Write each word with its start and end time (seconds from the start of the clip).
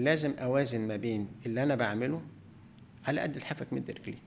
لازم 0.00 0.32
أوازن 0.38 0.80
ما 0.80 0.96
بين 0.96 1.28
اللي 1.46 1.62
أنا 1.62 1.74
بعمله 1.74 2.22
على 3.06 3.20
قد 3.20 3.36
لحافك 3.36 3.72
مد 3.72 3.90
رجليك 3.90 4.18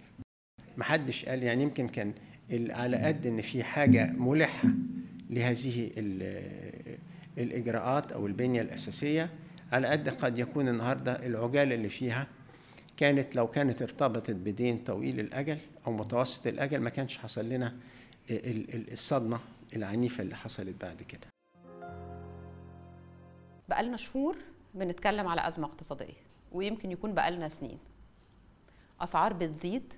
محدش 0.77 1.25
قال 1.25 1.43
يعني 1.43 1.63
يمكن 1.63 1.87
كان 1.87 2.13
على 2.51 2.97
قد 2.97 3.25
إن 3.27 3.41
في 3.41 3.63
حاجة 3.63 4.11
ملحة 4.11 4.69
لهذه 5.29 5.91
ال- 5.97 6.97
الإجراءات 7.37 8.11
أو 8.11 8.27
البنية 8.27 8.61
الأساسية 8.61 9.29
على 9.71 9.87
قد 9.87 10.09
قد 10.09 10.37
يكون 10.37 10.67
النهارده 10.67 11.25
العجالة 11.25 11.75
اللي 11.75 11.89
فيها 11.89 12.27
كانت 12.97 13.35
لو 13.35 13.47
كانت 13.47 13.81
ارتبطت 13.81 14.31
بدين 14.31 14.77
طويل 14.77 15.19
الأجل 15.19 15.57
أو 15.87 15.91
متوسط 15.91 16.47
الأجل 16.47 16.79
ما 16.79 16.89
كانش 16.89 17.17
حصل 17.17 17.49
لنا 17.49 17.75
ال- 18.31 18.75
ال- 18.75 18.91
الصدمة 18.91 19.39
العنيفة 19.75 20.21
اللي 20.23 20.35
حصلت 20.35 20.75
بعد 20.81 21.01
كده. 21.01 21.27
بقالنا 23.69 23.97
شهور 23.97 24.35
بنتكلم 24.73 25.27
على 25.27 25.47
أزمة 25.47 25.67
اقتصادية 25.67 26.13
ويمكن 26.51 26.91
يكون 26.91 27.13
بقالنا 27.13 27.47
سنين. 27.47 27.79
أسعار 29.01 29.33
بتزيد 29.33 29.93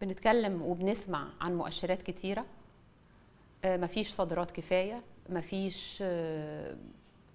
بنتكلم 0.00 0.62
وبنسمع 0.62 1.28
عن 1.40 1.54
مؤشرات 1.56 2.02
كتيرة. 2.02 2.44
آه، 3.64 3.76
مفيش 3.76 4.10
صادرات 4.10 4.50
كفاية 4.50 5.02
مفيش 5.28 5.98
آه، 6.02 6.76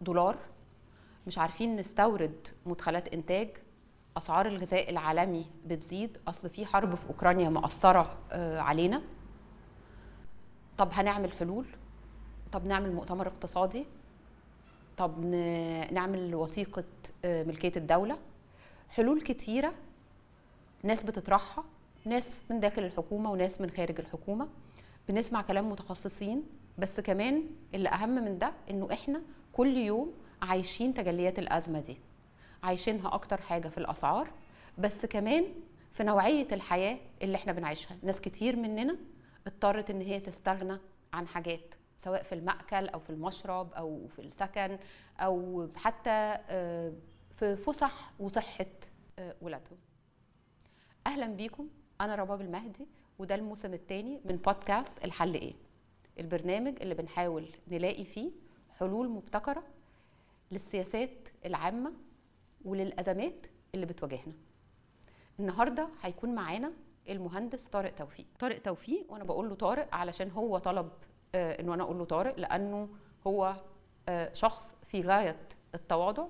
دولار. 0.02 0.38
مش 1.28 1.38
عارفين 1.38 1.76
نستورد 1.76 2.48
مدخلات 2.66 3.14
إنتاج. 3.14 3.50
أسعار 4.18 4.48
الغذاء 4.48 4.90
العالمي 4.90 5.46
بتزيد. 5.66 6.18
أصل 6.28 6.50
في 6.50 6.66
حرب 6.66 6.96
في 6.96 7.08
أوكرانيا 7.08 7.50
مأثرة 7.50 8.18
آه، 8.32 8.60
علينا. 8.60 9.02
طب 10.78 10.90
هنعمل 10.94 11.32
حلول؟ 11.32 11.66
طب 12.52 12.66
نعمل 12.66 12.92
مؤتمر 12.94 13.28
اقتصادي؟ 13.28 13.86
طب 14.98 15.26
نعمل 15.92 16.36
وثيقة 16.36 16.84
آه، 17.26 17.44
ملكية 17.44 17.72
الدولة. 17.76 18.18
حلول 18.90 19.22
كتيرة. 19.22 19.74
ناس 20.84 21.04
بتطرحها. 21.04 21.64
ناس 22.06 22.42
من 22.50 22.60
داخل 22.60 22.84
الحكومة 22.84 23.32
وناس 23.32 23.62
من 23.62 23.70
خارج 23.70 24.00
الحكومة. 24.00 24.48
بنسمع 25.10 25.42
كلام 25.42 25.70
متخصصين. 25.70 26.44
بس 26.78 27.00
كمان 27.00 27.44
اللي 27.74 27.90
أهم 27.90 28.10
من 28.10 28.40
ده 28.40 28.52
إنه 28.70 28.88
إحنا 28.94 29.22
كل 29.54 29.78
يوم 29.78 30.14
عايشين 30.42 30.94
تجليات 30.94 31.40
الأزمة 31.40 31.80
دي. 31.80 31.98
عايشينها 32.64 33.14
أكتر 33.14 33.42
حاجة 33.42 33.68
في 33.68 33.78
الأسعار. 33.78 34.28
بس 34.78 35.06
كمان 35.06 35.46
في 35.94 36.04
نوعية 36.04 36.48
الحياة 36.52 36.98
اللي 37.22 37.36
إحنا 37.36 37.52
بنعيشها. 37.54 37.98
ناس 38.04 38.22
كتير 38.22 38.56
مننا 38.56 38.98
اضطرت 39.48 39.90
إن 39.90 40.02
هي 40.02 40.20
تستغنى 40.20 40.78
عن 41.14 41.28
حاجات. 41.28 41.76
سواء 42.08 42.24
في 42.24 42.36
المأكل 42.36 42.88
أو 42.88 43.00
في 43.00 43.10
المشرب 43.10 43.74
أو 43.74 44.08
في 44.08 44.20
السكن 44.20 44.78
أو 45.20 45.68
حتى 45.76 46.38
آه، 46.50 46.94
في 47.32 47.56
فسح 47.56 48.12
وصحة 48.20 48.66
آه، 49.20 49.36
ولادهم. 49.42 49.78
أهلا 51.08 51.28
بيكم. 51.28 51.70
أنا 52.02 52.16
رباب 52.16 52.42
المهدي 52.42 52.88
وده 53.20 53.36
الموسم 53.36 53.74
الثاني 53.74 54.22
من 54.26 54.36
بودكاست 54.36 55.06
الحل 55.06 55.34
إيه؟ 55.34 55.54
البرنامج 56.20 56.82
اللي 56.82 56.94
بنحاول 56.96 57.50
نلاقي 57.68 58.06
فيه 58.06 58.32
حلول 58.80 59.10
مبتكرة 59.10 59.64
للسياسات 60.52 61.28
العامة 61.46 61.94
وللأزمات 62.66 63.46
اللي 63.76 63.86
بتواجهنا. 63.86 64.34
النهارده 65.40 65.90
هيكون 66.02 66.36
معانا 66.36 66.72
المهندس 67.10 67.62
طارق 67.64 67.92
توفيق. 67.96 68.26
طارق 68.40 68.62
توفيق. 68.62 69.06
وأنا 69.12 69.24
بقول 69.24 69.50
له 69.50 69.56
طارق 69.56 69.96
علشان 69.96 70.32
هو 70.32 70.58
طلب 70.58 70.90
إنه 71.36 71.74
أنا 71.74 71.84
أقول 71.84 71.98
له 71.98 72.06
طارق 72.06 72.40
لأنه 72.40 72.90
هو 73.28 73.56
آه 74.10 74.34
شخص 74.34 74.76
في 74.88 75.02
غاية 75.02 75.36
التواضع 75.76 76.26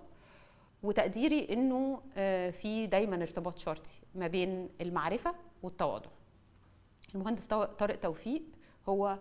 وتقديري 0.84 1.48
إنه 1.54 2.02
آه 2.18 2.50
في 2.50 2.88
دايما 2.88 3.16
ارتباط 3.24 3.58
شرطي 3.58 3.92
ما 4.16 4.28
بين 4.28 4.70
المعرفة 4.82 5.36
والتواضع. 5.64 6.10
المهندس 7.16 7.46
طارق 7.46 7.96
توفيق 8.00 8.42
هو 8.90 9.20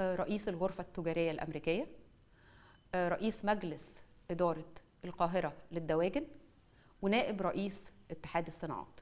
آه 0.00 0.16
رئيس 0.16 0.48
الغرفة 0.48 0.82
التجارية 0.82 1.30
الأمريكية 1.30 1.86
آه 2.94 3.08
رئيس 3.08 3.44
مجلس 3.44 3.84
إدارة 4.30 4.64
القاهرة 5.04 5.52
للدواجن 5.72 6.24
ونائب 7.02 7.42
رئيس 7.42 7.80
اتحاد 8.10 8.46
الصناعات. 8.46 9.00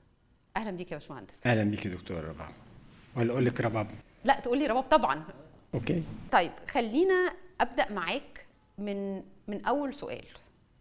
أهلا 0.56 0.70
بيك 0.70 0.92
يا 0.92 0.96
باشمهندس. 0.96 1.34
أهلا 1.46 1.64
بيك 1.64 1.86
يا 1.86 1.90
دكتور 1.90 2.24
رباب. 2.24 2.50
ولا 3.16 3.32
أقول 3.32 3.44
لك 3.44 3.60
رباب؟ 3.60 3.90
لا 4.24 4.40
تقول 4.40 4.58
لي 4.58 4.66
رباب 4.66 4.82
طبعا. 4.82 5.24
أوكي. 5.74 6.02
طيب 6.32 6.52
خلينا 6.68 7.32
أبدأ 7.60 7.92
معاك 7.92 8.46
من 8.78 9.22
من 9.48 9.64
أول 9.64 9.94
سؤال 9.94 10.24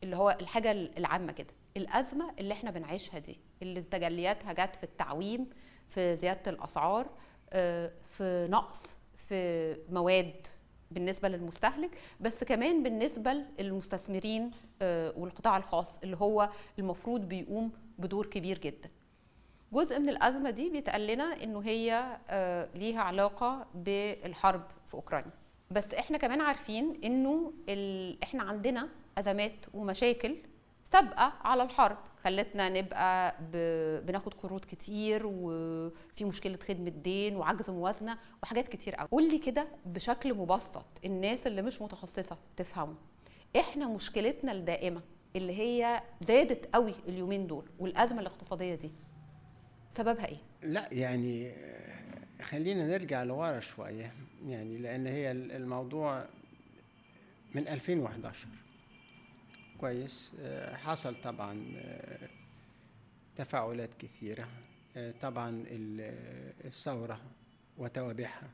اللي 0.04 0.16
هو 0.18 0.38
الحاجة 0.42 0.72
العامة 0.72 1.32
كده. 1.32 1.54
الأزمة 1.78 2.34
اللي 2.40 2.54
إحنا 2.54 2.72
بنعيشها 2.72 3.20
دي 3.20 3.38
اللي 3.62 3.82
تجلياتها 3.82 4.54
جت 4.54 4.76
في 4.76 4.84
التعويم 4.84 5.48
في 5.90 6.16
زيادة 6.16 6.52
الأسعار 6.52 7.10
آه، 7.54 7.92
في 8.04 8.48
نقص 8.52 8.84
في 9.18 9.76
مواد 9.90 10.48
بالنسبة 10.92 11.28
للمستهلك 11.30 11.98
بس 12.20 12.44
كمان 12.44 12.84
بالنسبة 12.84 13.34
للمستثمرين 13.60 14.52
آه، 14.82 15.14
والقطاع 15.18 15.58
الخاص 15.58 15.98
اللي 16.04 16.18
هو 16.18 16.50
المفروض 16.80 17.22
بيقوم 17.22 17.72
بدور 18.00 18.26
كبير 18.26 18.58
جدا. 18.60 18.90
جزء 19.74 20.00
من 20.00 20.10
الأزمة 20.10 20.50
دي 20.50 20.70
بيتقال 20.70 21.08
لنا 21.08 21.44
إنه 21.44 21.60
هي 21.60 22.18
آه، 22.30 22.70
ليها 22.76 23.02
علاقة 23.02 23.66
بالحرب 23.76 24.64
في 24.88 24.94
أوكرانيا. 24.94 25.32
بس 25.72 25.94
إحنا 25.94 26.18
كمان 26.18 26.42
عارفين 26.42 27.00
إنه 27.04 27.54
ال... 27.70 28.18
إحنا 28.24 28.44
عندنا 28.44 28.90
أزمات 29.18 29.66
ومشاكل 29.74 30.36
سابقة 30.92 31.34
على 31.42 31.64
الحرب. 31.64 31.98
خلتنا 32.24 32.70
نبقى 32.70 33.36
ب... 33.52 33.56
بناخد 34.06 34.34
قروض 34.34 34.66
كتير 34.66 35.22
وفي 35.26 36.26
مشكلة 36.26 36.58
خدمة 36.58 36.90
دين 36.90 37.36
وعجز 37.36 37.70
موازنة 37.70 38.18
وحاجات 38.44 38.68
كتير 38.68 38.96
قوي. 38.96 39.08
قول 39.12 39.30
لي 39.30 39.38
كده 39.38 39.68
بشكل 39.86 40.34
مبسط 40.34 40.86
الناس 41.06 41.48
اللي 41.48 41.62
مش 41.62 41.82
متخصصة 41.82 42.38
تفهمه. 42.58 42.96
إحنا 43.60 43.88
مشكلتنا 43.88 44.52
الدائمة 44.52 45.02
اللي 45.36 45.60
هي 45.60 46.02
زادت 46.28 46.76
قوي 46.76 46.94
اليومين 47.08 47.48
دول 47.48 47.70
والأزمة 47.80 48.22
الاقتصادية 48.22 48.76
دي 48.76 48.92
سببها 49.98 50.26
إيه؟ 50.28 50.38
لا 50.64 50.94
يعني 50.94 51.50
آه، 51.50 52.44
خلينا 52.44 52.88
نرجع 52.88 53.24
لورا 53.24 53.60
شوية. 53.60 54.14
يعني 54.48 54.78
لأن 54.78 55.08
هي 55.08 55.32
ال- 55.32 55.52
الموضوع 55.52 56.26
من 57.56 57.68
2011 57.68 58.48
كويس. 59.78 60.32
آه، 60.40 60.76
حصل 60.76 61.16
طبعا 61.24 61.66
آه، 61.78 62.30
تفاعلات 63.36 63.90
كثيرة. 64.00 64.48
آه، 64.98 65.14
طبعا 65.22 65.50
ال- 65.50 66.66
الثورة 66.66 67.22
وتوابعها. 67.78 68.50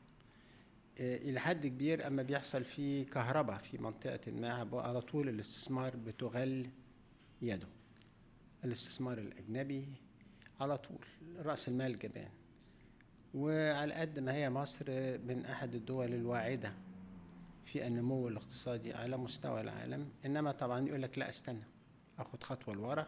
إلى 1.00 1.40
حد 1.40 1.66
كبير 1.66 2.06
أما 2.06 2.22
بيحصل 2.22 2.64
في 2.64 3.04
كهرباء 3.04 3.58
في 3.58 3.78
منطقة 3.78 4.32
ما 4.32 4.68
على 4.74 5.00
طول 5.00 5.28
الاستثمار 5.28 5.96
بتغل 5.96 6.66
يده. 7.42 7.66
الاستثمار 8.64 9.18
الأجنبي 9.18 9.84
على 10.62 10.78
طول 10.78 10.98
رأس 11.46 11.68
المال 11.68 11.98
جبان. 11.98 12.28
وعلى 13.34 13.94
قد 13.94 14.18
ما 14.18 14.34
هي 14.34 14.50
مصر 14.50 14.84
من 15.26 15.44
أحد 15.50 15.74
الدول 15.74 16.14
الواعدة 16.14 16.72
في 17.64 17.86
النمو 17.86 18.28
الاقتصادي 18.28 18.94
على 18.94 19.16
مستوى 19.16 19.60
العالم 19.60 20.08
إنما 20.26 20.52
طبعا 20.52 20.86
يقول 20.88 21.02
لك 21.02 21.18
لا 21.18 21.28
استنى 21.28 21.62
أخد 22.18 22.42
خطوة 22.42 22.74
لورا 22.74 23.06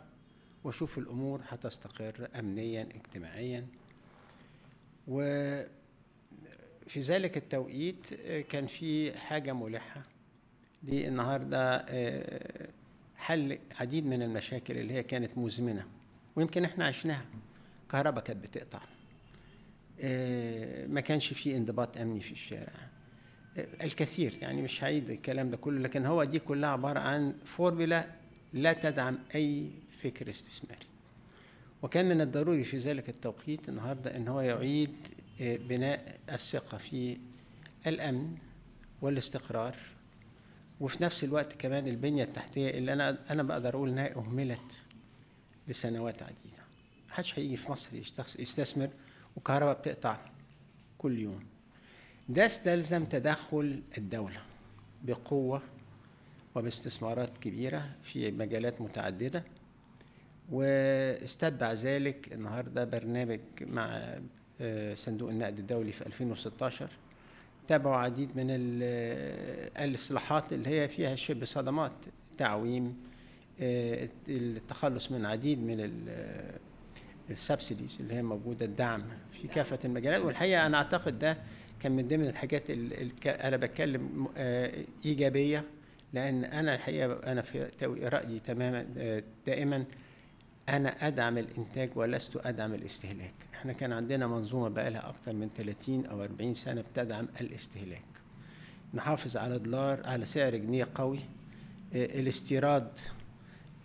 وأشوف 0.64 0.98
الأمور 0.98 1.40
هتستقر 1.48 2.28
أمنيا 2.38 2.82
اجتماعيا. 2.82 3.66
وفي 5.08 5.66
ذلك 6.96 7.36
التوقيت 7.36 8.14
كان 8.48 8.66
في 8.66 9.18
حاجة 9.18 9.52
ملحة 9.52 10.02
للنهاردة 10.82 11.76
آه، 11.88 12.68
حل 13.16 13.58
عديد 13.80 14.06
من 14.06 14.22
المشاكل 14.22 14.78
اللي 14.78 14.94
هي 14.94 15.02
كانت 15.02 15.38
مزمنة 15.38 15.86
ويمكن 16.36 16.64
إحنا 16.64 16.86
عشناها. 16.86 17.24
كهرباء 17.94 18.24
كانت 18.24 18.42
بتقطع. 18.44 18.80
آه، 20.00 20.86
ما 20.86 21.00
كانش 21.00 21.32
في 21.32 21.56
انضباط 21.56 21.96
أمني 21.96 22.20
في 22.20 22.32
الشارع. 22.32 22.72
آه، 23.56 23.66
الكثير 23.84 24.38
يعني 24.40 24.62
مش 24.62 24.84
هعيد 24.84 25.10
الكلام 25.10 25.50
ده 25.50 25.56
كله 25.56 25.80
لكن 25.80 26.06
هو 26.06 26.24
دي 26.24 26.38
كلها 26.38 26.70
عبارة 26.70 27.00
عن 27.00 27.34
فورمولا 27.44 28.06
لا 28.52 28.72
تدعم 28.72 29.18
أي 29.34 29.70
فكر 30.02 30.28
استثماري. 30.28 30.86
وكان 31.82 32.08
من 32.08 32.20
الضروري 32.20 32.64
في 32.64 32.78
ذلك 32.78 33.08
التوقيت 33.08 33.68
النهارده 33.68 34.16
إن 34.16 34.28
هو 34.28 34.40
يعيد 34.40 34.94
آه، 35.40 35.56
بناء 35.56 36.18
الثقة 36.32 36.78
في 36.78 37.16
الأمن 37.86 38.36
والاستقرار 39.02 39.76
وفي 40.80 41.02
نفس 41.02 41.24
الوقت 41.24 41.52
كمان 41.52 41.88
البنية 41.88 42.24
التحتية 42.24 42.70
اللي 42.70 42.92
أنا 42.92 43.18
أنا 43.30 43.42
بقدر 43.42 43.74
أقول 43.74 43.88
إنها 43.88 44.16
أهملت 44.16 44.78
لسنوات 45.68 46.22
عديدة. 46.22 46.63
محدش 47.14 47.38
هيجي 47.38 47.56
في 47.56 47.72
مصر 47.72 47.88
يستثمر 48.38 48.88
وكهرباء 49.36 49.78
بتقطع 49.80 50.16
كل 50.98 51.18
يوم. 51.18 51.40
ده 52.28 52.46
استلزم 52.46 53.04
تدخل 53.04 53.82
الدولة 53.98 54.40
بقوة 55.04 55.62
وباستثمارات 56.54 57.38
كبيرة 57.38 57.90
في 58.02 58.30
مجالات 58.30 58.80
متعددة. 58.80 59.44
واستتبع 60.52 61.72
ذلك 61.72 62.32
النهارده 62.32 62.84
برنامج 62.84 63.40
مع 63.60 64.14
آه، 64.60 64.94
صندوق 64.94 65.30
النقد 65.30 65.58
الدولي 65.58 65.92
في 65.92 66.06
2016 66.06 66.88
تابعوا 67.68 67.96
عديد 67.96 68.28
من 68.36 68.46
ال- 68.50 69.70
الإصلاحات 69.84 70.52
اللي 70.52 70.68
هي 70.68 70.88
فيها 70.88 71.14
شبه 71.14 71.44
صدمات 71.46 71.92
تعويم 72.38 72.96
آه، 73.60 74.08
التخلص 74.28 75.10
من 75.12 75.26
عديد 75.26 75.58
من 75.58 75.80
السبسيديز 77.30 77.96
اللي 78.00 78.14
هي 78.14 78.22
موجودة 78.22 78.66
الدعم 78.66 79.02
في 79.42 79.48
كافة 79.48 79.78
المجالات 79.84 80.22
والحقيقة 80.22 80.66
أنا 80.66 80.76
أعتقد 80.78 81.18
ده 81.18 81.38
كان 81.80 81.92
من 81.92 82.08
ضمن 82.08 82.26
الحاجات 82.26 82.70
اللي 82.70 83.10
أنا 83.26 83.56
بتكلم 83.56 84.28
آه، 84.36 84.84
إيجابية 85.04 85.64
لأن 86.12 86.44
أنا 86.44 86.74
الحقيقة 86.74 87.12
أنا 87.32 87.42
في 87.42 87.70
رأيي 88.02 88.40
تماما 88.40 88.86
آه، 88.98 89.22
دائما 89.46 89.84
أنا 90.68 91.06
أدعم 91.08 91.38
الإنتاج 91.38 91.90
ولست 91.94 92.36
أدعم 92.46 92.74
الاستهلاك. 92.74 93.34
إحنا 93.54 93.72
كان 93.72 93.92
عندنا 93.92 94.26
منظومة 94.26 94.68
بقى 94.68 94.90
لها 94.90 95.08
أكتر 95.08 95.32
من 95.32 95.48
30 95.56 96.06
أو 96.06 96.22
40 96.24 96.54
سنة 96.54 96.80
بتدعم 96.92 97.28
الاستهلاك. 97.40 98.02
نحافظ 98.94 99.36
على 99.36 99.58
دولار 99.58 100.06
على 100.06 100.24
سعر 100.24 100.56
جنيه 100.56 100.88
قوي 100.94 101.18
آه، 101.94 102.20
الاستيراد 102.20 102.98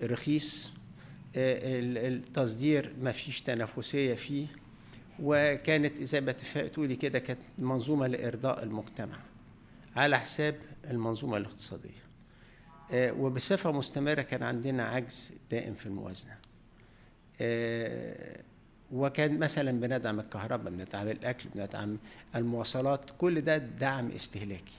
رخيص 0.03 0.71
التصدير 1.35 2.93
ما 3.01 3.11
فيش 3.11 3.41
تنافسية 3.41 4.13
فيه 4.13 4.47
وكانت 5.19 6.03
زي 6.03 6.21
ما 6.21 6.31
تقولي 6.73 6.95
كده 6.95 7.19
كانت 7.19 7.39
منظومة 7.57 8.07
لإرضاء 8.07 8.63
المجتمع 8.63 9.17
على 9.95 10.19
حساب 10.19 10.55
المنظومة 10.89 11.37
الاقتصادية. 11.37 12.09
آه، 12.91 13.11
وبصفة 13.11 13.71
مستمرة 13.71 14.21
كان 14.21 14.43
عندنا 14.43 14.85
عجز 14.85 15.31
دائم 15.51 15.73
في 15.73 15.85
الموازنة. 15.85 16.35
آه، 17.41 18.39
وكان 18.91 19.39
مثلا 19.39 19.71
بندعم 19.71 20.19
الكهرباء 20.19 20.71
بندعم 20.73 21.07
الأكل 21.07 21.49
بندعم 21.55 21.97
المواصلات 22.35 23.09
كل 23.17 23.41
ده 23.41 23.57
دعم 23.57 24.11
استهلاكي. 24.11 24.77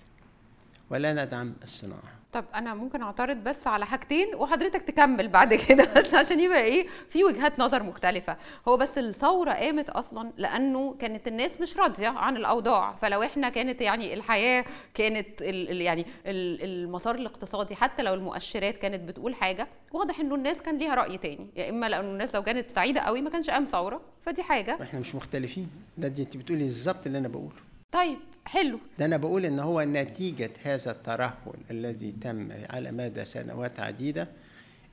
ولا 0.90 1.24
ندعم 1.24 1.54
الصناعة. 1.62 2.19
طب 2.32 2.44
أنا 2.54 2.74
ممكن 2.74 3.02
أعترض 3.02 3.36
بس 3.36 3.66
على 3.66 3.86
حاجتين 3.86 4.34
وحضرتك 4.34 4.82
تكمل 4.82 5.28
بعد 5.28 5.54
كده 5.54 5.88
عشان 6.18 6.40
يبقى 6.40 6.62
إيه 6.62 6.86
في 7.08 7.24
وجهات 7.24 7.58
نظر 7.60 7.82
مختلفة. 7.82 8.36
هو 8.68 8.76
بس 8.76 8.98
الثورة 8.98 9.50
قامت 9.52 9.90
أصلا 9.90 10.32
لأنه 10.36 10.94
كانت 10.98 11.28
الناس 11.28 11.60
مش 11.60 11.76
راضية 11.76 12.08
عن 12.08 12.36
الأوضاع. 12.36 12.92
فلو 12.96 13.22
إحنا 13.22 13.48
كانت 13.48 13.80
يعني 13.80 14.14
الحياة 14.14 14.64
كانت 14.94 15.42
ال 15.42 15.70
ال 15.70 15.80
يعني 15.80 16.06
ال 16.26 16.62
المسار 16.64 17.14
الاقتصادي 17.14 17.74
حتى 17.76 18.02
لو 18.02 18.14
المؤشرات 18.14 18.76
كانت 18.76 19.00
بتقول 19.08 19.34
حاجة 19.34 19.68
واضح 19.92 20.20
إنه 20.20 20.34
الناس 20.34 20.62
كان 20.62 20.78
ليها 20.78 20.94
رأي 20.94 21.18
تاني. 21.18 21.46
يا 21.56 21.70
إما 21.70 21.88
لأنه 21.88 22.10
الناس 22.10 22.34
لو 22.34 22.42
كانت 22.42 22.70
سعيدة 22.70 23.00
قوي 23.00 23.20
ما 23.20 23.30
كانش 23.30 23.50
قام 23.50 23.64
ثورة 23.64 24.00
فدي 24.20 24.42
حاجة. 24.42 24.78
إحنا 24.82 25.00
مش 25.00 25.14
مختلفين. 25.14 25.68
ده 25.98 26.08
أنت 26.08 26.36
بتقولي 26.36 26.64
بالظبط 26.64 27.06
اللي 27.06 27.18
أنا 27.18 27.28
بقوله. 27.28 27.69
طيب 27.92 28.18
حلو. 28.44 28.78
ده 28.98 29.04
أنا 29.04 29.16
بقول 29.16 29.44
إن 29.44 29.58
هو 29.58 29.82
نتيجة 29.82 30.50
هذا 30.62 30.90
الترهل 30.90 31.34
الذي 31.70 32.12
تم 32.12 32.48
على 32.70 32.92
مدى 32.92 33.24
سنوات 33.24 33.80
عديدة 33.80 34.28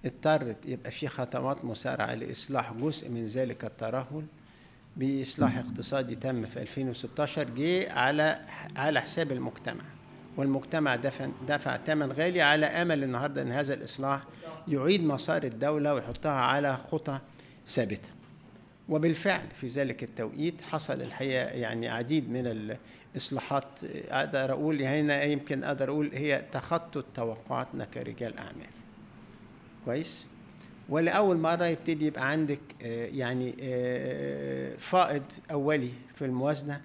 اضطرت 0.05 0.57
يبقى 0.65 0.91
في 0.91 1.07
خطوات 1.07 1.65
مسارعه 1.65 2.15
لإصلاح 2.15 2.73
جزء 2.73 3.09
من 3.09 3.27
ذلك 3.27 3.65
الترهل 3.65 4.23
بإصلاح 4.97 5.57
اقتصادي 5.57 6.15
تم 6.15 6.45
في 6.45 6.61
2016 6.61 7.44
جه 7.49 7.91
على 7.94 8.39
على 8.75 9.01
حساب 9.01 9.31
المجتمع. 9.31 9.83
والمجتمع 10.38 10.95
دفع 10.95 11.27
دفع 11.47 11.77
ثمن 11.77 12.11
غالي 12.11 12.41
على 12.41 12.65
أمل 12.65 13.03
النهارده 13.03 13.41
إن 13.41 13.51
هذا 13.51 13.73
الإصلاح 13.73 14.21
يعيد 14.67 15.03
مسار 15.03 15.44
الدولة 15.44 15.94
ويحطها 15.94 16.31
على 16.31 16.77
خطى 16.91 17.19
ثابتة. 17.67 18.09
وبالفعل 18.89 19.48
في 19.62 19.68
ذلك 19.68 20.04
التوقيت 20.04 20.62
حصل 20.62 21.01
الحقيقة 21.01 21.45
يعني 21.45 21.88
عديد 21.89 22.30
من 22.30 22.75
الإصلاحات 23.16 23.66
أقدر 24.10 24.51
أقول 24.51 24.81
هنا 24.84 25.24
يمكن 25.24 25.63
أقدر 25.63 25.89
أقول 25.89 26.12
هي 26.13 26.45
تخطت 26.51 27.06
توقعاتنا 27.16 27.86
كرجال 27.86 28.38
أعمال. 28.38 28.68
كويس؟ 29.86 30.25
ولأول 30.89 31.38
مرة 31.38 31.66
يبتدي 31.66 32.06
يبقى 32.06 32.30
عندك 32.30 32.60
آه، 32.81 33.06
يعني 33.07 33.56
آه، 33.62 34.75
فائض 34.75 35.24
أولي 35.51 35.92
في 36.16 36.25
الموازنة. 36.25 36.81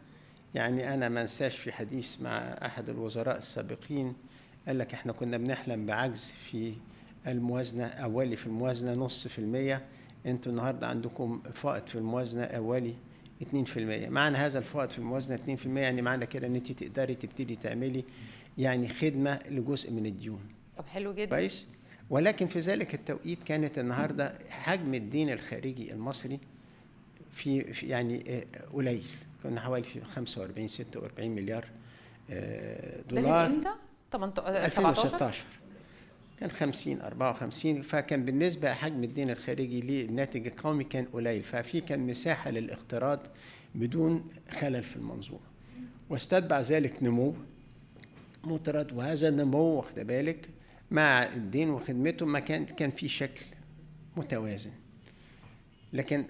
يعني 0.55 0.94
أنا 0.94 1.08
ما 1.08 1.22
أنساش 1.22 1.56
في 1.58 1.72
حديث 1.72 2.20
مع 2.20 2.38
أحد 2.38 2.88
الوزراء 2.88 3.38
السابقين 3.38 4.14
قال 4.66 4.78
لك 4.78 4.94
إحنا 4.94 5.12
كنا 5.12 5.37
بنحلم 5.37 5.87
بعجز 5.87 6.32
في 6.50 6.75
الموازنة 7.26 7.84
أولي 7.87 8.37
في 8.37 8.46
الموازنة 8.46 8.94
نص 8.94 9.28
في 9.28 9.38
المية. 9.38 9.82
أنتوا 10.26 10.52
النهارده 10.52 10.86
عندكم 10.86 11.42
فائض 11.54 11.86
في 11.86 11.94
الموازنة 11.94 12.44
اولي 12.44 12.94
2% 13.42 13.46
معنى 14.08 14.36
هذا 14.36 14.58
الفائض 14.58 14.90
في 14.90 14.98
الموازنة 14.98 15.56
2% 15.64 15.66
يعني 15.66 16.02
معنى 16.02 16.26
كده 16.26 16.46
إن 16.46 16.54
انت 16.54 16.72
تقدري 16.72 17.14
تبتدي 17.14 17.56
تعملي 17.56 18.04
يعني 18.58 18.88
خدمة 18.88 19.38
لجزء 19.50 19.90
من 19.90 20.06
الديون. 20.06 20.40
طب 20.76 20.86
حلو 20.86 21.12
جدا. 21.14 21.30
كويس؟ 21.36 21.66
ولكن 22.10 22.46
في 22.46 22.60
ذلك 22.60 22.94
التوقيت 22.94 23.38
كانت 23.42 23.78
النهارده 23.78 24.34
حجم 24.50 24.94
الدين 24.94 25.32
الخارجي 25.32 25.92
المصري 25.92 26.40
في, 27.32 27.72
في 27.74 27.86
يعني 27.86 28.24
آه، 28.28 28.44
قليل. 28.72 29.04
كنا 29.42 29.60
حوالي 29.60 29.84
في 29.84 30.00
45 30.00 30.69
46 30.69 31.30
مليار 31.30 31.66
آه، 32.30 33.00
ده 33.10 33.20
دولار. 33.20 33.46
إمتى؟ 33.46 33.70
18 34.12 34.69
17 34.69 35.04
2016 35.04 35.44
كان 36.42 36.50
50 36.50 37.00
54 37.00 37.82
فكان 37.82 38.24
بالنسبة 38.24 38.72
حجم 38.72 39.04
الدين 39.04 39.30
الخارجي 39.30 39.80
للناتج 39.80 40.46
القومي 40.46 40.84
كان 40.84 41.04
قليل 41.04 41.42
ففي 41.42 41.80
كان 41.80 42.06
مساحة 42.06 42.50
للاقتراض 42.50 43.20
بدون 43.74 44.24
خلل 44.50 44.82
في 44.82 44.96
المنظومة. 44.96 45.40
واستتبع 46.10 46.60
ذلك 46.60 47.02
نمو 47.02 47.34
مطرد 48.44 48.92
وهذا 48.92 49.28
النمو 49.28 49.58
واخد 49.58 49.94
بالك 49.98 50.48
مع 50.90 51.24
الدين 51.24 51.70
وخدمته 51.70 52.26
ما 52.26 52.38
كان 52.38 52.64
كان 52.64 52.90
في 52.90 53.08
شكل 53.08 53.44
متوازن. 54.16 54.72
لكن 55.92 56.24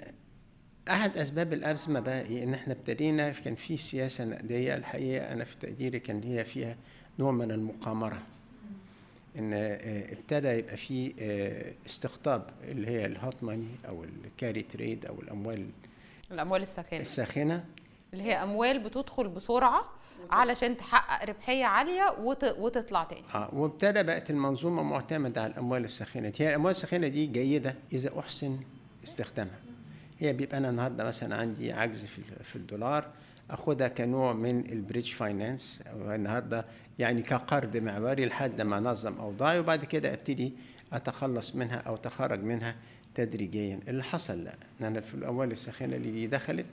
أحد 0.89 1.17
أسباب 1.17 1.53
الازمه 1.53 2.01
بقى 2.01 2.23
إيه؟ 2.23 2.45
إن 2.45 2.55
إحنا 2.55 2.73
ابتدينا 2.73 3.31
كان 3.33 3.55
في 3.55 3.77
سياسة 3.77 4.25
نقديه 4.25 4.75
الحقيقة 4.77 5.33
أنا 5.33 5.45
في 5.45 5.57
تقديري 5.57 5.99
كان 6.01 6.23
هي 6.23 6.45
فيها 6.45 6.77
نوع 7.19 7.33
من 7.33 7.51
المقامرة. 7.51 8.23
إن 9.39 9.53
آه، 9.55 10.13
ابتدى 10.13 10.49
يبقى 10.49 10.77
في 10.77 11.15
آه، 11.21 11.73
استقطاب 11.87 12.43
اللي 12.65 12.91
هي 12.91 13.07
الهوت 13.07 13.37
ماني 13.43 13.69
أو 13.89 14.05
الكاري 14.05 14.63
تريد 14.63 15.07
أو 15.07 15.21
الأموال 15.21 15.67
الأموال 16.33 16.63
الساخنة. 16.63 17.01
الساخنة. 17.01 17.65
اللي 18.13 18.25
هي 18.25 18.33
أموال 18.35 18.79
بتدخل 18.79 19.29
بسرعة 19.29 19.85
علشان 20.31 20.77
تحقق 20.77 21.29
ربحية 21.29 21.65
عالية 21.65 22.17
وت... 22.21 22.45
وتطلع 22.59 23.05
تاني. 23.05 23.23
آه 23.35 23.55
وابتدى 23.55 24.03
بقت 24.03 24.31
المنظومة 24.31 24.83
معتمدة 24.83 25.43
على 25.43 25.53
الأموال 25.53 25.85
الساخنة 25.85 26.29
دي. 26.29 26.45
هي 26.45 26.49
الأموال 26.49 26.71
الساخنة 26.71 27.09
دي 27.09 27.27
جيدة 27.27 27.75
إذا 27.93 28.19
أحسن 28.19 28.59
استخدامها. 29.05 29.59
هي 30.19 30.33
بيبقى 30.33 30.59
أنا 30.59 30.71
النهارده 30.71 31.05
مثلا 31.05 31.37
عندي 31.37 31.73
عجز 31.73 32.05
في 32.43 32.57
الدولار 32.57 33.07
أخدها 33.51 33.89
كنوع 33.89 34.33
من 34.33 34.73
ال 34.73 34.79
bridge 34.79 35.13
finance. 35.13 35.81
النهارده 35.97 36.65
يعني 36.99 37.23
كقرض 37.23 37.77
معياري 37.77 38.27
لحد 38.27 38.61
ما 38.61 38.79
انظم 38.79 39.15
أوضاعي 39.19 39.59
وبعد 39.59 39.85
كده 39.85 40.13
أبتدي 40.13 40.53
أتخلص 40.93 41.57
منها 41.57 41.77
أو 41.77 41.95
أتخرج 41.95 42.43
منها 42.43 42.77
تدريجيا. 43.15 43.81
اللي 43.89 44.03
حصل 44.03 44.45
لا 44.45 44.55
ان 44.81 44.87
أنا 44.87 45.01
في 45.01 45.15
الاموال 45.15 45.53
الساخنه 45.53 45.97
اللي 45.97 46.27
دخلت 46.27 46.67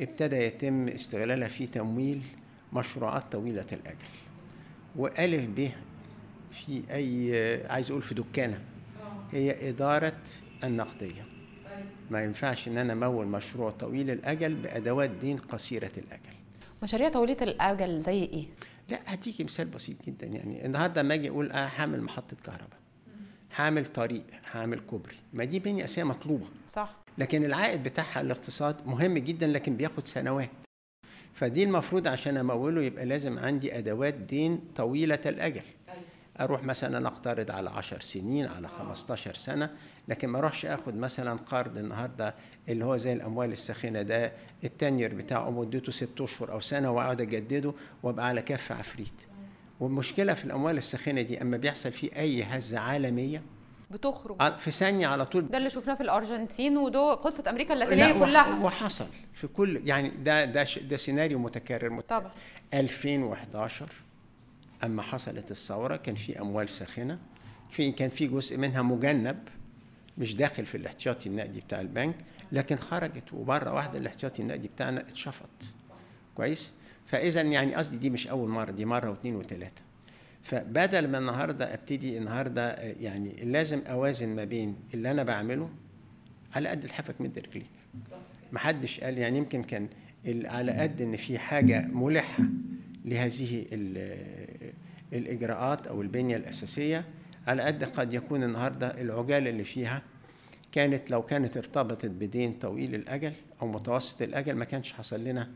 ابتدى 0.00 0.36
يتم 0.36 0.88
استغلالها 0.88 1.48
في 1.48 1.66
تمويل 1.66 2.22
مشروعات 2.72 3.32
طويلة 3.32 3.66
الأجل. 3.72 3.96
وألف 4.96 5.44
ب 5.56 5.68
في 6.50 6.82
أي 6.90 7.66
عايز 7.66 7.90
أقول 7.90 8.02
في 8.02 8.14
دكانة. 8.14 8.58
هي 9.32 9.68
إدارة 9.68 10.18
النقدية. 10.64 11.24
ما 12.10 12.24
ينفعش 12.24 12.68
إن 12.68 12.78
أنا 12.78 12.92
أمول 12.92 13.26
مشروع 13.26 13.70
طويل 13.70 14.10
الأجل 14.10 14.54
بأدوات 14.54 15.10
دين 15.10 15.36
قصيرة 15.36 15.90
الأجل. 15.98 16.36
مشاريع 16.82 17.08
طويلة 17.08 17.36
الأجل 17.42 18.00
زي 18.00 18.22
إيه؟ 18.24 18.44
لا 18.92 19.00
هديكي 19.06 19.44
مثال 19.44 19.66
بسيط 19.68 19.96
جدا. 20.06 20.26
يعني 20.26 20.66
النهارده 20.66 21.02
لما 21.02 21.14
أجي 21.14 21.28
أقول 21.28 21.52
آه 21.52 21.66
هعمل 21.66 22.02
محطة 22.02 22.36
كهرباء 22.44 22.78
هعمل 23.56 23.86
طريق 23.86 24.24
هعمل 24.52 24.80
كوبري 24.80 25.16
ما 25.32 25.44
دي 25.44 25.58
بنية 25.58 25.84
أساسية 25.84 26.04
مطلوبة. 26.04 26.46
صح. 26.72 26.94
لكن 27.18 27.44
العائد 27.44 27.82
بتاعها 27.82 28.20
الاقتصاد 28.20 28.76
مهم 28.86 29.18
جدا 29.18 29.46
لكن 29.46 29.76
بياخد 29.76 30.06
سنوات. 30.06 30.50
فدي 31.34 31.62
المفروض 31.64 32.08
عشان 32.08 32.36
أموله 32.36 32.82
يبقى 32.82 33.06
لازم 33.06 33.38
عندي 33.38 33.78
أدوات 33.78 34.14
دين 34.14 34.60
طويلة 34.76 35.18
الأجل. 35.26 35.62
أروح 36.42 36.62
مثلا 36.64 37.08
أقترض 37.08 37.50
على 37.50 37.70
10 37.70 38.00
سنين 38.00 38.46
على 38.46 38.68
15 38.68 39.34
سنة 39.34 39.70
لكن 40.08 40.28
ما 40.28 40.38
أروحش 40.38 40.66
آخد 40.66 40.96
مثلا 40.96 41.38
قرض 41.46 41.78
النهارده 41.78 42.34
اللي 42.68 42.84
هو 42.84 42.96
زي 42.96 43.12
الأموال 43.12 43.52
الساخنه 43.52 44.02
ده 44.02 44.32
التنير 44.64 45.14
بتاعه 45.14 45.50
مدته 45.50 45.92
ست 45.92 46.20
أشهر 46.20 46.52
أو 46.52 46.60
سنة 46.60 46.90
وأقعد 46.90 47.20
أجدده 47.20 47.72
وأبقى 48.02 48.26
على 48.26 48.42
كف 48.42 48.72
عفريت. 48.72 49.12
والمشكلة 49.80 50.34
في 50.34 50.44
الأموال 50.44 50.76
الساخنه 50.76 51.22
دي 51.22 51.42
أما 51.42 51.56
بيحصل 51.56 51.92
فيه 51.92 52.10
أي 52.16 52.42
هزة 52.42 52.78
عالمية 52.78 53.42
بتخرج. 53.90 54.36
ع- 54.40 54.50
في 54.56 54.70
ثانية 54.70 55.06
على 55.06 55.26
طول. 55.26 55.48
ده 55.48 55.58
اللي 55.58 55.70
شفناه 55.70 55.94
في 55.94 56.00
الأرجنتين 56.02 56.76
وده 56.76 57.14
قصة 57.14 57.50
أمريكا 57.50 57.74
لا، 57.74 57.84
اللاتينيه 57.84 58.24
كلها. 58.24 58.64
وحصل 58.64 59.06
في 59.34 59.46
كل 59.46 59.80
يعني 59.88 60.08
ده 60.10 60.44
ده 60.44 60.66
ده 60.88 60.96
سيناريو 60.96 61.38
متكرر. 61.38 61.90
مت- 61.90 62.08
طبعا 62.08 62.30
2011 62.74 63.86
أما 64.84 65.02
حصلت 65.02 65.50
الثورة 65.50 65.96
كان 65.96 66.14
في 66.14 66.40
أموال 66.40 66.68
ساخنة 66.68 67.18
في 67.70 67.92
كان 67.92 68.08
في 68.08 68.26
جزء 68.26 68.58
منها 68.58 68.82
مجنب 68.82 69.38
مش 70.18 70.34
داخل 70.34 70.66
في 70.66 70.76
الاحتياطي 70.76 71.28
النقدي 71.28 71.60
بتاع 71.60 71.80
البنك 71.80 72.14
لكن 72.52 72.76
خرجت 72.76 73.32
ومره 73.32 73.72
واحدة 73.72 73.98
الاحتياطي 73.98 74.42
النقدي 74.42 74.68
بتاعنا 74.68 75.00
اتشفط. 75.00 75.48
كويس؟ 76.34 76.72
فإذا 77.06 77.40
يعني 77.42 77.74
قصدي 77.74 77.96
دي 77.96 78.10
مش 78.10 78.26
أول 78.28 78.48
مرة 78.48 78.70
دي 78.70 78.84
مرة 78.84 79.10
واثنين 79.10 79.36
وثلاثة. 79.36 79.82
فبدل 80.42 81.08
ما 81.08 81.18
النهارده 81.18 81.74
أبتدي 81.74 82.18
النهارده 82.18 82.74
يعني 82.76 83.32
لازم 83.44 83.80
أوازن 83.86 84.28
ما 84.28 84.44
بين 84.44 84.76
اللي 84.94 85.10
أنا 85.10 85.22
بعمله 85.22 85.70
على 86.54 86.68
قد 86.68 86.84
لحافك 86.84 87.20
مد 87.20 87.38
رجليك 87.38 87.70
محدش 88.52 89.00
قال 89.00 89.18
يعني 89.18 89.38
يمكن 89.38 89.62
كان 89.62 89.88
على 90.26 90.72
قد 90.72 91.00
إن 91.02 91.16
في 91.16 91.38
حاجة 91.38 91.86
ملحة 91.92 92.44
لهذه 93.04 93.66
ال- 93.72 94.72
الإجراءات 95.12 95.86
أو 95.86 96.02
البنية 96.02 96.36
الأساسية. 96.36 97.04
على 97.46 97.62
قد 97.62 97.84
قد 97.84 98.12
يكون 98.14 98.42
النهارده 98.42 99.00
العجالة 99.00 99.50
اللي 99.50 99.64
فيها 99.64 100.02
كانت 100.72 101.10
لو 101.10 101.22
كانت 101.22 101.56
ارتبطت 101.56 102.06
بدين 102.06 102.52
طويل 102.52 102.94
الأجل 102.94 103.32
أو 103.62 103.66
متوسط 103.66 104.22
الأجل 104.22 104.54
ما 104.54 104.64
كانش 104.64 104.92
حصل 104.92 105.24
لنا 105.24 105.50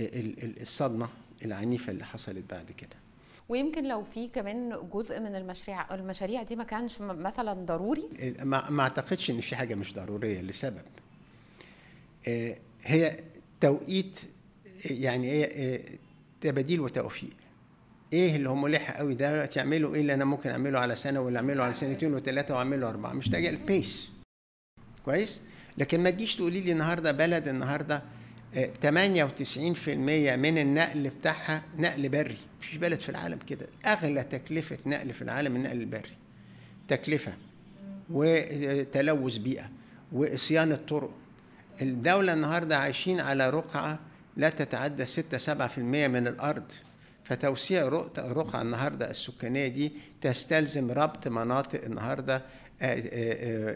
ال- 0.00 0.44
ال- 0.44 0.60
الصدمة 0.60 1.08
العنيفة 1.44 1.92
اللي 1.92 2.04
حصلت 2.04 2.44
بعد 2.50 2.70
كده. 2.70 2.96
ويمكن 3.48 3.88
لو 3.88 4.04
في 4.04 4.28
كمان 4.28 4.88
جزء 4.92 5.20
من 5.20 5.34
المشاريع 5.36 5.94
المشاريع 5.94 6.42
دي 6.42 6.56
ما 6.56 6.64
كانش 6.64 7.00
مثلا 7.00 7.52
ضروري؟ 7.52 8.02
ما, 8.42 8.70
ما 8.70 8.82
أعتقدش 8.82 9.30
إن 9.30 9.40
في 9.40 9.56
حاجة 9.56 9.74
مش 9.74 9.94
ضرورية 9.94 10.40
لسبب. 10.40 10.82
آه، 12.28 12.56
هي 12.84 13.20
توقيت 13.60 14.20
يعني 14.84 15.30
إيه 15.30 15.44
آه، 15.76 15.98
تباديل 16.40 16.80
وتوفيق 16.80 17.30
إيه 18.12 18.36
اللي 18.36 18.48
هو 18.48 18.54
ملح 18.54 18.90
قوي 18.90 19.14
ده؟ 19.14 19.46
تعمله 19.46 19.94
إيه 19.94 20.00
اللي 20.00 20.14
أنا 20.14 20.24
ممكن 20.24 20.50
أعمله 20.50 20.78
على 20.78 20.94
سنة 20.94 21.20
ولا 21.20 21.36
أعمله 21.38 21.64
على 21.64 21.72
سنتين 21.72 22.14
وثلاثه 22.14 22.54
وأعمله 22.54 22.88
أربعة؟ 22.88 23.12
مش 23.12 23.28
تاجي 23.28 23.50
البيس 23.50 24.10
كويس؟ 25.04 25.40
لكن 25.78 26.00
ما 26.00 26.10
تجيش 26.10 26.34
تقولي 26.36 26.60
لي 26.60 26.72
النهارده 26.72 27.12
بلد 27.12 27.48
النهارده 27.48 28.02
آه، 28.54 28.70
98% 28.82 29.88
من 30.36 30.58
النقل 30.58 31.08
بتاعها 31.20 31.62
نقل 31.78 32.08
بري. 32.08 32.36
مفيش 32.60 32.76
بلد 32.76 33.00
في 33.00 33.08
العالم 33.08 33.38
كده. 33.48 33.66
أغلى 33.86 34.22
تكلفة 34.24 34.78
نقل 34.86 35.12
في 35.12 35.22
العالم 35.22 35.56
النقل 35.56 35.80
البري. 35.80 36.10
تكلفة 36.88 37.32
وتلوث 38.10 39.36
بيئة 39.36 39.70
وصيانة 40.12 40.76
طرق. 40.88 41.10
الدولة 41.82 42.32
النهارده 42.32 42.78
عايشين 42.78 43.20
على 43.20 43.50
رقعة 43.50 43.98
لا 44.36 44.50
تتعدى 44.50 45.04
6 45.04 45.38
7% 45.38 45.78
من 46.08 46.26
الأرض. 46.26 46.72
فتوسيع 47.24 47.88
رق- 47.88 48.18
رقعة 48.18 48.62
النهارده 48.62 49.10
السكانية 49.10 49.68
دي 49.68 49.92
تستلزم 50.20 50.90
ربط 50.90 51.28
مناطق 51.28 51.84
النهارده 51.84 52.36
آه، 52.36 52.42
آه، 52.82 53.00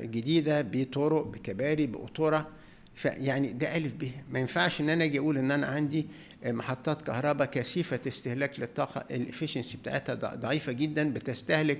آه، 0.03 0.05
جديدة 0.05 0.63
بطرق 0.63 1.27
بكباري 1.27 1.87
بقطورة. 1.87 2.47
فيعني 2.95 3.53
ده 3.53 3.77
ألف 3.77 3.93
ب. 3.95 4.11
ما 4.31 4.39
ينفعش 4.39 4.81
إن 4.81 4.89
أنا 4.91 5.05
أجي 5.05 5.19
أقول 5.19 5.39
إن 5.39 5.51
أنا 5.51 5.67
عندي 5.67 6.07
محطات 6.47 7.03
كهرباء 7.03 7.49
كثيفة 7.51 8.01
استهلاك 8.09 8.61
للطاقة. 8.61 9.05
الافشنسي 9.11 9.77
بتاعتها 9.77 10.15
ضع- 10.15 10.35
ضعيفة 10.35 10.73
جدا 10.73 11.13
بتستهلك 11.13 11.79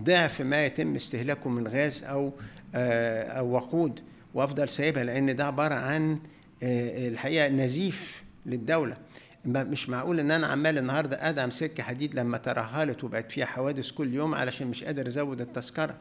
ضعف 0.00 0.40
ما 0.40 0.64
يتم 0.66 0.94
استهلاكه 0.94 1.50
من 1.50 1.68
غاز 1.68 2.04
أو 2.04 2.32
أو 2.74 3.46
وقود. 3.50 4.00
وأفضل 4.34 4.68
سايبها 4.68 5.04
لأن 5.04 5.36
ده 5.36 5.44
عبارة 5.46 5.74
عن 5.74 6.18
الحقيقة 6.62 7.48
نزيف 7.48 8.22
للدولة. 8.46 8.96
مش 9.44 9.88
معقول 9.88 10.20
إن 10.20 10.30
أنا 10.30 10.46
عمال 10.46 10.78
النهارده 10.78 11.28
ادعم 11.28 11.50
سكة 11.50 11.82
حديد 11.82 12.14
لما 12.14 12.38
ترهلت 12.38 13.04
وبقت 13.04 13.32
فيها 13.32 13.46
حوادث 13.46 13.90
كل 13.90 14.14
يوم 14.14 14.34
علشان 14.34 14.66
مش 14.66 14.84
قادر 14.84 15.06
أزود 15.06 15.40
التذكرة. 15.40 15.96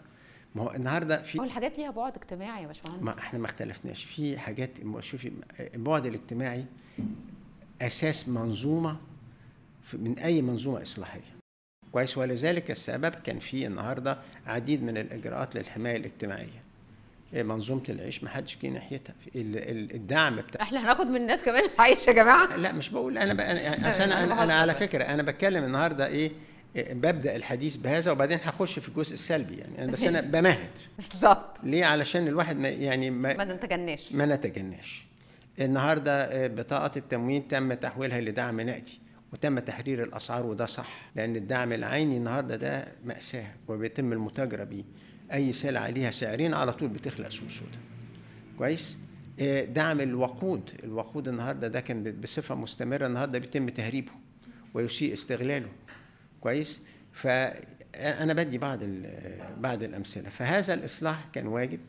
ما 0.55 0.63
هو 0.63 0.71
النهارده 0.71 1.21
في 1.21 1.39
هو 1.39 1.43
الحاجات 1.43 1.77
ليها 1.77 1.91
بعد 1.91 2.15
اجتماعي 2.15 2.61
يا 2.61 2.67
باشمهندس. 2.67 3.03
ما 3.03 3.17
إحنا 3.19 3.39
ما 3.39 3.45
اختلفناش. 3.45 4.03
في 4.03 4.37
حاجات 4.37 4.69
شوفي 4.99 5.31
البعد 5.59 6.05
الاجتماعي 6.05 6.65
أساس 7.81 8.29
منظومة 8.29 8.97
من 9.93 10.19
أي 10.19 10.41
منظومة 10.41 10.81
إصلاحية. 10.81 11.21
كويس. 11.91 12.17
ولذلك 12.17 12.71
السبب 12.71 13.15
كان 13.15 13.39
في 13.39 13.67
النهارده 13.67 14.17
عديد 14.47 14.83
من 14.83 14.97
الإجراءات 14.97 15.55
للحماية 15.55 15.97
الاجتماعية. 15.97 16.64
منظومة 17.33 17.83
العيش 17.89 18.23
ما 18.23 18.29
حدش 18.29 18.57
جه 18.63 18.67
ناحيتها. 18.67 19.15
ال- 19.35 19.57
ال- 19.57 19.95
الدعم 19.95 20.35
بتاع 20.35 20.61
إحنا 20.61 20.79
هناخد 20.85 21.07
من 21.07 21.15
الناس 21.15 21.43
كمان 21.43 21.63
العيش 21.75 22.07
يا 22.07 22.13
جماعة. 22.13 22.55
لا 22.55 22.71
مش 22.71 22.89
بقول 22.89 23.17
أنا 23.17 23.33
بقى 23.33 23.45
يعني 23.57 23.77
أنا 23.77 24.03
أنا 24.03 24.23
أنا, 24.23 24.25
بهزر. 24.35 24.43
أنا 24.43 24.53
على. 24.53 24.73
فكرة 24.75 25.03
أنا 25.03 25.23
بتكلم 25.23 25.63
النهارده 25.63 26.07
إيه 26.07 26.31
إيه، 26.75 26.93
ببدأ 26.93 27.35
الحديث 27.35 27.75
بهذا 27.75 28.11
وبعدين 28.11 28.39
هخش 28.43 28.79
في 28.79 28.89
الجزء 28.89 29.13
السلبي 29.13 29.55
يعني. 29.57 29.83
أنا 29.83 29.91
بس 29.91 30.03
أنا. 30.03 30.21
بمهد. 30.21 30.69
بالظبط. 30.97 31.47
ليه؟ 31.63 31.85
علشان 31.85 32.27
الواحد 32.27 32.57
ما 32.57 32.69
يعني 32.69 33.09
ما, 33.09 33.33
ما 33.37 33.43
نتجناش. 33.43 34.11
ما 34.11 34.25
نتجناش. 34.25 35.05
النهارده 35.59 36.11
آه، 36.25 36.47
بطاقة 36.47 36.91
التموين 36.97 37.47
تم 37.47 37.73
تحويلها 37.73 38.21
لدعم 38.21 38.61
نقدي 38.61 38.99
وتم 39.33 39.59
تحرير 39.59 40.03
الأسعار 40.03 40.45
وده 40.45 40.65
صح 40.65 41.01
لأن 41.15 41.35
الدعم 41.35 41.73
العيني 41.73 42.17
النهارده 42.17 42.55
ده 42.55 42.87
مأساة 43.05 43.47
وبيتم 43.67 44.13
المتاجرة 44.13 44.63
بيه. 44.63 44.83
أي 45.33 45.53
سلعة 45.53 45.89
ليها 45.89 46.11
سعرين 46.11 46.53
على 46.53 46.73
طول 46.73 46.89
بتخلق 46.89 47.29
سوق 47.29 47.49
سودا. 47.49 47.79
كويس؟ 48.57 48.97
آه، 49.39 49.63
دعم 49.65 50.01
الوقود. 50.01 50.71
الوقود 50.83 51.27
النهارده 51.27 51.67
ده 51.67 51.79
كان 51.81 52.11
بصفة 52.21 52.55
مستمرة 52.55 53.07
النهارده 53.07 53.39
بيتم 53.39 53.69
تهريبه 53.69 54.11
ويسيء 54.73 55.13
استغلاله. 55.13 55.67
كويس؟ 56.41 56.81
فأنا 57.13 58.33
بدي 58.33 58.57
بعض 58.57 58.79
ال- 58.83 59.39
بعض 59.59 59.83
الأمثلة. 59.83 60.29
فهذا 60.29 60.73
الإصلاح 60.73 61.25
كان 61.33 61.47
واجب. 61.47 61.79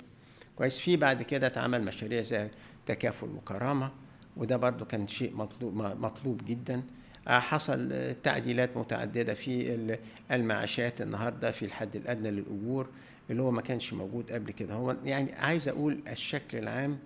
كويس؟ 0.57 0.79
في 0.79 0.97
بعد 0.97 1.23
كده 1.23 1.47
اتعمل 1.47 1.83
مشاريع 1.85 2.23
زي 2.23 2.49
تكافل 2.87 3.27
وكرامة 3.27 3.91
وده 4.37 4.57
برضو 4.57 4.85
كان 4.85 5.09
شيء 5.09 5.37
مطلوب 5.37 5.75
مطلوب 5.77 6.41
جدا. 6.47 6.83
آه، 7.29 7.39
حصل 7.39 7.89
آه، 7.93 8.17
تعديلات 8.23 8.77
متعددة 8.77 9.35
في 9.35 9.75
ال- 9.75 9.99
المعاشات 10.33 11.01
النهارده 11.01 11.51
في 11.51 11.65
الحد 11.65 11.97
الأدنى 11.97 12.31
للأجور. 12.31 12.89
اللي 13.31 13.43
هو 13.43 13.51
ما 13.51 13.63
كانش 13.63 13.93
موجود 13.93 14.33
قبل 14.33 14.53
كده. 14.53 14.75
هو 14.75 14.97
يعني 15.05 15.33
عايز 15.33 15.69
أقول 15.69 16.01
الشكل 16.09 16.59
العام 16.59 16.99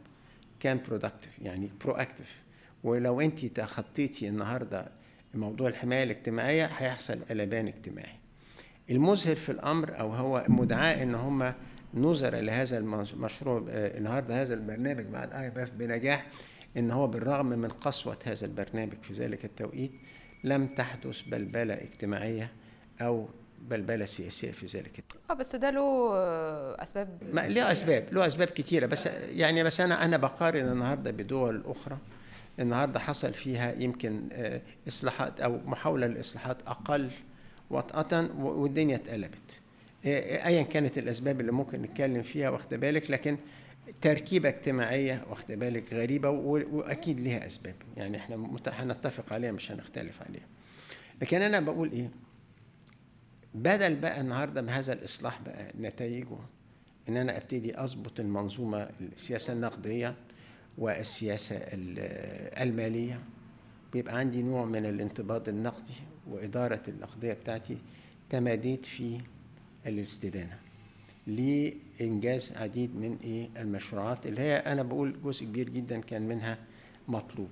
كان 0.60 0.80
protective 0.88 1.38
يعني 1.42 1.70
proactive 1.84 2.36
ولو 2.84 3.20
أنت 3.20 3.46
تخطيتي 3.46 4.28
النهارده 4.28 4.88
موضوع 5.34 5.68
الحماية 5.68 6.02
الاجتماعية 6.02 6.66
هيحصل 6.66 7.18
قلبان 7.30 7.66
اجتماعي. 7.66 8.14
المذهل 8.90 9.36
في 9.36 9.52
الأمر 9.52 10.00
أو 10.00 10.14
هو 10.14 10.44
مدعاه 10.48 11.02
إن 11.02 11.14
هم 11.14 11.52
نظر 11.94 12.36
لهذا 12.36 12.78
المشروع 12.78 13.64
آه، 13.68 13.98
النهارده 13.98 14.42
هذا 14.42 14.54
البرنامج 14.54 15.06
مع 15.08 15.24
ال 15.24 15.48
IMF 15.48 15.70
بنجاح 15.70 16.26
إن 16.76 16.90
هو 16.90 17.06
بالرغم 17.06 17.46
من 17.46 17.68
قسوة 17.68 18.18
هذا 18.24 18.46
البرنامج 18.46 18.94
في 19.02 19.12
ذلك 19.14 19.44
التوقيت 19.44 19.90
لم 20.44 20.66
تحدث 20.66 21.22
بلبله 21.22 21.74
اجتماعية 21.74 22.52
أو 23.00 23.28
بلبله 23.60 24.04
سياسيه 24.04 24.50
في 24.50 24.66
ذلك. 24.66 25.04
آه 25.30 25.34
بس 25.34 25.56
ده 25.56 25.70
له 25.70 26.10
آه، 26.14 26.82
أسباب. 26.82 27.18
ما 27.32 27.48
له 27.48 27.72
أسباب 27.72 28.06
له 28.12 28.26
أسباب 28.26 28.48
كتيره 28.48 28.86
بس 28.86 29.06
يعني 29.30 29.64
بس 29.64 29.80
أنا 29.80 30.04
أنا 30.04 30.16
بقارن 30.16 30.68
النهارده 30.72 31.10
بدول 31.10 31.62
أخرى. 31.66 31.98
النهارده 32.60 33.00
حصل 33.00 33.32
فيها 33.32 33.74
يمكن 33.78 34.28
آه، 34.32 34.60
إصلاحات 34.88 35.40
أو 35.40 35.58
محاولة 35.66 36.06
لإصلاحات 36.06 36.56
أقل 36.66 37.10
وطأة 37.70 38.28
والدنيا 38.38 38.96
اتقلبت. 38.96 39.60
آه، 40.06 40.46
ايا 40.46 40.62
كانت 40.62 40.98
الأسباب 40.98 41.40
اللي 41.40 41.52
ممكن 41.52 41.82
نتكلم 41.82 42.22
فيها 42.22 42.50
واخد 42.50 42.74
بالك 42.74 43.10
لكن 43.10 43.36
تركيبة 44.02 44.48
اجتماعية 44.48 45.22
واخد 45.30 45.52
بالك 45.52 45.94
غريبة 45.94 46.28
وأكيد 46.30 47.20
ليها 47.20 47.46
أسباب. 47.46 47.74
يعني 47.96 48.16
إحنا 48.16 48.50
هنتفق 48.66 49.32
عليها 49.32 49.52
مش 49.52 49.72
هنختلف 49.72 50.22
عليها. 50.28 50.46
لكن 51.22 51.42
أنا 51.42 51.60
بقول 51.60 51.92
إيه؟ 51.92 52.10
بدل 53.54 53.94
بقى 53.94 54.20
النهارده 54.20 54.62
من 54.62 54.68
هذا 54.68 54.92
الإصلاح 54.92 55.40
بقى 55.42 55.72
نتائجه 55.80 56.36
إن 57.08 57.16
أنا 57.16 57.36
أبتدي 57.36 57.80
أظبط 57.84 58.20
المنظومة 58.20 58.88
السياسة 59.00 59.52
النقدية 59.52 60.14
والسياسة 60.78 61.56
ال- 61.56 62.58
المالية. 62.68 63.20
بيبقى 63.92 64.18
عندي 64.18 64.42
نوع 64.42 64.64
من 64.64 64.86
الانضباط 64.86 65.48
النقدي 65.48 65.94
وإدارة 66.30 66.82
النقدية 66.88 67.32
بتاعتي 67.32 67.78
تماديت 68.30 68.86
في 68.86 69.20
الاستدانة. 69.86 70.58
لإنجاز 71.26 72.52
عديد 72.56 72.96
من 72.96 73.18
إيه؟ 73.24 73.48
المشروعات 73.62 74.26
اللي 74.26 74.40
هي 74.40 74.56
أنا 74.56 74.82
بقول 74.82 75.16
جزء 75.24 75.44
كبير 75.46 75.68
جدا 75.68 76.00
كان 76.00 76.22
منها 76.28 76.58
مطلوب. 77.08 77.48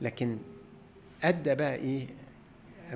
لكن 0.00 0.38
أدى 1.24 1.54
بقى 1.54 1.74
إيه؟ 1.74 2.06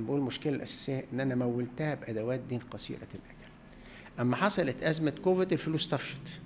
بقول 0.00 0.18
المشكلة 0.18 0.54
الأساسية 0.54 1.04
إن 1.12 1.20
أنا 1.20 1.34
مولتها 1.34 1.94
بأدوات 1.94 2.40
دين 2.40 2.58
قصيرة 2.58 2.98
الأجل. 3.14 3.50
أما 4.20 4.36
حصلت 4.36 4.82
أزمة 4.82 5.12
كوفيد 5.24 5.52
الفلوس 5.52 5.86
طفشت. 5.86 6.40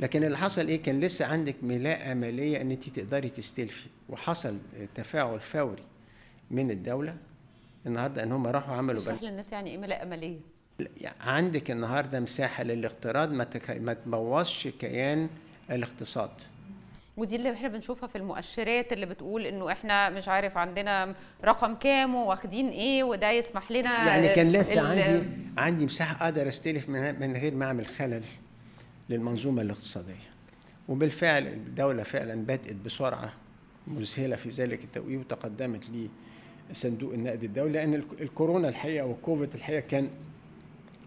لكن 0.00 0.24
اللي 0.24 0.38
حصل 0.38 0.66
إيه؟ 0.68 0.82
كان 0.82 1.00
لسه 1.00 1.26
عندك 1.26 1.56
ملاءة 1.62 2.14
مالية 2.14 2.60
إن 2.60 2.70
انت 2.70 2.88
تقدري 2.88 3.28
تستلفي. 3.28 3.88
وحصل 4.08 4.58
تفاعل 4.94 5.40
فوري 5.40 5.82
من 6.50 6.70
الدولة 6.70 7.16
النهارده 7.86 8.22
إن 8.22 8.32
هم 8.32 8.46
راحوا 8.46 8.74
عملوا 8.74 9.00
اشرح 9.00 9.22
للناس 9.22 9.52
يعني 9.52 9.70
إيه 9.70 9.78
ملاءة 9.78 10.04
مالية؟ 10.04 10.38
يعني 11.00 11.16
عندك 11.20 11.70
النهارده 11.70 12.20
مساحة 12.20 12.64
للاقتراض 12.64 13.32
ما 13.32 13.44
تك... 13.44 13.70
ما 13.70 13.92
تبوظش 13.94 14.68
كيان 14.68 15.28
الاقتصاد. 15.70 16.30
ودي 17.18 17.36
اللي 17.36 17.52
إحنا 17.52 17.68
بنشوفها 17.68 18.06
في 18.06 18.16
المؤشرات 18.18 18.92
اللي 18.92 19.06
بتقول 19.06 19.46
إنه 19.46 19.72
إحنا 19.72 20.10
مش 20.10 20.28
عارف 20.28 20.56
عندنا 20.58 21.14
رقم 21.44 21.74
كام 21.74 22.14
واخدين 22.14 22.68
إيه 22.68 23.04
وده 23.04 23.30
يسمح 23.30 23.70
لنا 23.70 24.06
يعني 24.06 24.28
كان 24.34 24.52
لسه 24.52 24.88
عندي 24.88 25.26
عندي 25.58 25.84
مساحة 25.84 26.24
أقدر 26.24 26.48
أستلف 26.48 26.88
من 26.88 27.20
من 27.20 27.36
غير 27.36 27.54
ما 27.54 27.66
أعمل 27.66 27.86
خلل 27.86 28.24
للمنظومة 29.08 29.62
الاقتصادية. 29.62 30.14
وبالفعل 30.88 31.46
الدولة 31.46 32.02
فعلا 32.02 32.34
بدأت 32.34 32.72
بسرعة 32.84 33.32
مذهلة 33.86 34.36
في 34.36 34.48
ذلك 34.48 34.84
التوقيت 34.84 35.18
وتقدمت 35.20 35.84
لصندوق 36.70 37.12
النقد 37.12 37.42
الدولي 37.44 37.72
لأن 37.72 37.94
الك- 37.94 38.20
الكورونا 38.20 38.68
الحقيقة 38.68 39.06
والكوفيد 39.06 39.54
الحقيقة 39.54 39.80
كان 39.80 40.10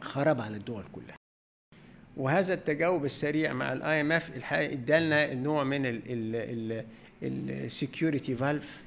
خرب 0.01 0.41
على 0.41 0.58
الدول 0.58 0.84
كلها. 0.96 1.15
وهذا 2.18 2.53
التجاوب 2.53 3.06
السريع 3.06 3.53
مع 3.53 3.74
ال 3.74 4.01
IMF 4.01 4.38
الحقيقة 4.38 4.74
ادالنا 4.74 5.34
نوع 5.34 5.63
من 5.63 6.01
ال 7.24 7.36
security 7.36 8.36
valve 8.36 8.81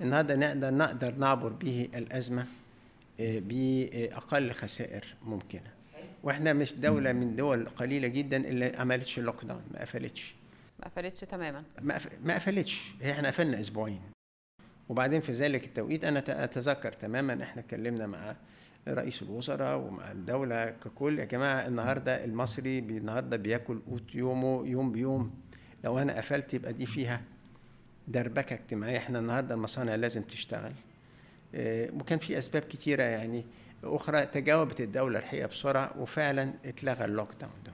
النهارده 0.00 0.36
نقدر 0.36 0.74
نقدر 0.74 1.14
نعبر 1.14 1.48
به 1.48 1.88
الأزمة 1.94 2.46
آه، 3.20 3.38
بأقل 3.38 4.52
خسائر 4.52 5.04
ممكنة. 5.24 5.70
وإحنا 6.22 6.52
مش 6.52 6.72
دولة 6.72 7.12
من 7.12 7.36
دول 7.36 7.68
قليلة 7.68 8.08
جدا 8.08 8.36
اللي 8.36 8.72
عملتش 8.76 9.18
lockdown 9.18 9.62
ما 9.74 9.80
قفلتش. 9.80 10.34
ما 10.80 10.84
قفلتش 10.88 11.20
تماما. 11.20 11.62
ما 11.82 11.94
قف- 11.94 12.08
ما 12.24 12.34
قفلتش. 12.34 12.80
هي 13.02 13.12
إحنا 13.12 13.28
قفلنا 13.28 13.60
أسبوعين. 13.60 14.00
وبعدين 14.88 15.20
في 15.20 15.32
ذلك 15.32 15.64
التوقيت 15.64 16.04
أنا 16.04 16.44
أتذكر 16.44 16.92
تماما 16.92 17.42
إحنا 17.42 17.62
اتكلمنا 17.62 18.06
مع 18.06 18.36
رئيس 18.88 19.22
الوزراء 19.22 19.78
ومع 19.78 20.12
الدولة 20.12 20.70
ككل. 20.70 21.18
يا 21.18 21.24
جماعة 21.24 21.66
النهارده 21.66 22.24
المصري 22.24 22.78
النهارده 22.78 23.36
بياكل 23.36 23.78
قوت 23.90 24.14
يومه 24.14 24.66
يوم 24.66 24.92
بيوم. 24.92 25.34
لو 25.84 25.98
أنا 25.98 26.16
قفلت 26.16 26.54
يبقى 26.54 26.72
دي 26.72 26.86
فيها 26.86 27.22
دربكة 28.08 28.54
اجتماعية. 28.54 28.98
إحنا 28.98 29.18
النهارده 29.18 29.54
المصانع 29.54 29.94
لازم 29.94 30.22
تشتغل. 30.22 30.72
آه، 31.54 31.90
وكان 32.00 32.18
في 32.18 32.38
أسباب 32.38 32.62
كتيرة 32.62 33.02
يعني. 33.02 33.44
أخرى 33.84 34.26
تجاوبت 34.26 34.80
الدولة 34.80 35.18
الحقيقة 35.18 35.46
بسرعة 35.46 35.92
وفعلا 35.98 36.52
اتلغى 36.64 37.04
اللوك 37.04 37.28
داون 37.40 37.52
ده. 37.66 37.72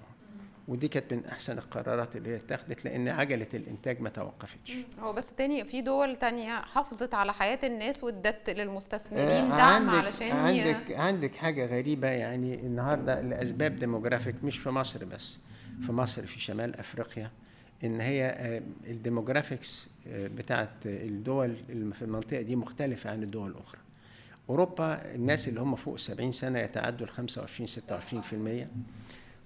ودي 0.68 0.88
كانت 0.88 1.14
من 1.14 1.24
أحسن 1.26 1.58
القرارات 1.58 2.16
اللي 2.16 2.28
هي 2.30 2.36
اتخذت 2.36 2.84
لأن 2.84 3.08
عجلة 3.08 3.46
الإنتاج 3.54 4.00
ما 4.00 4.08
توقفتش. 4.08 4.72
هو 5.00 5.12
بس 5.12 5.34
تاني 5.34 5.64
في 5.64 5.82
دول 5.82 6.16
تانية 6.16 6.60
حافظت 6.60 7.14
على 7.14 7.32
حياة 7.32 7.58
الناس 7.64 8.04
وادت 8.04 8.50
للمستثمرين 8.50 9.26
آه، 9.52 9.56
دعم 9.56 9.90
عندك 9.90 9.94
علشان 10.04 10.26
ي- 10.26 10.60
عندك 10.60 10.92
عندك 10.92 11.34
حاجة 11.36 11.66
غريبة 11.66 12.08
يعني 12.08 12.54
النهارده 12.54 13.20
لاسباب 13.20 13.78
demographic 13.78 14.34
مش 14.44 14.58
في 14.58 14.70
مصر 14.70 15.04
بس 15.04 15.38
في 15.86 15.92
مصر 15.92 16.26
في 16.26 16.40
شمال 16.40 16.76
أفريقيا 16.78 17.30
إن 17.84 18.00
هي 18.00 18.24
آه، 18.26 18.62
ال 18.86 18.94
demographics 18.94 19.88
آه، 20.08 20.26
بتاعت 20.28 20.70
الدول 20.86 21.56
اللي 21.68 21.94
في 21.94 22.02
المنطقة 22.02 22.40
دي 22.42 22.56
مختلفة 22.56 23.10
عن 23.10 23.22
الدول 23.22 23.50
الأخرى. 23.50 23.80
أوروبا 24.50 25.14
الناس 25.14 25.48
اللي 25.48 25.60
هم 25.60 25.76
فوق 25.76 25.96
70 25.98 26.32
سنة 26.32 26.58
يتعدوا 26.58 27.06
ال 27.06 27.10
25 27.12 27.68
26% 27.68 28.66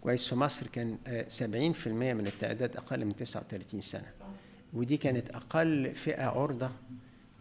كويس. 0.06 0.28
في 0.28 0.34
مصر 0.34 0.66
كان 0.66 0.98
آه، 1.06 1.26
70% 1.28 1.86
من 1.88 2.26
التعداد 2.26 2.76
أقل 2.76 3.04
من 3.04 3.16
39 3.16 3.80
سنة. 3.80 4.06
ودي 4.72 4.96
كانت 4.96 5.30
أقل 5.30 5.94
فئة 5.94 6.24
عرضة 6.24 6.70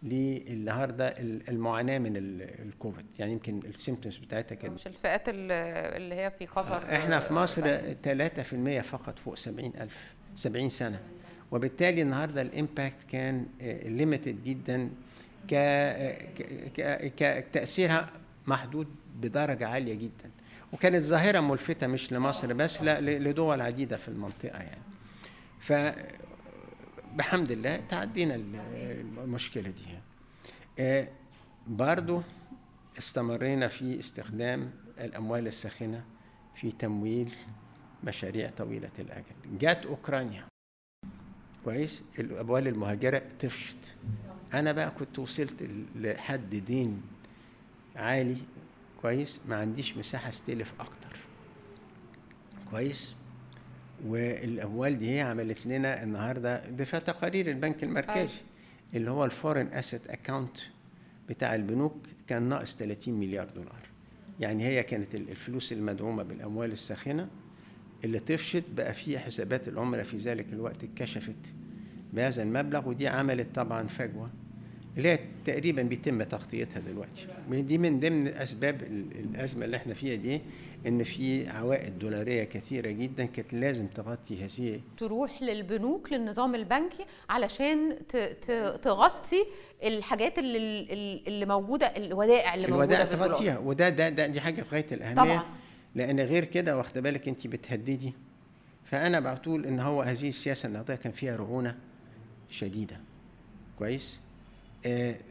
للنهارده 0.02 1.08
المعاناة 1.48 1.98
من 1.98 2.16
ال- 2.16 2.42
الكوفيد. 2.68 3.04
يعني 3.18 3.32
يمكن 3.32 3.58
ال 3.66 3.72
symptoms 3.72 4.16
بتاعتها 4.16 4.54
كانت 4.54 4.74
مش 4.74 4.86
الفئات 4.86 5.28
ال- 5.28 5.52
اللي 5.96 6.14
هي 6.14 6.30
في 6.30 6.46
خطر 6.46 6.94
إحنا 6.96 7.20
في 7.20 7.34
مصر 7.34 7.62
فعلا. 7.62 7.94
3% 8.02 8.80
فقط 8.82 9.18
فوق 9.18 9.34
70 9.34 9.72
ألف 9.80 9.96
70 10.36 10.68
سنة. 10.68 11.00
وبالتالي 11.50 12.02
النهارده 12.02 12.42
ال 12.42 12.50
impact 12.50 12.96
كان 13.12 13.46
limited 13.84 14.44
جدا 14.44 14.90
ك 15.50 15.54
ك- 16.76 17.12
ك- 17.16 17.44
تأثيرها 17.52 18.10
محدود 18.46 18.86
بدرجة 19.20 19.66
عالية 19.68 19.94
جدا. 19.94 20.30
وكانت 20.76 21.04
ظاهرة 21.04 21.40
ملفتة 21.40 21.86
مش 21.86 22.12
لمصر 22.12 22.52
بس 22.52 22.82
لا 22.82 23.00
لدول 23.00 23.60
عديدة 23.60 23.96
في 23.96 24.08
المنطقة 24.08 24.58
يعني. 24.58 24.82
ف 25.60 25.72
بحمد 27.14 27.50
الله 27.50 27.76
تعدينا 27.88 28.34
ال- 28.34 28.60
المشكلة 29.24 29.70
دي. 29.70 29.82
آه، 30.78 31.08
برضو 31.66 32.22
استمرينا 32.98 33.68
في 33.68 33.98
استخدام 33.98 34.70
الأموال 35.00 35.46
الساخنة 35.46 36.04
في 36.54 36.70
تمويل 36.72 37.32
مشاريع 38.04 38.50
طويلة 38.58 38.90
الأجل. 38.98 39.58
جات 39.58 39.86
أوكرانيا. 39.86 40.44
كويس؟ 41.64 42.02
الأموال 42.18 42.68
المهاجرة 42.68 43.22
طفشت. 43.40 43.94
أنا 44.54 44.72
بقى 44.72 44.90
كنت 44.90 45.18
وصلت 45.18 45.68
لحد 45.96 46.50
دين 46.50 47.02
عالي 47.96 48.36
كويس؟ 49.02 49.40
ما 49.48 49.56
عنديش 49.56 49.96
مساحة 49.96 50.28
استلف 50.28 50.72
أكتر. 50.80 51.16
كويس؟ 52.70 53.12
والأموال 54.06 54.98
دي 54.98 55.10
هي 55.16 55.20
عملت 55.20 55.66
لنا 55.66 56.02
النهاردة 56.02 56.70
ده 56.70 56.84
في 56.84 57.00
تقارير 57.00 57.50
البنك 57.50 57.84
المركزي 57.84 58.34
اللي 58.94 59.10
هو 59.10 59.24
ال 59.24 59.29
foreign 59.29 59.66
asset 59.72 60.06
account 60.10 60.56
بتاع 61.28 61.54
البنوك 61.54 61.96
كان 62.26 62.42
ناقص 62.42 62.76
30 62.76 63.14
مليار 63.14 63.48
دولار. 63.50 63.86
يعني 64.40 64.64
هي 64.66 64.82
كانت 64.82 65.14
ال- 65.14 65.30
الفلوس 65.30 65.72
المدعومة 65.72 66.22
بالأموال 66.22 66.72
الساخنة 66.72 67.28
اللي 68.04 68.18
طفشت 68.18 68.64
بقى 68.76 68.94
في 68.94 69.18
حسابات 69.18 69.68
العملاء 69.68 70.04
في 70.04 70.16
ذلك 70.16 70.46
الوقت 70.52 70.84
اتكشفت 70.84 71.36
بهذا 72.12 72.42
المبلغ 72.42 72.88
ودي 72.88 73.08
عملت 73.08 73.54
طبعا 73.54 73.86
فجوة. 73.86 74.30
اللي 74.96 75.08
هي 75.08 75.18
تقريبا 75.44 75.82
بيتم 75.82 76.22
تغطيتها 76.22 76.80
دلوقتي. 76.80 77.26
دي 77.50 77.78
من 77.78 78.00
ضمن 78.00 78.28
أسباب 78.28 78.82
ال- 78.82 79.18
الأزمة 79.18 79.64
اللي 79.64 79.76
إحنا 79.76 79.94
فيها 79.94 80.14
دي 80.14 80.40
إن 80.86 81.04
في 81.04 81.48
عوائد 81.48 81.98
دولارية 81.98 82.44
كثيرة 82.44 82.90
جدا 82.90 83.24
كانت 83.24 83.54
لازم 83.54 83.86
تغطي 83.86 84.44
هذه 84.44 84.80
تروح 84.98 85.42
للبنوك 85.42 86.12
للنظام 86.12 86.54
البنكي 86.54 87.04
علشان 87.30 87.96
تغطي 88.82 89.44
الحاجات 89.84 90.38
اللي 90.38 90.86
اللي 91.26 91.46
موجودة 91.46 91.86
الودائع 91.86 92.54
اللي 92.54 92.66
الودائع 92.66 93.02
موجوده 93.02 93.10
بالدولار. 93.10 93.34
تغطيها. 93.34 93.58
وده 93.58 93.88
ده, 93.88 94.08
ده 94.08 94.26
دي 94.26 94.40
حاجة 94.40 94.62
في 94.62 94.74
غاية 94.74 94.86
الأهمية. 94.92 95.14
طبعا. 95.14 95.42
لأن 95.94 96.20
غير 96.20 96.44
كده 96.44 96.76
واخدة 96.76 97.00
بالك 97.00 97.28
أنت 97.28 97.46
بتهددي. 97.46 98.12
فأنا 98.84 99.20
بقول 99.20 99.66
إن 99.66 99.80
هو 99.80 100.02
هذه 100.02 100.28
السياسة 100.28 100.66
النهضيه 100.66 100.94
كان 100.94 101.12
فيها 101.12 101.36
رعونة 101.36 101.76
شديدة. 102.50 103.00
كويس؟ 103.78 104.20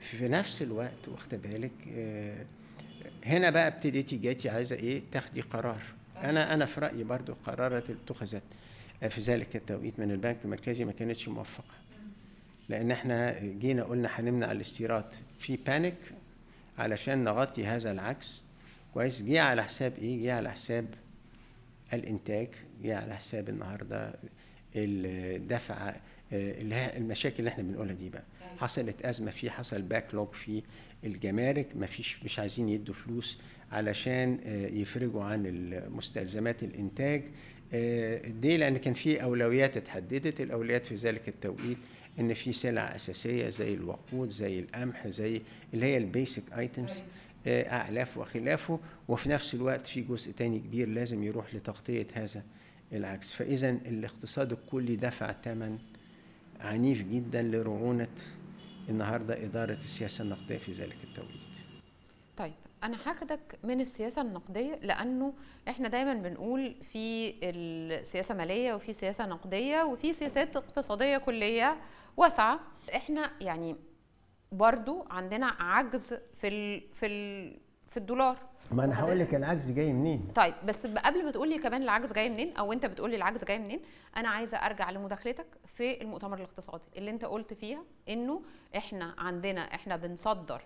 في 0.01 0.27
نفس 0.27 0.61
الوقت 0.61 1.07
واخده 1.07 1.37
بالك 1.37 1.71
آه 1.95 2.45
هنا 3.25 3.49
بقى 3.49 3.67
ابتديتي 3.67 4.17
جاتي 4.17 4.49
عايزة 4.49 4.75
إيه؟ 4.75 5.01
تاخدي 5.11 5.41
قرار. 5.41 5.81
أنا 6.17 6.53
أنا 6.53 6.65
في 6.65 6.79
رأيي 6.79 7.03
برضو 7.03 7.31
القرارات 7.31 7.89
اللي 7.89 8.01
اتخذت 8.05 8.43
في 9.09 9.21
ذلك 9.21 9.55
التوقيت 9.55 9.99
من 9.99 10.11
البنك 10.11 10.37
المركزي 10.45 10.85
ما 10.85 10.91
كانتش 10.91 11.27
موفقة. 11.27 11.73
لأن 12.69 12.91
إحنا 12.91 13.39
جينا 13.39 13.83
قلنا 13.83 14.09
هنمنع 14.11 14.51
الاستيراد. 14.51 15.05
في 15.39 15.57
بانيك 15.57 15.95
علشان 16.77 17.23
نغطي 17.23 17.65
هذا 17.65 17.91
العكس. 17.91 18.41
كويس 18.93 19.21
جه 19.21 19.41
على 19.41 19.63
حساب 19.63 19.93
إيه؟ 20.01 20.23
جه 20.23 20.33
على 20.33 20.51
حساب 20.51 20.85
الإنتاج 21.93 22.47
جه 22.83 22.97
على 22.97 23.15
حساب 23.15 23.49
النهارده 23.49 24.13
الدفع 24.75 25.89
آه، 26.33 26.97
المشاكل 26.97 27.35
اللي 27.39 27.49
إحنا 27.49 27.63
بنقولها 27.63 27.93
دي 27.93 28.09
بقى. 28.09 28.23
حصلت 28.59 29.05
أزمة 29.05 29.31
في 29.31 29.49
حصل 29.49 29.81
backlog 29.81 30.09
في 30.33 30.63
الجمارك 31.03 31.67
ما 31.75 31.85
فيش 31.85 32.23
مش 32.23 32.39
عايزين 32.39 32.69
يدوا 32.69 32.93
فلوس 32.93 33.39
علشان 33.71 34.39
آه، 34.45 34.67
يفرجوا 34.67 35.23
عن 35.23 35.71
مستلزمات 35.89 36.63
الإنتاج. 36.63 37.23
آه، 37.73 38.27
دي 38.27 38.57
لأن 38.57 38.77
كان 38.77 38.93
في 38.93 39.23
أولويات 39.23 39.77
اتحددت. 39.77 40.41
الأولويات 40.41 40.85
في 40.85 40.95
ذلك 40.95 41.27
التوقيت 41.27 41.77
إن 42.19 42.33
في 42.33 42.53
سلع 42.53 42.95
أساسية 42.95 43.49
زي 43.49 43.73
الوقود 43.73 44.29
زي 44.29 44.59
القمح 44.59 45.07
زي 45.07 45.41
اللي 45.73 45.85
هي 45.85 45.97
ال 45.97 46.05
basic 46.05 46.43
items 46.57 47.01
اعلاف 47.47 48.17
وخلافه. 48.17 48.79
وفي 49.07 49.29
نفس 49.29 49.53
الوقت 49.53 49.87
في 49.87 50.01
جزء 50.01 50.31
تاني 50.31 50.59
كبير 50.59 50.89
لازم 50.89 51.23
يروح 51.23 51.55
لتغطية 51.55 52.07
هذا 52.13 52.43
العجز. 52.93 53.31
فاذا 53.33 53.69
الاقتصاد 53.69 54.51
الكلي 54.51 54.95
دفع 54.95 55.35
ثمن 55.43 55.77
عنيف 56.59 57.01
جدا 57.01 57.41
لرعونة 57.41 58.07
النهارده 58.89 59.43
إدارة 59.45 59.77
السياسة 59.83 60.21
النقدية 60.21 60.57
في 60.57 60.71
ذلك 60.71 60.97
التوقيت. 61.03 61.31
طيب 62.37 62.53
أنا 62.83 62.97
هاخدك 63.05 63.59
من 63.63 63.81
السياسة 63.81 64.21
النقدية 64.21 64.79
لأنه 64.81 65.33
إحنا 65.67 65.87
دايما 65.87 66.13
بنقول 66.13 66.75
في 66.83 67.33
السياسة 67.43 68.35
مالية 68.35 68.73
وفي 68.73 68.93
سياسة 68.93 69.25
نقدية 69.25 69.83
وفي 69.83 70.13
سياسات 70.13 70.55
اقتصادية 70.55 71.17
كلية 71.17 71.77
واسعة. 72.17 72.59
إحنا 72.95 73.31
يعني 73.41 73.75
برضو 74.51 75.05
عندنا 75.09 75.45
عجز 75.59 76.13
في 76.33 76.47
ال 76.47 76.83
في 76.93 77.05
ال 77.05 77.57
في 77.95 78.01
الدولار. 78.01 78.37
ما 78.71 78.83
أنا 78.83 78.99
هقول 79.03 79.19
لك 79.19 79.35
العجز 79.35 79.71
جاي 79.71 79.93
منين. 79.93 80.27
طيب 80.35 80.53
بس 80.65 80.87
قبل 80.87 81.25
ما 81.25 81.31
تقول 81.31 81.49
لي 81.49 81.57
كمان 81.57 81.81
العجز 81.83 82.13
جاي 82.13 82.29
منين 82.29 82.57
أو 82.57 82.73
أنت 82.73 82.85
بتقول 82.85 83.09
لي 83.09 83.15
العجز 83.15 83.43
جاي 83.43 83.59
منين 83.59 83.79
أنا 84.17 84.29
عايزة 84.29 84.57
أرجع 84.57 84.89
لمداخلتك 84.89 85.45
في 85.67 86.01
المؤتمر 86.01 86.37
الاقتصادي 86.37 86.87
اللي 86.97 87.11
أنت 87.11 87.25
قلت 87.25 87.53
فيها 87.53 87.83
إنه 88.09 88.41
إحنا 88.77 89.15
عندنا 89.17 89.61
إحنا 89.61 89.95
بنصدر 89.95 90.61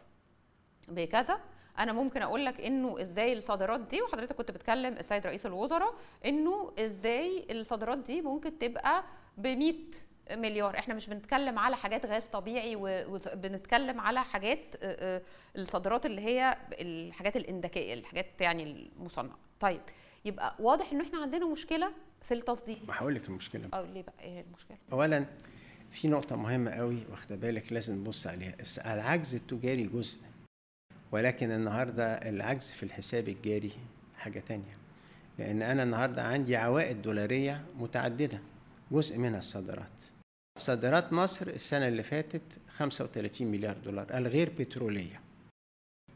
بكذا. 0.87 1.39
أنا 1.79 1.93
ممكن 1.93 2.21
أقول 2.21 2.45
لك 2.45 2.61
إنه 2.61 3.01
إزاي 3.01 3.33
الصادرات 3.33 3.79
دي 3.79 4.01
وحضرتك 4.01 4.35
كنت 4.35 4.51
بتكلم 4.51 4.93
السيد 4.93 5.27
رئيس 5.27 5.45
الوزراء 5.45 5.93
إنه 6.25 6.71
إزاي 6.79 7.47
الصادرات 7.51 7.97
دي 7.97 8.21
ممكن 8.21 8.59
تبقى 8.59 9.03
ب 9.37 9.47
100 9.47 9.73
مليار. 10.31 10.77
إحنا 10.77 10.93
مش 10.93 11.09
بنتكلم 11.09 11.59
على 11.59 11.77
حاجات 11.77 12.05
غاز 12.05 12.25
طبيعي 12.25 12.75
وبنتكلم 12.75 13.99
على 13.99 14.23
حاجات 14.23 14.59
الصادرات 15.57 16.05
اللي 16.05 16.21
هي 16.21 16.57
الحاجات 16.71 17.37
الاندكيه 17.37 17.93
الحاجات 17.93 18.41
يعني 18.41 18.63
المصنعة. 18.97 19.37
طيب 19.59 19.81
يبقى 20.25 20.55
واضح 20.59 20.91
إن 20.91 21.01
إحنا 21.01 21.21
عندنا 21.21 21.51
مشكلة 21.51 21.91
في 22.21 22.33
التصدير 22.33 22.77
ما 22.87 22.95
هقول 22.95 23.15
لك 23.15 23.25
المشكلة. 23.29 23.69
آه 23.73 23.81
ليه 23.81 24.01
بقى؟ 24.01 24.13
إيه 24.21 24.41
المشكلة؟ 24.41 24.77
اولا 24.91 25.25
في 25.91 26.07
نقطة 26.07 26.35
مهمة 26.35 26.71
قوي 26.71 26.97
واخدة 27.11 27.35
بالك 27.35 27.73
لازم 27.73 27.95
نبص 27.95 28.27
عليها. 28.27 28.55
العجز 28.85 29.35
التجاري 29.35 29.83
جزء 29.83 30.17
ولكن 31.11 31.51
النهارده 31.51 32.05
العجز 32.05 32.71
في 32.71 32.83
الحساب 32.83 33.27
الجاري 33.29 33.71
حاجة 34.17 34.39
تانية. 34.39 34.77
لأن 35.39 35.61
أنا 35.61 35.83
النهارده 35.83 36.23
عندي 36.23 36.55
عوائد 36.55 37.01
دولارية 37.01 37.65
متعددة 37.79 38.39
جزء 38.91 39.17
منها 39.17 39.39
الصادرات. 39.39 39.98
صادرات 40.59 41.13
مصر 41.13 41.47
السنة 41.47 41.87
اللي 41.87 42.03
فاتت 42.03 42.41
35 42.77 43.47
مليار 43.47 43.75
دولار 43.85 44.17
الغير 44.17 44.51
بترولية. 44.59 45.21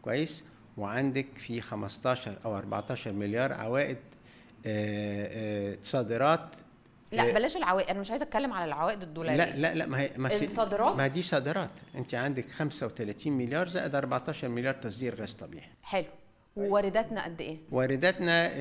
كويس؟ 0.01 0.43
وعندك 0.77 1.27
في 1.37 1.61
15 1.61 2.37
أو 2.45 2.57
14 2.57 3.11
مليار 3.13 3.53
عوائد 3.53 3.97
آآ 4.65 5.27
آآ 5.31 5.77
صادرات 5.83 6.55
لا 7.11 7.33
بلاش 7.33 7.57
العوائد 7.57 7.89
أنا 7.89 7.99
مش 7.99 8.11
عايزة 8.11 8.23
أتكلم 8.25 8.53
على 8.53 8.65
العوائد 8.65 9.01
الدولارية. 9.01 9.45
لا 9.45 9.55
لا 9.55 9.73
لا 9.75 9.85
ما 9.85 9.99
هي 9.99 10.11
ما 10.17 10.27
الصادرات؟ 10.27 10.95
ما 10.95 11.07
دي 11.07 11.21
صادرات. 11.21 11.69
أنت 11.95 12.15
عندك 12.15 12.49
35 12.49 13.33
مليار 13.33 13.67
زائد 13.67 13.95
14 13.95 14.47
مليار 14.47 14.73
تصدير 14.73 15.21
غاز 15.21 15.33
طبيعي. 15.33 15.69
حلو. 15.83 16.05
ووارداتنا 16.55 17.25
قد 17.25 17.41
إيه؟ 17.41 17.57
وارداتنا 17.71 18.51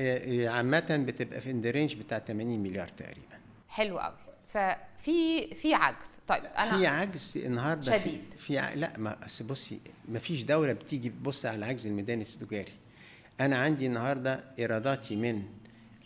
عامة 0.51 1.03
بتبقى 1.07 1.41
في 1.41 1.51
الرينج 1.51 1.95
بتاع 1.95 2.19
80 2.19 2.63
مليار 2.63 2.87
تقريبا. 2.87 3.37
حلو 3.67 3.99
قوي. 3.99 4.22
ففي 4.53 5.47
في 5.55 5.73
عجز. 5.73 6.07
طيب 6.27 6.43
أنا 6.43 6.77
في 6.77 6.87
عجز 6.87 7.33
النهارده 7.35 7.99
شديد. 7.99 8.21
في 8.39 8.59
ع... 8.59 8.73
لا 8.73 8.97
ما 8.97 9.17
بصي 9.49 9.79
ما 10.09 10.19
فيش 10.19 10.43
دولة 10.43 10.73
بتيجي 10.73 11.09
تبص 11.09 11.45
على 11.45 11.57
العجز 11.57 11.87
الميداني 11.87 12.21
التجاري 12.21 12.71
أنا 13.39 13.57
عندي 13.57 13.85
النهارده 13.85 14.43
إيراداتي 14.59 15.15
من 15.15 15.43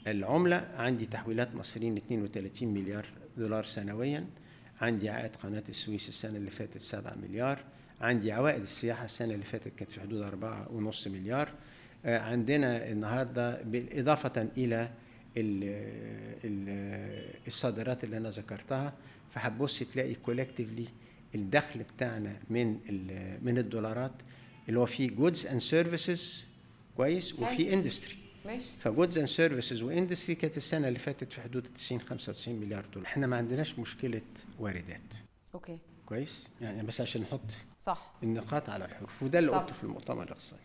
العملة 0.08 0.68
عندي 0.78 1.06
تحويلات 1.06 1.56
مصريين 1.56 1.98
32 1.98 2.74
مليار 2.74 3.06
دولار 3.38 3.64
سنويا 3.64 4.26
عندي 4.82 5.10
عائد 5.10 5.36
قناة 5.36 5.64
السويس 5.70 6.10
السنة 6.10 6.38
اللي 6.38 6.50
فاتت 6.50 6.82
7 6.82 7.16
مليار 7.16 7.60
عندي 8.02 8.32
عوائد 8.32 8.62
السياحة 8.62 9.06
السنة 9.06 9.34
اللي 9.34 9.46
فاتت 9.46 9.76
كانت 9.76 9.90
في 9.90 10.02
حدود 10.02 10.32
4.5 10.94 11.08
مليار. 11.08 11.50
عندنا 12.06 12.90
النهارده 12.92 13.62
بالإضافة 13.62 14.48
إلى 14.58 14.90
الصادرات 17.48 18.04
اللي 18.04 18.18
أنا 18.18 18.30
ذكرتها 18.30 18.94
فهتبص 19.34 19.80
تلاقي 19.80 20.14
collectively 20.16 20.88
الدخل 21.36 21.84
بتاعنا 21.84 22.38
من 22.50 22.74
من 23.42 23.58
الدولارات 23.58 24.12
اللي 24.70 24.80
هو 24.80 24.86
فيه 24.86 25.10
goods 25.10 25.46
and 25.48 25.60
services 25.60 26.44
كويس 26.98 27.34
وفي 27.40 27.74
industry 27.74 28.18
ماشي. 28.46 28.66
ف 28.80 28.86
goods 28.86 29.18
and 29.18 29.28
services 29.28 29.82
و 29.82 29.88
industry 29.88 30.36
كانت 30.36 30.58
السنة 30.58 30.88
اللي 30.88 31.00
فاتت 31.00 31.34
في 31.34 31.42
حدود 31.42 31.64
90 31.76 32.02
95 32.02 32.56
مليار 32.56 32.86
دولار. 32.94 33.08
إحنا 33.08 33.28
ما 33.28 33.38
عندناش 33.38 33.80
مشكلة 33.80 34.22
واردات. 34.60 35.14
okay. 35.54 35.78
كويس؟ 36.06 36.48
يعني 36.62 36.84
بس 36.84 37.02
عشان 37.02 37.22
نحط 37.22 37.52
صح. 37.86 38.14
النقاط 38.24 38.70
على 38.70 38.86
الحروف. 38.86 39.24
وده 39.24 39.40
اللي 39.40 39.52
قلته 39.52 39.74
في 39.74 39.84
المؤتمر 39.84 40.24
الاقتصادي. 40.24 40.62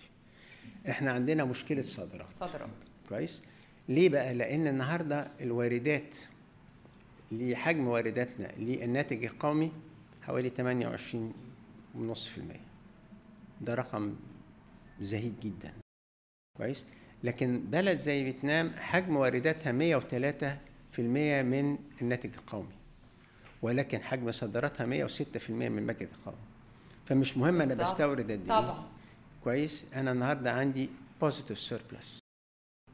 إحنا 0.88 1.12
عندنا 1.12 1.44
مشكلة 1.44 1.82
صادرات. 1.82 2.26
صادرات. 2.40 2.68
كويس؟ 3.08 3.42
ليه 3.88 4.08
بقى؟ 4.08 4.34
لأن 4.34 4.66
النهارده 4.66 5.28
الواردات 5.40 6.14
لحجم 7.32 7.88
وارداتنا 7.88 8.48
للناتج 8.58 9.24
القومي 9.24 9.72
حوالي 10.22 10.50
28.5% 10.50 12.40
ده 13.60 13.74
رقم 13.74 14.14
زهيد 15.00 15.34
جدا. 15.40 15.72
كويس؟ 16.58 16.84
لكن 17.24 17.60
بلد 17.70 17.98
زي 17.98 18.24
فيتنام 18.32 18.72
حجم 18.76 19.16
وارداتها 19.16 19.72
103% 19.72 20.98
من 20.98 21.78
الناتج 22.02 22.30
القومي 22.34 22.74
ولكن 23.62 24.02
حجم 24.02 24.32
صادراتها 24.32 24.86
106% 25.08 25.50
من 25.50 25.78
الناتج 25.78 26.06
القومي. 26.18 26.36
فمش 27.06 27.36
مهم 27.36 27.60
أنا 27.62 27.74
بستورد 27.74 28.20
قد 28.24 28.30
إيه. 28.30 28.48
طبعا. 28.48 28.84
كويس؟ 29.44 29.84
أنا 29.94 30.12
النهارده 30.12 30.52
عندي 30.52 30.88
positive 31.20 31.58
surplus 31.60 32.18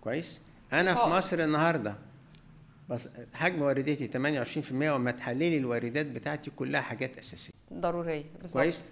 كويس؟ 0.01 0.41
أنا 0.73 0.95
في 0.95 1.11
مصر 1.11 1.39
النهارده 1.39 1.95
بس 2.91 3.09
حجم 3.35 3.63
وارداتي 3.63 4.09
28% 4.09 4.73
وما 4.73 5.11
تحللي 5.11 5.57
الواردات 5.59 6.07
بتاعتي 6.07 6.51
كلها 6.51 6.81
حاجات 6.81 7.19
أساسية. 7.19 7.53
ضرورية 7.73 8.25
بالظبط. 8.41 8.53
كويس؟ 8.63 8.83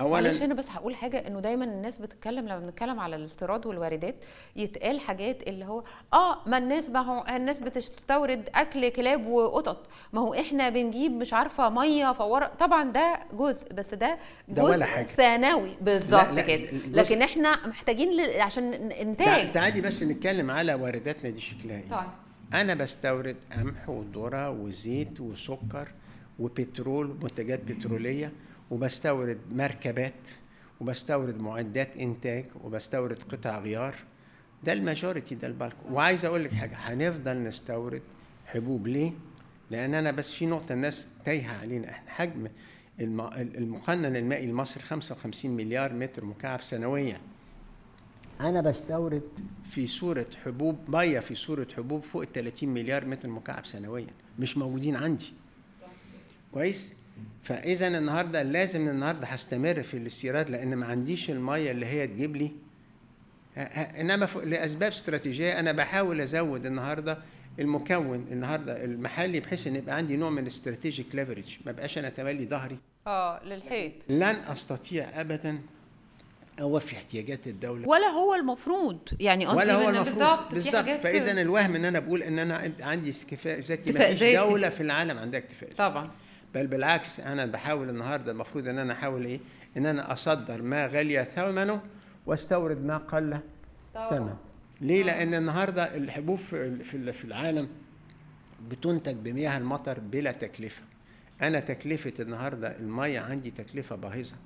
اولا 0.00 0.22
معلش 0.22 0.42
هنا 0.42 0.54
بس 0.54 0.70
هقول 0.70 0.94
حاجة 0.94 1.26
إنه 1.26 1.40
دايما 1.40 1.64
الناس 1.64 1.98
بتتكلم 1.98 2.44
لما 2.48 2.58
بنتكلم 2.58 3.00
على 3.00 3.16
الاستيراد 3.16 3.66
والواردات 3.66 4.14
يتقال 4.56 5.00
حاجات 5.00 5.48
اللي 5.48 5.64
هو 5.64 5.82
آه 6.14 6.48
ما 6.48 6.58
الناس 6.58 6.90
ما 6.90 7.00
هو 7.00 7.24
الناس 7.36 7.60
بتستورد 7.60 8.48
أكل 8.54 8.88
كلاب 8.88 9.26
وقطط. 9.26 9.86
ما 10.12 10.20
هو 10.20 10.34
إحنا 10.34 10.68
بنجيب 10.68 11.12
مش 11.12 11.32
عارفة 11.32 11.68
مية 11.68 12.12
فوره 12.12 12.50
طبعا 12.58 12.84
ده 12.92 13.20
جزء 13.32 13.72
بس 13.74 13.94
ده 13.94 14.18
ده 14.48 14.64
ولا 14.64 14.84
حاجة. 14.84 15.06
ثانوي. 15.16 15.76
بالظبط 15.80 16.38
كده. 16.40 16.70
لكن 16.92 17.22
إحنا 17.22 17.66
محتاجين 17.66 18.16
ل... 18.16 18.40
عشان 18.40 18.74
إنتاج. 18.92 19.52
تعالي 19.52 19.80
بس 19.80 20.02
نتكلم 20.02 20.50
على 20.50 20.74
وارداتنا 20.74 21.30
دي 21.30 21.40
شكلها 21.40 21.76
إيه. 21.76 21.88
طيب 21.90 22.10
أنا 22.54 22.74
بستورد 22.74 23.36
قمح 23.52 23.88
وذرة 23.88 24.50
وزيت 24.50 25.20
وسكر 25.20 25.88
وبترول 26.38 27.16
منتجات 27.22 27.60
بترولية. 27.64 28.32
وبستورد 28.70 29.38
مركبات 29.52 30.28
وبستورد 30.80 31.40
معدات 31.40 31.96
إنتاج 31.96 32.44
وبستورد 32.64 33.22
قطع 33.22 33.58
غيار. 33.58 33.94
ده 34.64 34.72
الماجوريتي 34.72 35.34
ده 35.34 35.46
البالك 35.46 35.76
وعايز 35.90 36.24
أقول 36.24 36.44
لك 36.44 36.52
حاجة 36.52 36.76
هنفضل 36.76 37.42
نستورد 37.42 38.02
حبوب 38.46 38.86
ليه؟ 38.86 39.12
لأن 39.70 39.94
أنا 39.94 40.10
بس 40.10 40.32
في 40.32 40.46
نقطة 40.46 40.72
الناس 40.72 41.08
تايهة 41.24 41.52
علينا. 41.60 41.90
إحنا 41.90 42.10
حجم 42.10 42.46
المقنن 43.00 44.16
المائي 44.16 44.44
المصري 44.44 44.82
55 44.82 45.50
مليار 45.50 45.92
متر 45.92 46.24
مكعب 46.24 46.62
سنويا. 46.62 47.20
أنا 48.40 48.60
بستورد 48.60 49.22
في 49.70 49.86
صورة 49.86 50.26
حبوب 50.44 50.78
ميه 50.88 51.20
في 51.20 51.34
صورة 51.34 51.66
حبوب 51.76 52.02
فوق 52.02 52.22
ال 52.22 52.32
30 52.32 52.68
مليار 52.68 53.04
متر 53.04 53.28
مكعب 53.28 53.66
سنويا. 53.66 54.06
مش 54.38 54.56
موجودين 54.58 54.96
عندي. 54.96 55.32
كويس؟ 56.52 56.92
فإذا 57.42 57.88
النهارده 57.88 58.42
لازم 58.42 58.88
النهارده 58.88 59.26
هستمر 59.26 59.82
في 59.82 59.96
الاستيراد 59.96 60.50
لأن 60.50 60.74
ما 60.74 60.86
عنديش 60.86 61.30
المية 61.30 61.70
اللي 61.70 61.86
هي 61.86 62.06
تجيب 62.06 62.36
لي. 62.36 62.50
إنما 64.00 64.28
لأسباب 64.44 64.90
استراتيجية 64.90 65.60
أنا 65.60 65.72
بحاول 65.72 66.20
أزود 66.20 66.66
النهارده 66.66 67.18
المكون 67.58 68.26
النهارده 68.32 68.84
المحلي 68.84 69.40
بحيث 69.40 69.66
إن 69.66 69.76
يبقى 69.76 69.96
عندي 69.96 70.16
نوع 70.16 70.30
من 70.30 70.42
الاستراتيجيك 70.42 71.14
ليفرج 71.14 71.56
ما 71.66 71.72
بقاش 71.72 71.98
أنا 71.98 72.08
تملي 72.08 72.46
ظهري. 72.46 72.78
آه 73.06 73.44
للحيط. 73.44 73.92
لن 74.08 74.22
أستطيع 74.22 75.20
ابدا 75.20 75.58
أوفي 76.60 76.96
احتياجات 76.96 77.46
الدولة. 77.46 77.88
ولا 77.88 78.06
هو 78.06 78.34
المفروض. 78.34 78.98
يعني 79.20 79.46
قصدي 79.46 79.58
ولا 79.58 79.74
هو 79.74 79.88
المفروض. 79.88 80.52
بالظبط 80.52 80.88
فإذا 80.88 81.42
الوهم 81.42 81.74
إن 81.74 81.84
أنا 81.84 81.98
بقول 81.98 82.22
إن 82.22 82.38
أنا 82.38 82.72
عندي 82.80 83.10
اكتفاء 83.10 83.58
ذاتي 83.58 83.92
ما 83.92 83.98
اكتفاء 83.98 84.14
فيش. 84.14 84.36
دولة 84.36 84.68
في 84.68 84.80
العالم 84.80 85.18
عندها 85.18 85.40
اكتفاء 85.40 85.68
ذاتي. 85.68 85.78
طبعا. 85.78 86.10
بل 86.56 86.66
بالعكس 86.66 87.20
أنا 87.20 87.46
بحاول 87.46 87.88
النهارده 87.88 88.32
المفروض 88.32 88.68
إن 88.68 88.78
أنا 88.78 88.92
أحاول 88.92 89.24
إيه؟ 89.24 89.40
إن 89.76 89.86
أنا 89.86 90.12
أصدر 90.12 90.62
ما 90.62 90.86
غلي 90.86 91.24
ثمنه 91.24 91.80
وأستورد 92.26 92.84
ما 92.84 92.96
قل 92.96 93.38
ثمن 94.10 94.34
ليه؟ 94.80 95.02
لأن 95.02 95.34
النهارده 95.34 95.96
الحبوب 95.96 96.38
في 96.38 97.24
العالم 97.24 97.68
بتنتج 98.70 99.14
بمياه 99.16 99.58
المطر 99.58 100.00
بلا 100.00 100.32
تكلفة. 100.32 100.82
أنا 101.42 101.60
تكلفة 101.60 102.12
النهارده 102.20 102.76
الميه 102.78 103.20
عندي 103.20 103.50
تكلفة 103.50 103.96
باهظة. 103.96 104.36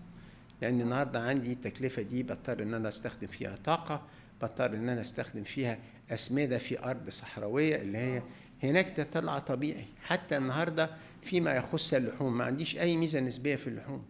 لأن 0.62 0.80
النهارده 0.80 1.20
عندي 1.20 1.52
التكلفة 1.52 2.02
دي 2.02 2.22
بضطر 2.22 2.62
إن 2.62 2.74
أنا 2.74 2.88
أستخدم 2.88 3.26
فيها 3.26 3.54
طاقة 3.64 4.02
بضطر 4.42 4.74
إن 4.74 4.88
أنا 4.88 5.00
أستخدم 5.00 5.42
فيها 5.42 5.78
أسمدة 6.10 6.58
في 6.58 6.84
أرض 6.84 7.08
صحراوية 7.10 7.76
اللي 7.76 7.98
هي 7.98 8.22
هناك 8.62 8.94
ده 8.96 9.02
طلع 9.12 9.38
طبيعي. 9.38 9.84
حتى 10.04 10.36
النهارده 10.36 10.90
فيما 11.22 11.54
يخص 11.54 11.94
اللحوم. 11.94 12.38
ما 12.38 12.44
عنديش 12.44 12.78
أي 12.78 12.96
ميزة 12.96 13.20
نسبية 13.20 13.56
في 13.56 13.66
اللحوم 13.66 14.04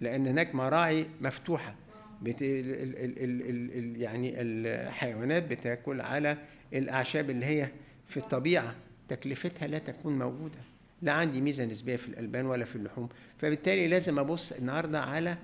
لأن 0.00 0.26
هناك 0.26 0.54
مراعي 0.54 1.06
مفتوحة. 1.20 1.74
بت... 2.22 2.42
ال... 2.42 2.46
ال... 2.74 2.98
ال... 3.04 3.42
ال... 3.42 3.78
ال... 3.78 4.00
يعني 4.00 4.34
الحيوانات 4.40 5.42
بتاكل 5.42 6.00
على 6.00 6.38
الأعشاب 6.72 7.30
اللي 7.30 7.46
هي 7.46 7.68
في 8.06 8.16
الطبيعة. 8.16 8.74
تكلفتها 9.08 9.68
لا 9.68 9.78
تكون 9.78 10.18
موجودة. 10.18 10.58
لا 11.02 11.12
عندي 11.12 11.40
ميزة 11.40 11.64
نسبية 11.64 11.96
في 11.96 12.08
الألبان 12.08 12.46
ولا 12.46 12.64
في 12.64 12.76
اللحوم. 12.76 13.08
فبالتالي 13.38 13.88
لازم 13.88 14.18
أبص 14.18 14.52
النهارده 14.52 15.00
على 15.00 15.36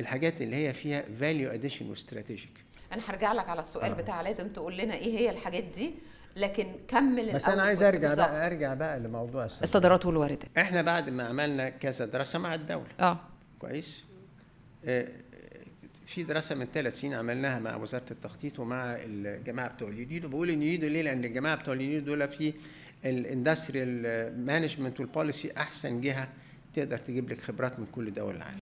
الحاجات 0.00 0.42
اللي 0.42 0.56
هي 0.56 0.74
فيها 0.74 1.04
value 1.20 1.50
addition 1.50 1.90
واستراتيجيك 1.90 2.64
أنا 2.92 3.02
هرجع 3.06 3.32
لك 3.32 3.48
على 3.48 3.60
السؤال 3.60 3.90
آه. 3.90 3.94
بتاع 3.94 4.20
لازم 4.20 4.48
تقول 4.48 4.76
لنا 4.76 4.94
إيه 4.94 5.18
هي 5.18 5.30
الحاجات 5.30 5.64
دي. 5.64 5.94
لكن 6.40 6.66
كمل 6.88 7.32
بس 7.32 7.48
أنا 7.48 7.62
عايز 7.62 7.82
أرجع. 7.82 8.14
بقى 8.14 8.46
أرجع 8.46 8.74
بقى 8.74 9.00
لموضوع 9.00 9.44
الصدر 9.44 9.64
الصادرات 9.64 10.06
والواردات 10.06 10.48
إحنا 10.58 10.82
بعد 10.82 11.10
ما 11.10 11.22
عملنا 11.28 11.68
كذا 11.68 12.06
دراسة 12.06 12.38
مع 12.38 12.54
الدولة. 12.54 12.86
آه. 13.00 13.20
كويس. 13.58 14.04
آه، 14.84 15.08
في 16.06 16.22
دراسة 16.22 16.54
من 16.54 16.66
ثلاث 16.74 17.00
سنين 17.00 17.14
عملناها 17.14 17.58
مع 17.58 17.76
وزارة 17.76 18.04
التخطيط 18.10 18.58
ومع 18.58 18.96
الجماعة 18.98 19.68
بتوع 19.74 19.88
اليونيدو 19.88 20.28
بقول 20.28 20.50
اليونيدو 20.50 20.86
ليه؟ 20.88 21.02
لأن 21.02 21.24
الجماعة 21.24 21.56
بتوع 21.56 21.74
اليونيدو 21.74 22.06
دول 22.06 22.28
في 22.28 22.52
ال 23.04 23.17
industrial 23.17 24.46
management 24.46 25.00
وال 25.00 25.13
policy 25.13 25.52
أحسن 25.56 26.00
جهة 26.00 26.28
تقدر 26.74 26.98
تجيب 26.98 27.30
لك 27.30 27.40
خبرات 27.40 27.78
من 27.78 27.86
كل 27.92 28.12
دول 28.12 28.36
العالم. 28.36 28.58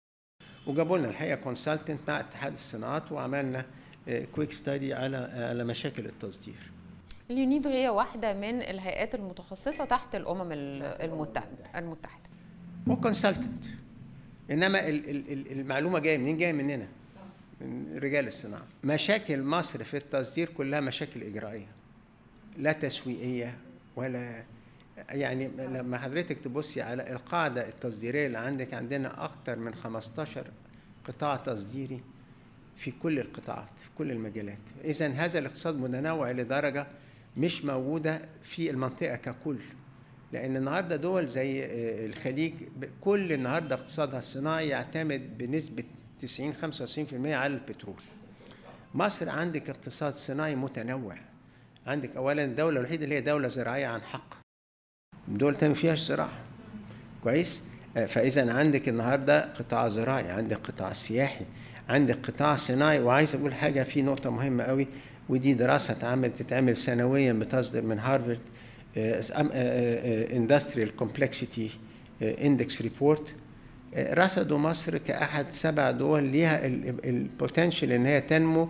وجابوا 0.67 0.97
لنا 0.97 1.09
الحقيقة 1.09 1.35
consultant 1.35 1.99
مع 2.07 2.19
اتحاد 2.19 2.53
الصناعات 2.53 3.11
وعملنا 3.11 3.65
quick 4.31 4.51
study 4.51 4.93
على 4.93 5.17
على 5.35 5.63
مشاكل 5.63 6.05
التصدير. 6.05 6.71
اليونيدو 7.31 7.69
هي 7.69 7.89
واحدة 7.89 8.33
من 8.33 8.61
الهيئات 8.61 9.15
المتخصصة 9.15 9.85
تحت 9.85 10.15
الأمم 10.15 10.51
ال- 10.51 10.83
المتحدة 10.83 11.65
المتحدة. 11.79 12.29
وكونسلتنت 12.87 13.65
إنما 14.51 14.87
ال- 14.87 15.09
ال- 15.09 15.31
ال- 15.31 15.51
المعلومة 15.51 15.99
جاية 15.99 16.17
منين؟ 16.17 16.37
جاية 16.37 16.53
مننا 16.53 16.87
من 17.61 17.97
رجال 17.97 18.27
الصناعة. 18.27 18.63
مشاكل 18.83 19.43
مصر 19.43 19.83
في 19.83 19.97
التصدير 19.97 20.49
كلها 20.49 20.79
مشاكل 20.79 21.23
إجرائية 21.23 21.67
لا 22.57 22.71
تسويقية 22.71 23.57
ولا 23.95 24.43
يعني 25.09 25.47
لما 25.57 25.97
حضرتك 25.97 26.37
تبصي 26.39 26.81
على 26.81 27.11
القاعدة 27.11 27.67
التصديرية 27.67 28.27
اللي 28.27 28.37
عندك 28.37 28.73
عندنا 28.73 29.23
أكتر 29.25 29.59
من 29.59 29.75
15 29.75 30.47
قطاع 31.07 31.35
تصديري 31.35 32.01
في 32.77 32.91
كل 32.91 33.19
القطاعات 33.19 33.79
في 33.83 33.89
كل 33.97 34.11
المجالات. 34.11 34.57
اذا 34.83 35.07
هذا 35.07 35.39
الاقتصاد 35.39 35.77
متنوع 35.79 36.31
لدرجة 36.31 36.87
مش 37.37 37.65
موجودة 37.65 38.21
في 38.41 38.69
المنطقة 38.69 39.15
ككل. 39.15 39.57
لأن 40.33 40.57
النهارده 40.57 40.95
دول 40.95 41.27
زي 41.27 41.63
آه، 41.63 42.05
الخليج 42.05 42.53
كل 43.01 43.33
النهارده 43.33 43.75
اقتصادها 43.75 44.19
الصناعي 44.19 44.67
يعتمد 44.67 45.37
بنسبة 45.37 45.83
90 46.21 46.53
95% 46.53 47.35
على 47.35 47.53
البترول. 47.53 48.01
مصر 48.93 49.29
عندك 49.29 49.69
اقتصاد 49.69 50.13
صناعي 50.13 50.55
متنوع. 50.55 51.15
عندك 51.87 52.15
اولا 52.17 52.43
الدولة 52.43 52.79
الوحيدة 52.79 53.03
اللي 53.03 53.15
هي 53.15 53.21
دولة 53.21 53.47
زراعية 53.47 53.87
عن 53.87 54.01
حق. 54.01 54.33
دول 55.27 55.57
ما 55.61 55.73
فيهاش 55.73 55.99
زراعه 55.99 56.39
كويس؟ 57.23 57.61
آه، 57.97 58.05
فإذا 58.05 58.53
عندك 58.53 58.89
النهارده 58.89 59.53
قطاع 59.53 59.87
زراعي 59.87 60.31
عندك 60.31 60.57
قطاع 60.57 60.93
سياحي 60.93 61.45
عندك 61.89 62.25
قطاع 62.31 62.55
صناعي. 62.55 62.99
وعايز 62.99 63.35
أقول 63.35 63.53
حاجة 63.53 63.83
في 63.83 64.01
نقطة 64.01 64.29
مهمة 64.29 64.63
قوي 64.63 64.87
ودي 65.29 65.53
دراسة 65.53 65.91
اتعمل 65.91 66.33
تتعمل 66.33 66.77
سنويا 66.77 67.33
بتصدر 67.33 67.81
من 67.81 67.99
هارفارد 67.99 68.39
industrial 70.35 70.95
complexity 70.95 71.69
index 72.21 72.81
report 72.81 73.35
رصدوا 73.97 74.57
مصر 74.57 74.97
كأحد 74.97 75.51
سبع 75.51 75.91
دول 75.91 76.23
ليها 76.23 76.65
ال 77.05 77.14
potential 77.14 77.91
إن 77.91 78.05
هي 78.05 78.21
تنمو 78.21 78.67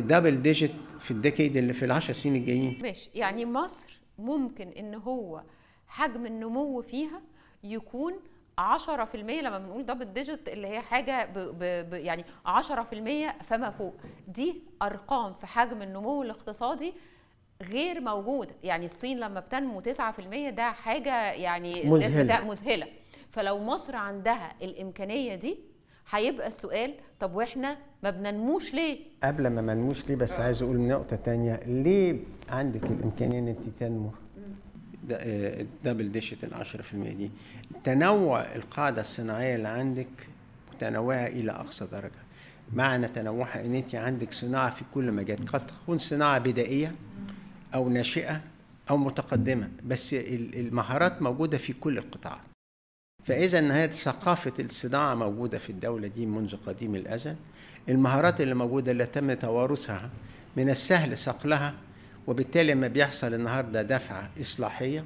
double 0.00 0.42
digit 0.42 0.70
في 1.00 1.10
ال 1.10 1.17
decade 1.17 1.56
اللي 1.56 1.72
في 1.72 1.84
العشر 1.84 2.12
سنين 2.12 2.36
الجايين. 2.36 2.78
ماشي. 2.82 3.10
يعني 3.14 3.46
مصر 3.46 4.00
ممكن 4.18 4.68
إن 4.68 4.94
هو 4.94 5.42
حجم 5.86 6.26
النمو 6.26 6.82
فيها 6.82 7.22
يكون 7.64 8.12
10% 8.58 9.16
لما 9.16 9.58
بنقول 9.58 9.86
double 9.86 10.12
digit 10.12 10.48
اللي 10.48 10.66
هي 10.68 10.80
حاجة 10.80 11.24
ب 11.26 11.38
ب 11.38 11.90
ب 11.90 11.94
يعني 11.94 12.24
10% 12.46 13.42
فما 13.42 13.70
فوق. 13.70 13.94
دي 14.28 14.62
أرقام 14.82 15.34
في 15.34 15.46
حجم 15.46 15.82
النمو 15.82 16.22
الاقتصادي 16.22 16.92
غير 17.62 18.00
موجودة. 18.00 18.50
يعني 18.64 18.86
الصين 18.86 19.18
لما 19.20 19.40
بتنمو 19.40 19.80
9% 19.80 20.50
ده 20.50 20.70
حاجة 20.72 21.32
يعني. 21.32 21.72
بتاع- 22.24 22.40
مذهلة. 22.44 22.86
فلو 23.30 23.58
مصر 23.58 23.96
عندها 23.96 24.52
الإمكانية 24.62 25.34
دي 25.34 25.58
هيبقى 26.10 26.48
السؤال 26.48 26.94
طب 27.20 27.34
وإحنا 27.34 27.76
ما 28.02 28.10
بننموش 28.10 28.74
ليه؟ 28.74 28.98
قبل 29.24 29.46
ما 29.46 29.60
منموش 29.62 30.04
ليه 30.08 30.16
بس 30.16 30.40
عايز 30.40 30.62
أقول 30.62 30.76
نقطة 30.80 31.16
تانية. 31.16 31.60
ليه 31.66 32.20
عندك 32.48 32.82
الإمكانية 32.84 33.38
إن 33.38 33.48
أنت 33.48 33.68
تنمو؟ 33.80 34.10
دبل 35.84 36.12
ديشت 36.12 36.44
ال 36.44 36.54
10% 36.54 36.94
دي. 36.94 37.30
تنوع 37.84 38.40
القاعدة 38.40 39.00
الصناعية 39.00 39.54
اللي 39.56 39.68
عندك 39.68 40.08
متنوعة 40.74 41.26
إلى 41.26 41.52
أقصى 41.52 41.86
درجة. 41.92 42.10
معنى 42.72 43.08
تنوعها 43.08 43.66
إن 43.66 43.74
أنت 43.74 43.94
عندك 43.94 44.32
صناعة 44.32 44.74
في 44.74 44.82
كل 44.94 45.12
مجال. 45.12 45.46
قد 45.46 45.66
تكون 45.66 45.98
صناعة 45.98 46.38
بدائية 46.38 46.94
أو 47.74 47.88
ناشئة 47.88 48.40
أو 48.90 48.96
متقدمة 48.96 49.68
بس 49.86 50.14
ال- 50.14 50.54
المهارات 50.60 51.22
موجودة 51.22 51.58
في 51.58 51.72
كل 51.72 51.98
القطاعات. 51.98 52.40
فإذا 53.24 53.72
هذه 53.72 53.90
ثقافة 53.90 54.52
الصناعة 54.60 55.14
موجودة 55.14 55.58
في 55.58 55.70
الدولة 55.70 56.08
دي 56.08 56.26
منذ 56.26 56.56
قديم 56.66 56.94
الأزل. 56.94 57.36
المهارات 57.88 58.40
اللي 58.40 58.54
موجودة 58.54 58.92
اللي 58.92 59.06
تم 59.06 59.32
توارثها 59.32 60.10
من 60.56 60.70
السهل 60.70 61.18
صقلها 61.18 61.74
وبالتالي 62.28 62.72
لما 62.72 62.88
بيحصل 62.88 63.34
النهارده 63.34 63.82
دفعة 63.82 64.30
إصلاحية 64.40 65.04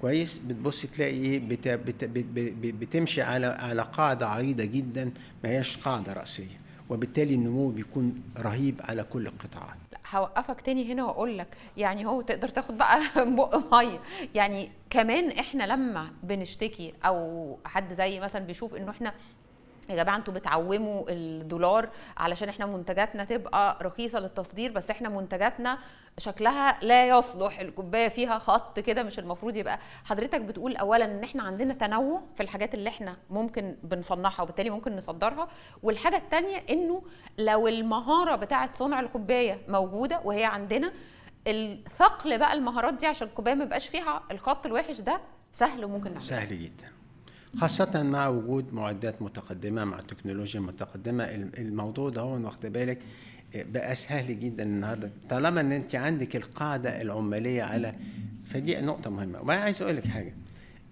كويس؟ 0.00 0.38
بتبص 0.38 0.86
تلاقي 0.86 1.14
إيه؟ 1.14 1.38
بت 1.48 1.68
بت 1.68 2.04
بت 2.04 2.24
بت 2.34 2.74
بتمشي 2.74 3.22
على 3.22 3.46
على 3.46 3.82
قاعدة 3.82 4.28
عريضة 4.28 4.64
جدا 4.64 5.04
ما 5.44 5.50
هياش 5.50 5.76
قاعدة 5.76 6.12
رأسية 6.12 6.60
وبالتالي 6.90 7.34
النمو 7.34 7.68
بيكون 7.68 8.22
رهيب 8.38 8.80
على 8.84 9.02
كل 9.02 9.26
القطاعات. 9.26 9.76
هوقفك 10.10 10.60
تاني 10.60 10.92
هنا 10.92 11.04
واقول 11.04 11.38
لك 11.38 11.56
يعني 11.76 12.06
هو 12.06 12.20
تقدر 12.20 12.48
تاخد 12.48 12.78
بقى 12.78 13.00
بق 13.36 13.74
مية. 13.74 14.00
يعني 14.34 14.68
كمان 14.90 15.30
إحنا 15.30 15.64
لما 15.64 16.10
بنشتكي 16.22 16.92
أو 17.04 17.58
حد 17.64 17.94
زي 17.94 18.20
مثلا 18.20 18.44
بيشوف 18.44 18.74
إنه 18.74 18.90
إحنا 18.90 19.12
يا 19.88 19.96
جماعة 19.96 20.16
أنتوا 20.16 20.34
بتعوموا 20.34 21.04
الدولار 21.08 21.88
علشان 22.16 22.48
إحنا 22.48 22.66
منتجاتنا 22.66 23.24
تبقى 23.24 23.78
رخيصة 23.82 24.20
للتصدير 24.20 24.72
بس 24.72 24.90
إحنا 24.90 25.08
منتجاتنا 25.08 25.78
شكلها 26.18 26.78
لا 26.82 27.08
يصلح 27.08 27.60
الكوباية 27.60 28.08
فيها 28.08 28.38
خط 28.38 28.80
كده 28.80 29.02
مش 29.02 29.18
المفروض 29.18 29.56
يبقى. 29.56 29.78
حضرتك 30.04 30.40
بتقول 30.40 30.76
اولا 30.76 31.04
إن 31.04 31.24
إحنا 31.24 31.42
عندنا 31.42 31.74
تنوع 31.74 32.22
في 32.36 32.42
الحاجات 32.42 32.74
اللي 32.74 32.88
إحنا 32.88 33.16
ممكن 33.30 33.76
بنصنعها 33.82 34.42
وبالتالي 34.42 34.70
ممكن 34.70 34.96
نصدرها 34.96 35.48
والحاجة 35.82 36.16
الثانية 36.16 36.62
إنه 36.70 37.02
لو 37.38 37.68
المهارة 37.68 38.36
بتاعه 38.36 38.72
صنع 38.72 39.00
الكوباية 39.00 39.60
موجودة 39.68 40.20
وهي 40.24 40.44
عندنا 40.44 40.92
الثقل 41.46 42.38
بقى 42.38 42.52
المهارات 42.52 42.94
دي 42.94 43.06
عشان 43.06 43.28
الكوباية 43.28 43.54
ما 43.54 43.64
يبقاش 43.64 43.88
فيها 43.88 44.22
الخط 44.30 44.66
الوحش 44.66 45.00
ده 45.00 45.20
سهل 45.52 45.84
وممكن 45.84 46.04
نعمله. 46.04 46.20
سهل 46.20 46.58
جدا. 46.58 46.92
خاصة 47.56 48.02
مع 48.02 48.28
وجود 48.28 48.74
معدات 48.74 49.22
متقدمة 49.22 49.84
مع 49.84 50.00
تكنولوجيا 50.00 50.60
متقدمة. 50.60 51.24
الموضوع 51.58 52.10
ده 52.10 52.20
هو 52.20 52.46
واخد 52.46 52.66
بالك 52.66 52.98
بقى 53.54 53.94
سهل 53.94 54.40
جدا 54.40 54.62
النهارده. 54.64 55.10
طالما 55.30 55.60
إن 55.60 55.72
أنت 55.72 55.94
عندك 55.94 56.36
القاعدة 56.36 57.02
العمالية 57.02 57.62
على 57.62 57.94
فدي 58.46 58.80
نقطة 58.80 59.10
مهمة. 59.10 59.40
وأنا 59.40 59.60
عايز 59.60 59.82
أقول 59.82 59.96
لك 59.96 60.06
حاجة 60.06 60.34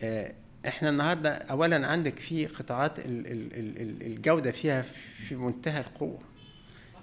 آه، 0.02 0.32
إحنا 0.68 0.88
النهارده 0.88 1.30
أولا 1.30 1.86
عندك 1.86 2.18
في 2.18 2.46
قطاعات 2.46 2.98
ال- 2.98 3.04
ال- 3.26 3.52
ال- 3.54 3.82
ال- 3.82 4.02
الجودة 4.06 4.52
فيها 4.52 4.82
في 5.28 5.36
منتهى 5.36 5.80
القوة. 5.80 6.18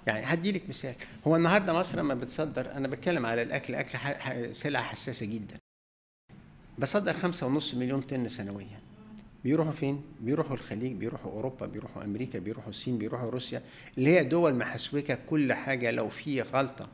يعني 0.06 0.24
هدي 0.24 0.52
لك 0.52 0.68
مثال. 0.68 0.94
هو 1.26 1.36
النهارده 1.36 1.72
مصر 1.72 1.98
لما 1.98 2.14
بتصدر 2.14 2.72
أنا 2.72 2.88
بتكلم 2.88 3.26
على 3.26 3.42
الأكل 3.42 3.74
أكل 3.74 4.54
سلعة 4.54 4.82
حساسة 4.82 5.26
جدا. 5.26 5.56
بصدر 6.78 7.12
خمسة 7.12 7.46
ونص 7.46 7.74
مليون 7.74 8.00
طن 8.00 8.28
سنويا. 8.28 8.83
بيروحوا 9.44 9.72
فين؟ 9.72 10.02
بيروحوا 10.20 10.54
الخليج 10.54 10.92
بيروحوا 10.92 11.32
أوروبا 11.32 11.66
بيروحوا 11.66 12.04
أمريكا 12.04 12.38
بيروحوا 12.38 12.70
الصين 12.70 12.98
بيروحوا 12.98 13.30
روسيا. 13.30 13.62
اللي 13.98 14.10
هي 14.10 14.24
دول 14.24 14.54
محسوكه 14.54 15.18
كل 15.30 15.52
حاجة 15.52 15.90
لو 15.90 16.08
في 16.08 16.42
غلطة. 16.42 16.88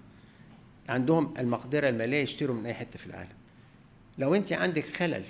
عندهم 0.89 1.35
المقدرة 1.39 1.89
المالية 1.89 2.23
يشتروا 2.23 2.57
من 2.57 2.67
أي 2.67 2.75
حتة 2.75 2.99
في 2.99 3.07
العالم. 3.07 3.33
لو 4.19 4.35
أنت 4.35 4.53
عندك 4.53 4.85
خلل 4.85 5.25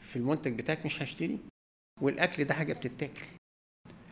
في 0.00 0.16
المنتج 0.16 0.52
بتاعك 0.58 0.86
مش 0.86 1.02
هشتري 1.02 1.38
والأكل 2.00 2.44
ده 2.44 2.54
حاجة 2.54 2.72
بتتاكل. 2.72 3.26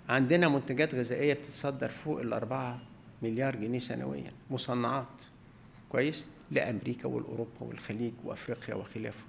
عندنا 0.08 0.48
منتجات 0.48 0.94
غذائية 0.94 1.34
بتتصدر 1.34 1.88
فوق 1.88 2.20
الأربعة 2.20 2.80
مليار 3.22 3.56
جنيه 3.56 3.78
سنويا. 3.78 4.32
مصنعات. 4.50 5.22
كويس؟ 5.88 6.26
لأمريكا 6.50 7.08
والأوروبا 7.08 7.60
والخليج 7.60 8.12
وأفريقيا 8.24 8.74
وخلافه. 8.74 9.24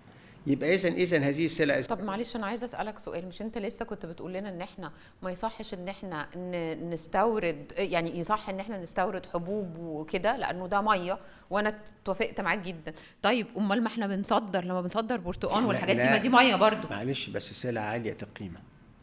يبقى 0.48 0.74
اذا 0.76 0.90
اذا 0.90 1.18
هذه 1.18 1.46
السلع 1.46 1.82
طب 1.82 2.04
معلش 2.04 2.36
أنا 2.36 2.46
عايزة 2.48 2.66
أسألك 2.66 3.00
سؤال. 3.00 3.28
مش 3.28 3.42
أنت 3.42 3.58
لسه 3.58 3.86
كنت 3.86 4.06
بتقول 4.06 4.34
لنا 4.34 4.50
إن 4.50 4.62
إحنا 4.62 4.92
ما 5.24 5.32
يصحش 5.32 5.74
إن 5.74 5.88
إحنا 5.88 6.28
نستورد 6.76 7.72
يعني 7.78 8.20
يصح 8.20 8.50
إن 8.50 8.60
إحنا 8.60 8.78
نستورد 8.78 9.26
حبوب 9.26 9.78
وكده؟ 9.78 10.38
لأنه 10.38 10.68
ده 10.68 10.82
مية 10.82 11.20
وأنا 11.50 11.80
اتفقت 12.06 12.42
معاك 12.42 12.60
جدا. 12.60 12.94
طيب 13.22 13.48
أمال 13.58 13.82
ما 13.84 13.88
إحنا 13.88 14.08
بنصدر 14.08 14.64
لما 14.66 14.82
بنصدر 14.82 15.18
برتقال 15.18 15.66
والحاجات 15.66 15.96
دي. 15.96 16.04
ما 16.04 16.18
دي 16.18 16.30
مية 16.30 16.56
برضو. 16.56 16.88
معلش 16.88 17.30
بس 17.30 17.54
سلع 17.54 17.82
عالية 17.82 18.18
القيمه 18.24 18.60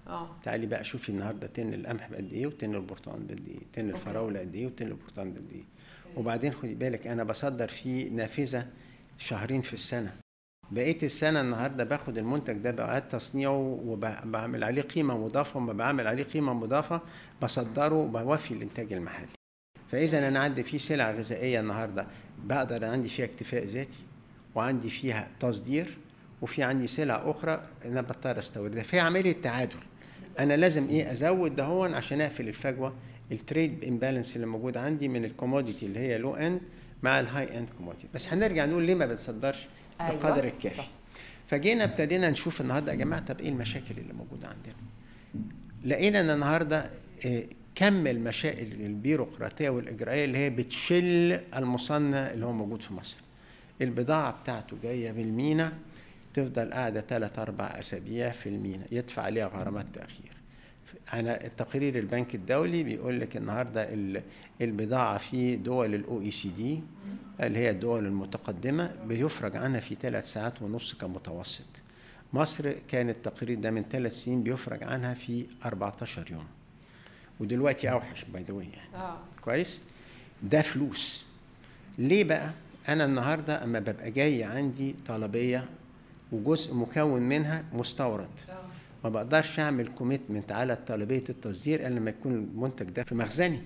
آه. 0.06 0.28
تعالي 0.44 0.66
بقى 0.66 0.84
شوفي 0.84 1.08
النهارده 1.08 1.46
تن 1.46 1.74
القمح 1.74 2.08
بقد 2.10 2.32
إيه 2.32 2.46
وتن 2.46 2.74
البرتقال 2.74 3.20
بقد 3.22 3.48
إيه 3.48 3.58
تن 3.72 3.90
الفراولة 3.90 4.40
قد 4.40 4.54
إيه 4.54 4.66
وتن 4.66 4.86
البرتقال 4.86 5.34
قد 5.34 5.52
إيه. 5.52 5.62
وبعدين 6.16 6.52
خدي 6.52 6.74
بالك 6.74 7.06
أنا 7.06 7.24
بصدر 7.24 7.68
فيه 7.68 8.10
نافذة 8.10 8.66
شهرين 9.18 9.60
في 9.62 9.74
السنة. 9.74 10.12
بقيت 10.70 11.04
السنة 11.04 11.40
النهارده 11.40 11.84
باخد 11.84 12.18
المنتج 12.18 12.52
ده 12.56 12.70
بعاد 12.70 13.08
تصنيعه 13.08 13.80
وبعمل 13.86 14.64
عليه 14.64 14.82
قيمة 14.82 15.18
مضافة 15.18 15.56
وما 15.58 15.72
بعمل 15.72 16.06
عليه 16.06 16.22
قيمة 16.22 16.52
مضافة 16.52 17.00
بصدره 17.42 17.94
وبوفي 17.94 18.54
الإنتاج 18.54 18.92
المحلي. 18.92 19.26
فإذا 19.92 20.28
أنا 20.28 20.38
عندي 20.38 20.62
في 20.62 20.78
سلع 20.78 21.10
غذائية 21.10 21.60
النهارده 21.60 22.06
بقدر 22.44 22.84
عندي 22.84 23.08
فيها 23.08 23.24
اكتفاء 23.24 23.64
ذاتي 23.64 23.98
وعندي 24.54 24.90
فيها 24.90 25.28
تصدير 25.40 25.96
وفي 26.42 26.62
عندي 26.62 26.86
سلع 26.86 27.22
أخرى 27.30 27.62
أنا 27.84 28.00
بضطر 28.00 28.38
أستوردها. 28.38 28.82
في 28.82 29.00
عملية 29.00 29.36
تعادل. 29.42 29.76
أنا 30.38 30.56
لازم 30.56 30.88
إيه 30.88 31.12
أزود 31.12 31.56
ده 31.56 31.64
هنا 31.64 31.94
عشان 31.94 32.20
أقفل 32.20 32.48
الفجوة. 32.48 32.94
ال 33.32 33.41
trade 33.41 33.84
imbalance 33.84 34.36
اللي 34.36 34.46
موجود 34.46 34.76
عندي 34.76 35.08
من 35.08 35.24
ال 35.24 35.31
commodity 35.31 35.86
اللي 35.86 35.98
هي 35.98 36.18
low 36.18 36.34
end 36.34 36.60
مع 37.02 37.20
ال 37.20 37.58
high 37.58 37.64
end 37.64 37.68
commodity 37.78 38.08
بس 38.14 38.28
هنرجع 38.32 38.64
نقول 38.66 38.82
ليه 38.82 38.94
ما 38.94 39.06
بنصدرش 39.06 39.66
أيوة، 40.00 40.12
بالقدر 40.12 40.44
الكافي. 40.44 40.76
صح. 40.76 40.88
فجينا 41.48 41.84
ابتدينا 41.84 42.30
نشوف 42.30 42.60
النهارده 42.60 42.92
يا 42.92 42.96
جماعة 42.96 43.24
طب 43.26 43.40
إيه 43.40 43.48
المشاكل 43.48 43.94
اللي 43.98 44.12
موجودة 44.12 44.48
عندنا؟ 44.48 44.74
لقينا 45.84 46.20
إن 46.20 46.30
النهارده 46.30 46.90
آه، 47.26 47.42
كم 47.74 48.06
المشاكل 48.06 48.60
البيروقراطية 48.72 49.68
والإجرائية 49.68 50.24
اللي 50.24 50.38
هي 50.38 50.50
بتشل 50.50 51.32
المصنع 51.56 52.30
اللي 52.30 52.46
هو 52.46 52.52
موجود 52.52 52.82
في 52.82 52.94
مصر. 52.94 53.16
البضاعة 53.82 54.40
بتاعته 54.42 54.76
جاية 54.82 55.12
من 55.12 55.20
المينا 55.20 55.72
تفضل 56.34 56.70
قاعدة 56.72 57.00
ثلاث 57.00 57.38
أربع 57.38 57.64
أسابيع 57.64 58.30
في 58.30 58.48
المينا 58.48 58.84
يدفع 58.92 59.22
عليها 59.22 59.46
غرامات 59.46 59.86
تأخير. 59.94 60.27
أنا 61.12 61.44
التقرير 61.44 61.98
البنك 61.98 62.34
الدولي 62.34 62.82
بيقول 62.82 63.20
لك 63.20 63.36
النهارده 63.36 63.94
ال- 63.94 64.22
البضاعة 64.60 65.18
في 65.18 65.56
دول 65.56 65.94
ال 65.94 66.20
OECD 66.20 66.80
اللي 67.40 67.58
هي 67.58 67.70
الدول 67.70 68.06
المتقدمة 68.06 68.90
بيفرج 69.06 69.56
عنها 69.56 69.80
في 69.80 69.94
ثلاث 69.94 70.32
ساعات 70.32 70.62
ونص 70.62 70.94
كمتوسط. 70.94 71.64
مصر 72.32 72.72
كان 72.88 73.08
التقرير 73.08 73.58
ده 73.58 73.70
من 73.70 73.82
ثلاث 73.90 74.12
سنين 74.24 74.42
بيفرج 74.42 74.82
عنها 74.82 75.14
في 75.14 75.46
14 75.64 76.30
يوم. 76.30 76.44
ودلوقتي 77.40 77.90
أوحش 77.90 78.24
by 78.24 78.42
the 78.42 78.54
يعني. 78.54 78.94
آه. 78.94 79.18
كويس؟ 79.40 79.80
ده 80.42 80.62
فلوس. 80.62 81.24
ليه 81.98 82.24
بقى؟ 82.24 82.50
أنا 82.88 83.04
النهارده 83.04 83.64
أما 83.64 83.78
ببقى 83.78 84.10
جاي 84.10 84.44
عندي 84.44 84.94
طلبية 85.06 85.64
وجزء 86.32 86.74
مكون 86.74 87.22
منها 87.22 87.64
مستورد. 87.72 88.28
ما 89.04 89.10
بقدرش 89.10 89.60
أعمل 89.60 89.88
commitment 89.88 90.52
على 90.52 90.76
طلبية 90.86 91.24
التصدير 91.28 91.80
إلا 91.86 91.94
لما 91.94 92.10
يكون 92.10 92.32
المنتج 92.32 92.86
ده 92.90 93.02
في 93.04 93.14
مخزني. 93.14 93.62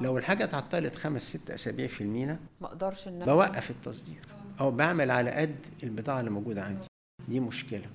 لو 0.00 0.18
الحاجة 0.18 0.44
اتعطلت 0.44 0.94
خمس 0.96 1.22
ست 1.22 1.50
اسابيع 1.50 1.86
في 1.86 2.00
المينا 2.00 2.38
ما 2.60 2.66
أقدرش 2.66 3.08
إن 3.08 3.24
بوقف 3.24 3.70
التصدير. 3.70 4.16
أو 4.60 4.70
بعمل 4.70 5.10
على 5.10 5.30
قد 5.30 5.56
البضاعة 5.82 6.20
اللي 6.20 6.30
موجودة 6.30 6.62
عندي. 6.64 6.86
دي 7.28 7.40
مشكلة. 7.40 7.86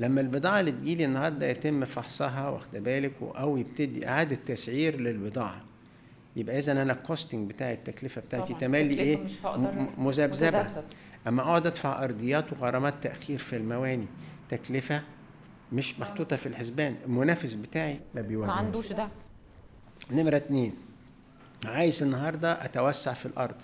لما 0.00 0.20
البضاعة 0.20 0.60
اللي 0.60 0.72
تجيلي 0.72 1.04
النهارده 1.04 1.46
يتم 1.46 1.84
فحصها 1.84 2.48
واخده 2.48 2.80
بالك 2.80 3.12
أو 3.22 3.56
يبتدي 3.56 4.08
إعادة 4.08 4.36
تسعير 4.46 5.00
للبضاعة 5.00 5.60
يبقى 6.36 6.58
إذا 6.58 6.72
أنا 6.72 6.92
الكوستنج 6.92 7.48
بتاعي 7.50 7.74
التكلفة 7.74 8.20
بتاعتي 8.20 8.54
تملي 8.54 8.94
إيه؟ 9.00 9.18
مذبذبة. 9.98 10.66
أما 11.28 11.42
أقعد 11.42 11.66
أدفع 11.66 12.04
أرضيات 12.04 12.52
وغرامات 12.52 12.94
تأخير 13.02 13.38
في 13.38 13.56
المواني 13.56 14.06
تكلفة 14.48 15.02
مش 15.72 16.00
محطوطة 16.00 16.36
في 16.36 16.46
الحسبان 16.46 16.96
المنافس 17.04 17.54
بتاعي 17.54 17.92
ما 17.94 18.00
ما 18.14 18.20
بيواجهوش 18.22 18.58
عندوش 18.58 18.92
ده. 18.92 19.08
نمرة 20.10 20.36
اتنين 20.36 20.74
عايز 21.64 22.02
النهاردة 22.02 22.64
أتوسع 22.64 23.12
في 23.12 23.26
الأرض 23.26 23.54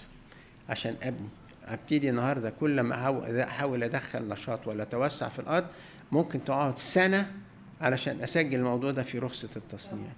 عشان 0.68 0.96
أبني. 1.02 1.28
أبتدي 1.66 2.10
النهاردة 2.10 2.50
كل 2.50 2.80
ما 2.80 2.94
أحاول 3.42 3.82
أدخل 3.82 4.28
نشاط 4.28 4.66
ولا 4.68 4.82
أتوسع 4.82 5.28
في 5.28 5.38
الأرض 5.38 5.66
ممكن 6.12 6.44
تقعد 6.44 6.78
سنة 6.78 7.32
علشان 7.80 8.20
أسجل 8.22 8.58
الموضوع 8.58 8.90
ده 8.90 9.02
في 9.02 9.18
رخصة 9.18 9.48
التصنيع. 9.56 10.10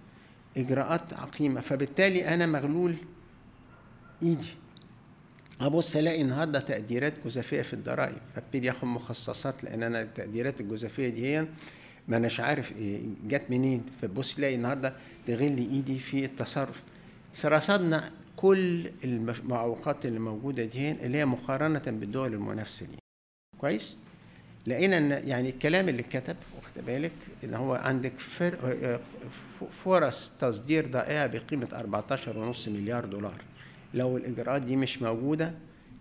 إجراءات 0.57 1.13
عقيمة 1.15 1.61
فبالتالي 1.61 2.35
أنا 2.35 2.47
مغلول 2.47 2.95
إيدي. 4.23 4.55
ابص 5.67 5.97
الاقي 5.97 6.23
النهارده 6.23 6.61
تقديرات 6.61 7.13
جزافية 7.25 7.63
في 7.63 7.73
الضرائب 7.75 8.17
فابتدي 8.35 8.71
آخد 8.71 8.85
مخصصات 8.85 9.65
لأن 9.65 9.83
أنا 9.83 10.03
التقديرات 10.03 10.61
الجزافية 10.61 11.09
دي 11.09 11.27
هي 11.27 11.47
ما 12.09 12.17
اناش 12.17 12.41
عارف 12.41 12.73
إيه 12.77 13.01
جت 13.29 13.43
منين؟ 13.51 13.83
فبص 14.03 14.35
تلاقي 14.35 14.55
النهارده 14.55 14.95
تغل 15.27 15.59
إيدي 15.59 15.99
في 15.99 16.25
التصرف. 16.25 16.83
رصدنا 17.45 18.11
كل 18.37 18.91
المعوقات 19.05 20.07
اللي 20.07 20.19
موجودة 20.19 20.65
دي 20.65 20.91
اللي 20.93 21.19
هي 21.19 21.25
مقارنة 21.27 21.83
بالدول 21.87 22.35
المنافسه 22.35 22.87
دي 22.87 22.97
كويس؟ 23.59 23.97
لقينا 24.67 24.99
إن 24.99 25.29
يعني 25.29 25.49
الكلام 25.51 25.89
اللي 25.89 26.01
اتكتب 26.03 26.37
واخد 26.57 26.87
بالك؟ 26.87 27.13
إن 27.45 27.55
هو 27.55 27.75
عندك 27.75 28.19
فر- 28.19 29.01
فرص 29.85 30.33
تصدير 30.41 30.87
ضائعة 30.87 31.27
بقيمة 31.27 31.69
14.5 32.65 32.69
مليار 32.69 33.05
دولار. 33.05 33.35
لو 33.95 34.17
الإجراءات 34.17 34.63
دي 34.63 34.77
مش 34.77 35.03
موجودة 35.03 35.53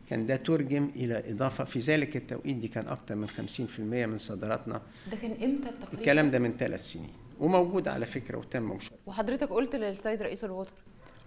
كان 0.09 0.27
ده 0.27 0.35
ترجم 0.35 0.89
إلى 0.95 1.31
إضافة. 1.31 1.63
في 1.63 1.79
ذلك 1.79 2.15
التوقيت 2.17 2.55
دي 2.55 2.67
كان 2.67 2.87
أكتر 2.87 3.15
من 3.15 3.27
50% 3.29 3.79
من 3.79 4.17
صادراتنا. 4.17 4.81
ده 5.11 5.17
كان 5.17 5.31
إمتى 5.31 5.69
التقرير؟ 5.69 5.99
الكلام 5.99 6.31
ده 6.31 6.39
من 6.39 6.53
ثلاث 6.59 6.91
سنين 6.91 7.09
وموجود 7.39 7.87
على 7.87 8.05
فكرة 8.05 8.37
وتم 8.37 8.63
مشاركه 8.63 8.95
وحضرتك 9.05 9.49
قلت 9.49 9.75
للسيد 9.75 10.21
رئيس 10.21 10.43
الوزراء. 10.43 10.77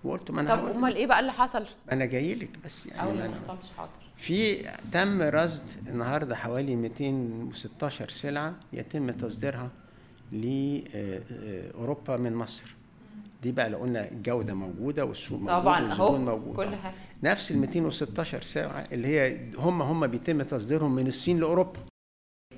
وقلت 0.05 0.31
ما 0.31 0.41
أنا 0.41 0.57
طب. 0.57 0.67
أمال 0.77 0.95
إيه 0.97 1.07
بقى 1.07 1.21
اللي 1.21 1.33
حصل؟ 1.33 1.67
أنا 1.93 2.05
جاي 2.05 2.35
لك 2.35 2.51
بس 2.65 2.87
يعني 2.87 3.11
أنا 3.11 3.29
ما 3.29 3.37
حصلش 3.37 3.71
حاضر. 3.77 3.91
في 4.17 4.57
تم 4.93 5.23
رصد 5.23 5.65
النهارده 5.89 6.37
حوالي 6.37 6.77
216 6.77 8.09
سلعة 8.09 8.55
يتم 8.73 9.11
تصديرها 9.11 9.71
لأوروبا 10.33 12.17
من 12.17 12.35
مصر. 12.35 12.76
دي 13.47 13.53
بقى 13.53 13.71
لو 13.71 13.79
قلنا 13.79 14.09
الجودة 14.11 14.55
موجودة 14.55 15.05
والسوق 15.05 15.39
موجود 15.39 15.49
طبعا 15.63 15.93
أهو 15.93 16.19
موجود. 16.19 16.57
كل 16.57 16.63
آه. 16.63 16.77
حاجة. 16.77 16.95
نفس 17.23 17.51
ال 17.51 17.59
216 17.59 18.43
سلعه 18.43 18.87
اللي 18.93 19.09
هي 19.09 19.39
هم 19.57 19.83
هم 19.83 20.07
بيتم 20.07 20.43
تصديرهم 20.43 20.95
من 20.95 21.07
الصين 21.07 21.41
لأوروبا. 21.41 21.81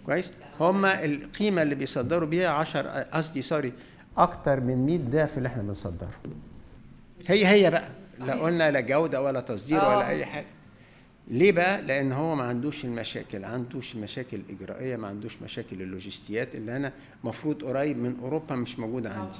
كويس؟ 0.06 0.32
هم 0.60 0.84
القيمة 0.84 1.62
اللي 1.62 1.74
بيصدروا 1.74 2.28
بيها 2.28 2.48
10 2.50 2.88
قصدي 3.02 3.42
سوري 3.42 3.72
أكتر 4.16 4.60
من 4.60 4.86
100 4.86 4.98
ضعف 4.98 5.38
اللي 5.38 5.46
إحنا 5.48 5.62
بنصدره. 5.62 6.10
هي 7.26 7.46
هي 7.46 7.70
بقى. 7.70 7.88
لا 8.18 8.34
قلنا 8.42 8.70
لا 8.70 8.80
جودة 8.80 9.22
ولا 9.22 9.40
تصدير 9.40 9.80
آه. 9.80 9.88
ولا 9.96 10.08
أي 10.08 10.26
حاجة. 10.26 10.46
ليه 11.28 11.52
بقى؟ 11.52 11.82
لأن 11.82 12.12
هو 12.12 12.34
ما 12.34 12.44
عندوش 12.44 12.84
المشاكل 12.84 13.44
عندوش 13.44 13.96
مشاكل 13.96 14.36
الاجرائيه 14.36 14.96
ما 14.96 15.08
عندوش 15.08 15.42
مشاكل 15.42 15.82
اللوجستيات 15.82 16.54
اللي 16.54 16.76
أنا 16.76 16.92
مفروض 17.24 17.64
قريب 17.64 17.98
من 17.98 18.16
أوروبا 18.22 18.54
مش 18.56 18.78
موجودة 18.78 19.10
عندي. 19.12 19.36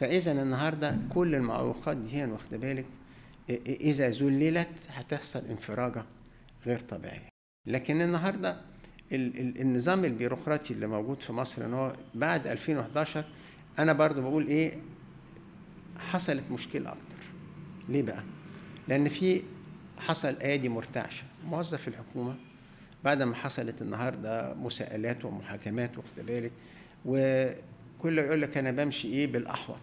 فإذا 0.00 0.42
النهارده 0.42 0.96
كل 1.14 1.34
المعوقات 1.34 1.96
دي 1.96 2.16
هي 2.16 2.24
واخدة 2.26 2.56
بالك 2.56 2.84
إذا 3.66 4.10
ذللت 4.10 4.68
هتحصل 4.88 5.42
انفراجة 5.50 6.02
غير 6.66 6.78
طبيعية. 6.78 7.28
لكن 7.66 8.00
النهارده 8.02 8.56
ال- 9.12 9.40
ال- 9.40 9.60
النظام 9.60 10.04
البيروقراطي 10.04 10.74
اللي 10.74 10.86
موجود 10.86 11.22
في 11.22 11.32
مصر 11.32 11.64
إن 11.64 11.74
هو 11.74 11.92
بعد 12.14 12.46
2011 12.46 13.24
أنا 13.78 13.92
برضو 13.92 14.20
بقول 14.22 14.46
إيه 14.46 14.78
حصلت 15.98 16.44
مشكلة 16.50 16.88
أكتر. 16.88 17.24
ليه 17.88 18.02
بقى؟ 18.02 18.22
لأن 18.88 19.08
في 19.08 19.42
حصل 19.98 20.36
ايادي 20.42 20.68
مرتعشة. 20.68 21.24
موظف 21.44 21.88
الحكومة 21.88 22.34
بعد 23.04 23.22
ما 23.22 23.34
حصلت 23.34 23.82
النهارده 23.82 24.54
مساءلات 24.54 25.24
ومحاكمات 25.24 25.98
واخد 25.98 26.26
بالك 26.26 26.52
وكله 27.98 28.22
يقول 28.22 28.42
لك 28.42 28.56
أنا 28.56 28.70
بمشي 28.70 29.08
إيه 29.08 29.26
بالأحوط 29.26 29.76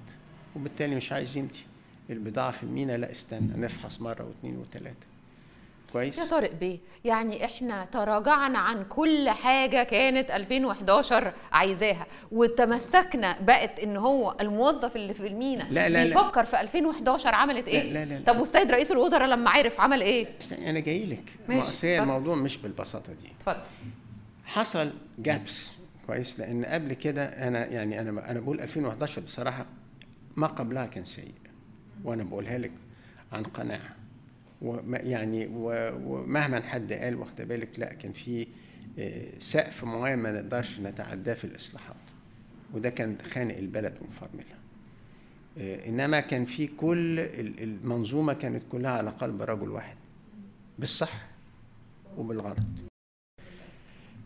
وبالتالي 0.55 0.95
مش 0.95 1.11
عايز 1.11 1.37
يمشي. 1.37 1.65
البضاعة 2.09 2.51
في 2.51 2.63
المينا 2.63 2.97
لا 2.97 3.11
استنى 3.11 3.57
نفحص 3.57 4.01
مرة 4.01 4.23
واثنين 4.23 4.57
وثلاثه 4.57 5.07
كويس؟ 5.93 6.17
يا 6.17 6.25
طارق 6.25 6.51
بيه 6.51 6.77
يعني 7.05 7.45
إحنا 7.45 7.85
تراجعنا 7.85 8.59
عن 8.59 8.85
كل 8.89 9.29
حاجة 9.29 9.83
كانت 9.83 10.31
2011 10.31 11.33
عايزاها 11.51 12.05
وتمسكنا 12.31 13.37
بقت 13.41 13.79
إن 13.79 13.97
هو 13.97 14.35
الموظف 14.41 14.95
اللي 14.95 15.13
في 15.13 15.27
المينا 15.27 15.63
لا، 15.63 15.89
لا، 15.89 15.89
لا. 15.89 16.03
بيفكر 16.03 16.45
في 16.45 16.61
2011 16.61 17.35
عملت 17.35 17.67
إيه؟ 17.67 17.83
لا، 17.93 18.05
لا، 18.05 18.13
لا. 18.19 18.23
طب 18.25 18.39
والسيد 18.39 18.71
رئيس 18.71 18.91
الوزراء 18.91 19.27
لما 19.27 19.49
عرف 19.49 19.81
عمل 19.81 20.01
إيه؟ 20.01 20.27
أنا 20.51 20.79
جاي 20.79 21.05
لك. 21.05 21.23
ماشي،. 21.49 21.99
الموضوع 21.99 22.35
مش 22.35 22.57
بالبساطة 22.57 23.13
دي. 23.13 23.27
اتفضل. 23.39 23.69
حصل 24.45 24.91
جابس 25.19 25.67
كويس 26.07 26.39
لأن 26.39 26.65
قبل 26.65 26.93
كده 26.93 27.25
أنا 27.47 27.65
يعني 27.65 28.01
أنا 28.01 28.31
أنا 28.31 28.39
بقول 28.39 28.61
2011 28.61 29.21
بصراحة 29.21 29.65
ما 30.35 30.47
قبلها 30.47 30.85
كان 30.85 31.03
سيء 31.03 31.31
وأنا 32.03 32.23
بقولها 32.23 32.57
لك 32.57 32.71
عن 33.31 33.43
قناعة. 33.43 33.95
وما 34.61 34.97
يعني 34.97 35.47
ومهما 35.53 36.61
حد 36.61 36.93
قال 36.93 37.15
واخد 37.15 37.35
بالك 37.41 37.79
لا 37.79 37.93
كان 37.93 38.11
في 38.11 38.47
آه، 38.99 39.25
سقف 39.39 39.83
معين 39.83 40.19
ما 40.19 40.31
نقدرش 40.31 40.79
نتعداه 40.79 41.33
في 41.33 41.43
الإصلاحات. 41.43 41.95
وده 42.73 42.89
كان 42.89 43.17
خانق 43.31 43.57
البلد 43.57 43.93
ومفرملها 44.01 44.57
آه، 45.57 45.89
إنما 45.89 46.19
كان 46.19 46.45
في 46.45 46.67
كل 46.67 47.19
ال- 47.19 47.63
المنظومة 47.63 48.33
كانت 48.33 48.63
كلها 48.71 48.91
على 48.91 49.09
قلب 49.09 49.41
رجل 49.41 49.69
واحد 49.69 49.95
بالصح 50.79 51.25
وبالغلط. 52.17 52.57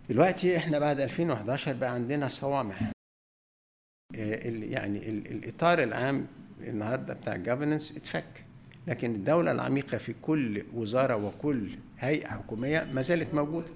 دلوقتي 0.10 0.58
إحنا 0.58 0.80
بعد 0.80 1.00
2011 1.02 1.74
بقى 1.74 1.90
عندنا 1.94 2.28
صوامع 2.28 2.76
آه، 4.16 4.48
ال- 4.50 4.72
يعني 4.72 5.10
ال- 5.10 5.32
الإطار 5.32 5.84
العام 5.84 6.28
النهارده 6.62 7.14
بتاع 7.14 7.36
الجفرنس 7.36 7.92
اتفك. 7.98 8.46
لكن 8.88 9.16
الدولة 9.16 9.52
العميقة 9.52 9.98
في 9.98 10.14
كل 10.22 10.64
وزارة 10.74 11.16
وكل 11.16 11.70
هيئة 12.00 12.28
حكومية 12.28 12.88
ما 12.94 13.02
زالت 13.02 13.34
موجودة. 13.34 13.68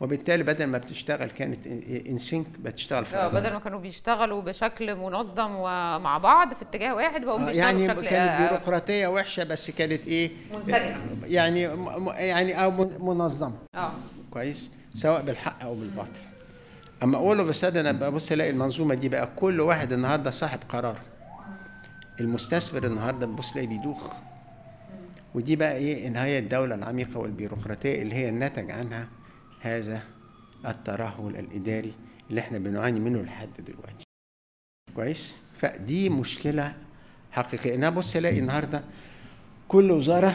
وبالتالي 0.00 0.42
بدل 0.44 0.66
ما 0.66 0.78
بتشتغل 0.78 1.30
كانت 1.30 1.66
انسينك 2.08 2.46
بتشتغل 2.58 3.04
في 3.04 3.16
بعضها. 3.16 3.40
بدل 3.40 3.52
ما 3.52 3.58
كانوا 3.58 3.80
بيشتغلوا 3.80 4.42
بشكل 4.42 4.94
منظم 4.96 5.50
ومع 5.56 6.18
بعض 6.18 6.54
في 6.54 6.62
اتجاه 6.62 6.94
واحد 6.94 7.24
بقوا 7.24 7.40
آه، 7.40 7.44
بيشتغلوا 7.46 7.66
يعني 7.70 7.86
بشكل 7.88 8.08
كانت 8.08 8.12
آه، 8.40 8.48
بيروقراطية 8.50 9.06
وحشة 9.06 9.44
بس 9.44 9.70
كانت 9.70 10.06
إيه؟ 10.06 10.30
منسجمة. 10.52 11.00
يعني 11.24 11.60
يعني 12.16 12.64
أو 12.64 12.70
من- 12.70 12.98
منظمة. 13.00 13.58
آه. 13.74 13.92
كويس؟ 14.30 14.70
سواء 14.94 15.22
بالحق 15.22 15.62
أو 15.62 15.74
بالباطل. 15.74 16.20
أما 17.02 17.16
أول 17.18 17.38
اوف 17.38 17.64
أنا 17.64 17.92
ببص 17.92 18.32
ألاقي 18.32 18.50
المنظومة 18.50 18.94
دي 18.94 19.08
بقى 19.08 19.28
كل 19.36 19.60
واحد 19.60 19.92
النهارده 19.92 20.30
صاحب 20.30 20.58
قرار. 20.68 20.98
المستثمر 22.20 22.86
النهارده 22.86 23.26
ببص 23.26 23.52
الاقي 23.52 23.66
بيدوخ. 23.66 24.12
ودي 25.34 25.56
بقى 25.56 25.76
إيه؟ 25.76 26.22
هي 26.24 26.38
الدولة 26.38 26.74
العميقة 26.74 27.18
والبيروقراطية 27.18 28.02
اللي 28.02 28.14
هي 28.14 28.28
الناتج 28.28 28.70
عنها 28.70 29.08
هذا 29.60 30.02
الترهل 30.66 31.36
الإداري 31.36 31.92
اللي 32.30 32.40
إحنا 32.40 32.58
بنعاني 32.58 33.00
منه 33.00 33.22
لحد 33.22 33.48
دلوقتي. 33.58 34.04
كويس؟ 34.96 35.36
فدي 35.56 36.08
مشكلة 36.08 36.74
حقيقية. 37.32 37.74
أنا 37.74 37.90
بص 37.90 38.16
ألاقي 38.16 38.38
النهارده 38.38 38.82
كل 39.68 39.90
وزارة 39.90 40.34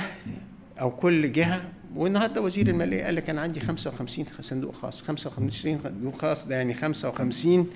أو 0.82 0.92
كل 0.92 1.32
جهة 1.32 1.72
والنهارده 1.96 2.42
وزير 2.42 2.68
الماليه 2.68 3.04
قال 3.04 3.16
لك 3.16 3.30
أنا 3.30 3.42
عندي 3.42 3.60
55 3.60 4.26
صندوق 4.42 4.76
خاص. 4.76 5.02
55 5.02 5.80
صندوق 5.84 6.16
خاص 6.22 6.48
ده 6.48 6.56
يعني 6.56 6.74
55 6.74 7.68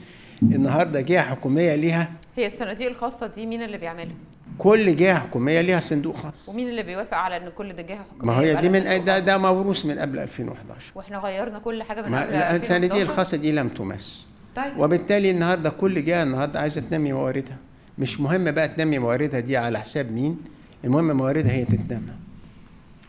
النهارده 0.44 1.02
جهة 1.02 1.22
حكومية 1.22 1.76
ليها. 1.76 2.12
هي 2.36 2.48
الصناديق 2.48 2.90
الخاصة 2.90 3.28
دي 3.28 3.46
مين 3.46 3.62
اللي 3.62 3.78
بيعملها؟ 3.78 4.16
كل 4.58 4.96
جهة 4.96 5.20
حكومية 5.20 5.62
ليها 5.62 5.80
صندوق 5.80 6.16
خاص. 6.18 6.50
ومين 6.50 6.70
اللي 6.70 6.84
بيوافق 6.84 7.18
على 7.18 7.38
إن 7.38 7.50
كل 7.58 7.74
ده 7.74 7.82
جهة 7.84 7.98
حكومية 7.98 8.34
ما 8.36 8.40
هي 8.42 8.56
دي 8.62 8.70
من 8.70 9.06
ده؟ 9.06 9.20
ده 9.20 9.38
موروث 9.38 9.86
من 9.86 10.00
قبل 10.00 10.20
2011 10.20 10.92
وإحنا 10.96 11.18
غيرنا 11.18 11.60
كل 11.60 11.84
حاجة 11.84 12.02
من 12.02 12.16
قبل 12.16 12.32
لا، 12.34 12.56
الصناديق 12.56 12.94
2011 12.94 13.02
الخاصة 13.02 13.38
دي 13.38 13.52
لم 13.52 13.70
تمس. 13.70 14.26
طيب. 14.56 14.78
وبالتالي 14.78 15.32
النهارده 15.32 15.70
كل 15.70 16.06
جهة 16.06 16.24
النهارده 16.24 16.60
عايزة 16.60 16.82
تنمي 16.82 17.12
مواردها. 17.14 17.58
مش 17.98 18.20
مهم 18.20 18.52
بقى 18.52 18.68
تنمي 18.68 19.00
مواردها 19.00 19.40
دي 19.40 19.58
على 19.58 19.80
حساب 19.80 20.12
مين. 20.12 20.38
المهم 20.84 21.18
مواردها 21.18 21.52
هي 21.52 21.66
تتنمى. 21.66 22.14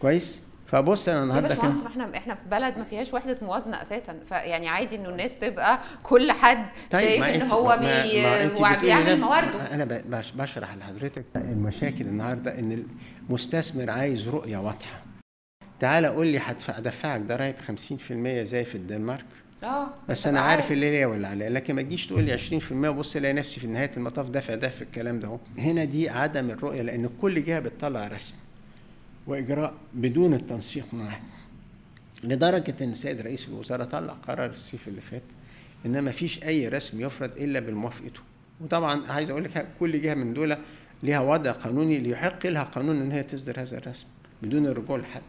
كويس؟ 0.01 0.41
فبص 0.71 1.09
أنا 1.09 1.23
النهارده 1.23 1.55
كان 1.55 1.75
إحنا 1.87 2.17
إحنا 2.17 2.35
في 2.35 2.41
بلد 2.51 2.79
ما 2.79 2.85
فيهاش 2.85 3.15
وحدة 3.15 3.39
موازنة 3.43 3.83
أساسا 3.83 4.17
فيعني 4.29 4.69
عادي 4.69 4.97
إنه 4.97 5.09
الناس 5.09 5.31
تبقى 5.41 5.79
كل 6.03 6.33
حد 6.33 6.67
شايف 6.93 7.21
ما 7.21 7.35
إن 7.35 7.43
هو 7.43 7.79
بي 7.81 8.77
بيعمل 8.81 9.07
ده- 9.07 9.17
موارده. 9.17 9.75
أنا 9.75 10.03
بشرح 10.35 10.75
لحضرتك 10.77 11.25
المشاكل 11.37 12.05
النهارده 12.05 12.59
إن 12.59 12.85
المستثمر 13.31 13.91
عايز 13.91 14.29
رؤية 14.29 14.57
واضحة. 14.57 15.03
تعالى 15.81 16.09
قول 16.09 16.27
لي 16.27 16.39
هدفع 16.39 16.79
ادفعك 16.79 17.21
ضرايب 17.21 17.55
50% 17.69 18.43
زي 18.45 18.65
في 18.65 18.75
الدنمارك؟ 18.75 19.25
آه 19.65 19.87
بس 20.09 20.27
أنا 20.27 20.41
عارف 20.41 20.73
اللي 20.73 20.91
ليا 20.91 21.07
ولا 21.07 21.29
عليا 21.29 21.51
لكن 21.51 21.75
ما 21.75 21.83
تجيش 21.83 22.07
تقول 22.07 22.25
لي 22.25 22.33
20% 22.33 22.73
وبص 22.73 23.17
ألاقي 23.17 23.35
نفسي 23.35 23.61
في 23.61 23.67
نهاية 23.67 23.91
المطاف 23.97 24.29
دافع 24.29 24.55
ده 24.55 24.69
في 24.69 24.83
الكلام 24.83 25.21
ده 25.21 25.39
هنا 25.59 25.85
دي 25.85 26.09
عدم 26.11 26.51
الرؤية 26.51 26.83
لأن 26.83 27.09
كل 27.21 27.45
جهة 27.45 27.59
بتطلع 27.61 28.07
رسم. 28.09 28.35
وإجراء 29.31 29.75
بدون 29.95 30.35
التنسيق 30.35 30.95
معاه 30.95 31.21
لدرجة 32.25 32.75
إن 32.81 32.91
السيد 32.91 33.21
رئيس 33.21 33.49
الوزراء 33.49 33.87
طلع 33.87 34.13
قرار 34.13 34.51
الصيف 34.51 34.89
اللي 34.89 35.01
فات 35.01 35.23
إن 35.87 35.99
ما 35.99 36.11
فيش 36.13 36.45
أي 36.45 36.69
رسم 36.69 37.01
يفرض 37.01 37.31
إلا 37.37 37.61
بموافقته 37.61 38.21
وطبعا 38.61 39.13
عايز 39.13 39.31
أقول 39.31 39.45
لك 39.45 39.67
كل 39.81 40.03
جهة 40.03 40.15
من 40.15 40.35
دول 40.35 40.57
ليها 41.03 41.21
وضع 41.21 41.51
قانوني 41.53 41.99
ليحق 41.99 42.47
لها 42.47 42.63
قانون 42.63 43.01
إن 43.03 43.13
هي 43.13 43.23
تصدر 43.23 43.61
هذا 43.61 43.79
الرسم 43.79 44.07
بدون 44.43 44.67
الرجوع 44.67 44.99
لحد. 44.99 45.23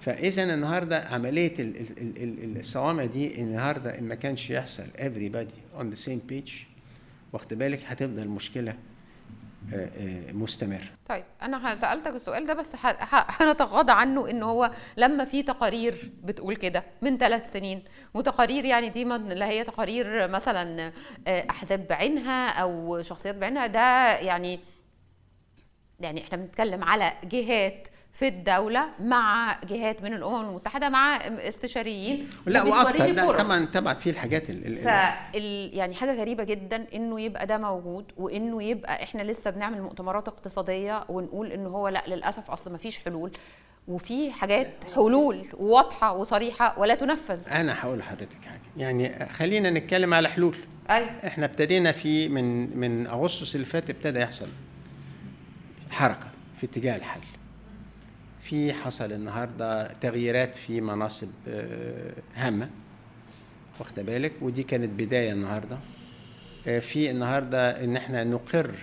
فاذا 0.00 0.54
النهارده 0.54 0.98
عملية 1.00 1.52
ال- 1.58 1.76
ال- 1.80 1.98
ال- 2.22 2.44
ال- 2.44 2.58
الصوامع 2.60 3.04
دي 3.04 3.40
النهارده 3.42 3.98
إن 3.98 4.04
ما 4.04 4.14
كانش 4.14 4.50
يحصل 4.50 4.84
everybody 4.98 5.80
on 5.80 5.84
the 5.96 6.06
same 6.06 6.32
page 6.32 6.52
واخد 7.32 7.54
بالك؟ 7.54 7.80
هتفضل 7.86 8.22
المشكلة 8.22 8.74
مستمره 10.32 10.88
طيب 11.08 11.24
أنا 11.42 11.76
سألتك 11.76 12.14
السؤال 12.14 12.46
ده 12.46 12.54
بس 12.54 12.76
هنتغاضى 13.40 13.92
عنه 13.92 14.30
ان 14.30 14.42
هو 14.42 14.70
لما 14.96 15.24
في 15.24 15.42
تقارير 15.42 16.10
بتقول 16.22 16.56
كده 16.56 16.82
من 17.02 17.18
ثلاث 17.18 17.52
سنين 17.52 17.82
وتقارير 18.14 18.64
يعني 18.64 18.88
دي 18.88 19.04
لا 19.04 19.46
هي 19.48 19.64
تقارير 19.64 20.28
مثلا 20.28 20.92
آه، 21.26 21.46
أحزاب 21.50 21.86
بعينها 21.86 22.48
أو 22.50 23.02
شخصيات 23.02 23.34
بعينها 23.34 23.66
ده 23.66 24.16
يعني 24.18 24.60
يعني 26.00 26.24
إحنا 26.24 26.36
بنتكلم 26.36 26.84
على 26.84 27.12
جهات 27.24 27.88
في 28.14 28.28
الدولة 28.28 28.86
مع 29.00 29.56
جهات 29.70 30.02
من 30.02 30.12
الأمم 30.14 30.48
المتحدة 30.48 30.88
مع 30.88 31.16
استشاريين 31.16 32.28
لا 32.46 32.62
وأكتر 32.62 32.90
وبتوريني 32.90 33.12
لا. 33.16 33.32
طبعا 33.42 33.64
طبعا 33.64 33.94
في 33.94 34.10
الحاجات 34.10 34.50
ال- 34.50 34.66
ال- 34.66 34.76
ف 34.76 34.86
يعني 35.76 35.94
حاجة 35.94 36.20
غريبة 36.20 36.44
جدا 36.44 36.86
إنه 36.94 37.20
يبقى 37.20 37.46
ده 37.46 37.58
موجود 37.58 38.04
وإنه 38.16 38.62
يبقى 38.62 39.02
إحنا 39.02 39.22
لسه 39.22 39.50
بنعمل 39.50 39.82
مؤتمرات 39.82 40.28
اقتصادية 40.28 41.04
ونقول 41.08 41.52
ان 41.52 41.66
هو 41.66 41.88
لأ 41.88 42.02
للأسف 42.08 42.50
أصل 42.50 42.72
ما 42.72 42.78
فيش 42.78 42.98
حلول. 42.98 43.30
وفي 43.88 44.32
حاجات 44.32 44.68
حلول 44.94 45.46
واضحة 45.54 46.12
وصريحة 46.12 46.78
ولا 46.78 46.94
تنفذ. 46.94 47.38
أنا 47.50 47.80
هقول 47.80 47.98
لحضرتك 47.98 48.44
حاجة. 48.44 48.60
يعني 48.76 49.26
خلينا 49.32 49.70
نتكلم 49.70 50.14
على 50.14 50.28
حلول. 50.28 50.56
أيوه. 50.90 51.08
إحنا 51.26 51.46
ابتدينا 51.46 51.92
في 51.92 52.28
من 52.28 52.76
من 52.78 53.06
أغسطس 53.06 53.54
اللي 53.54 53.66
فات 53.66 53.90
ابتدى 53.90 54.18
يحصل 54.20 54.48
حركة 55.90 56.26
في 56.60 56.66
اتجاه 56.66 56.96
الحل. 56.96 57.20
في 58.44 58.72
حصل 58.72 59.12
النهارده 59.12 59.92
تغييرات 59.92 60.54
في 60.54 60.80
مناصب 60.80 61.28
آه، 61.48 62.12
هامة 62.34 62.70
واخدة 63.80 64.02
بالك؟ 64.02 64.32
ودي 64.42 64.62
كانت 64.62 64.90
بداية 65.02 65.32
النهارده. 65.32 65.78
آه، 66.66 66.78
في 66.78 67.10
النهارده 67.10 67.84
إن 67.84 67.96
إحنا 67.96 68.24
نقر 68.24 68.74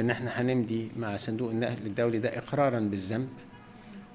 إن 0.00 0.10
إحنا 0.10 0.40
هنمضي 0.40 0.90
مع 0.96 1.16
صندوق 1.16 1.50
النقد 1.50 1.86
الدولي 1.86 2.18
ده 2.18 2.38
إقرارا 2.38 2.80
بالذنب 2.80 3.28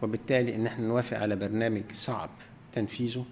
وبالتالي 0.02 0.56
إن 0.56 0.66
إحنا 0.66 0.88
نوافق 0.88 1.18
على 1.18 1.36
برنامج 1.36 1.84
صعب 1.94 2.30
تنفيذه. 2.74 3.26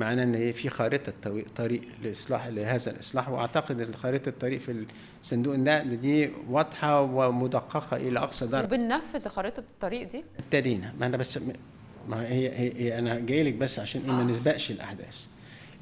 معناه 0.00 0.24
إن 0.24 0.34
هي 0.34 0.52
في 0.52 0.68
خارطة 0.68 1.12
طريق 1.56 1.82
لاصلاح 2.02 2.46
لهذا 2.46 2.90
الإصلاح. 2.90 3.28
وأعتقد 3.28 3.80
إن 3.80 3.94
خارطة 3.94 4.28
الطريق 4.28 4.60
في 4.60 4.84
صندوق 5.22 5.54
النقد 5.54 6.00
دي 6.00 6.30
واضحة 6.48 7.00
ومدققة 7.00 7.96
إلى 7.96 8.18
أقصى 8.18 8.46
درجة. 8.46 8.64
وبننفذ 8.64 9.28
خريطه 9.28 9.60
الطريق 9.60 10.08
دي؟ 10.08 10.24
ابتدينا. 10.38 10.92
ما 11.00 11.06
أنا 11.06 11.16
بس 11.16 11.40
ما 12.08 12.22
هي, 12.22 12.48
هي, 12.48 12.72
هي 12.76 12.98
أنا 12.98 13.18
جاي 13.18 13.42
لك 13.42 13.54
بس 13.54 13.78
عشان 13.78 14.00
إيه 14.00 14.12
ما 14.12 14.24
نسبقش 14.24 14.70
الأحداث. 14.70 15.24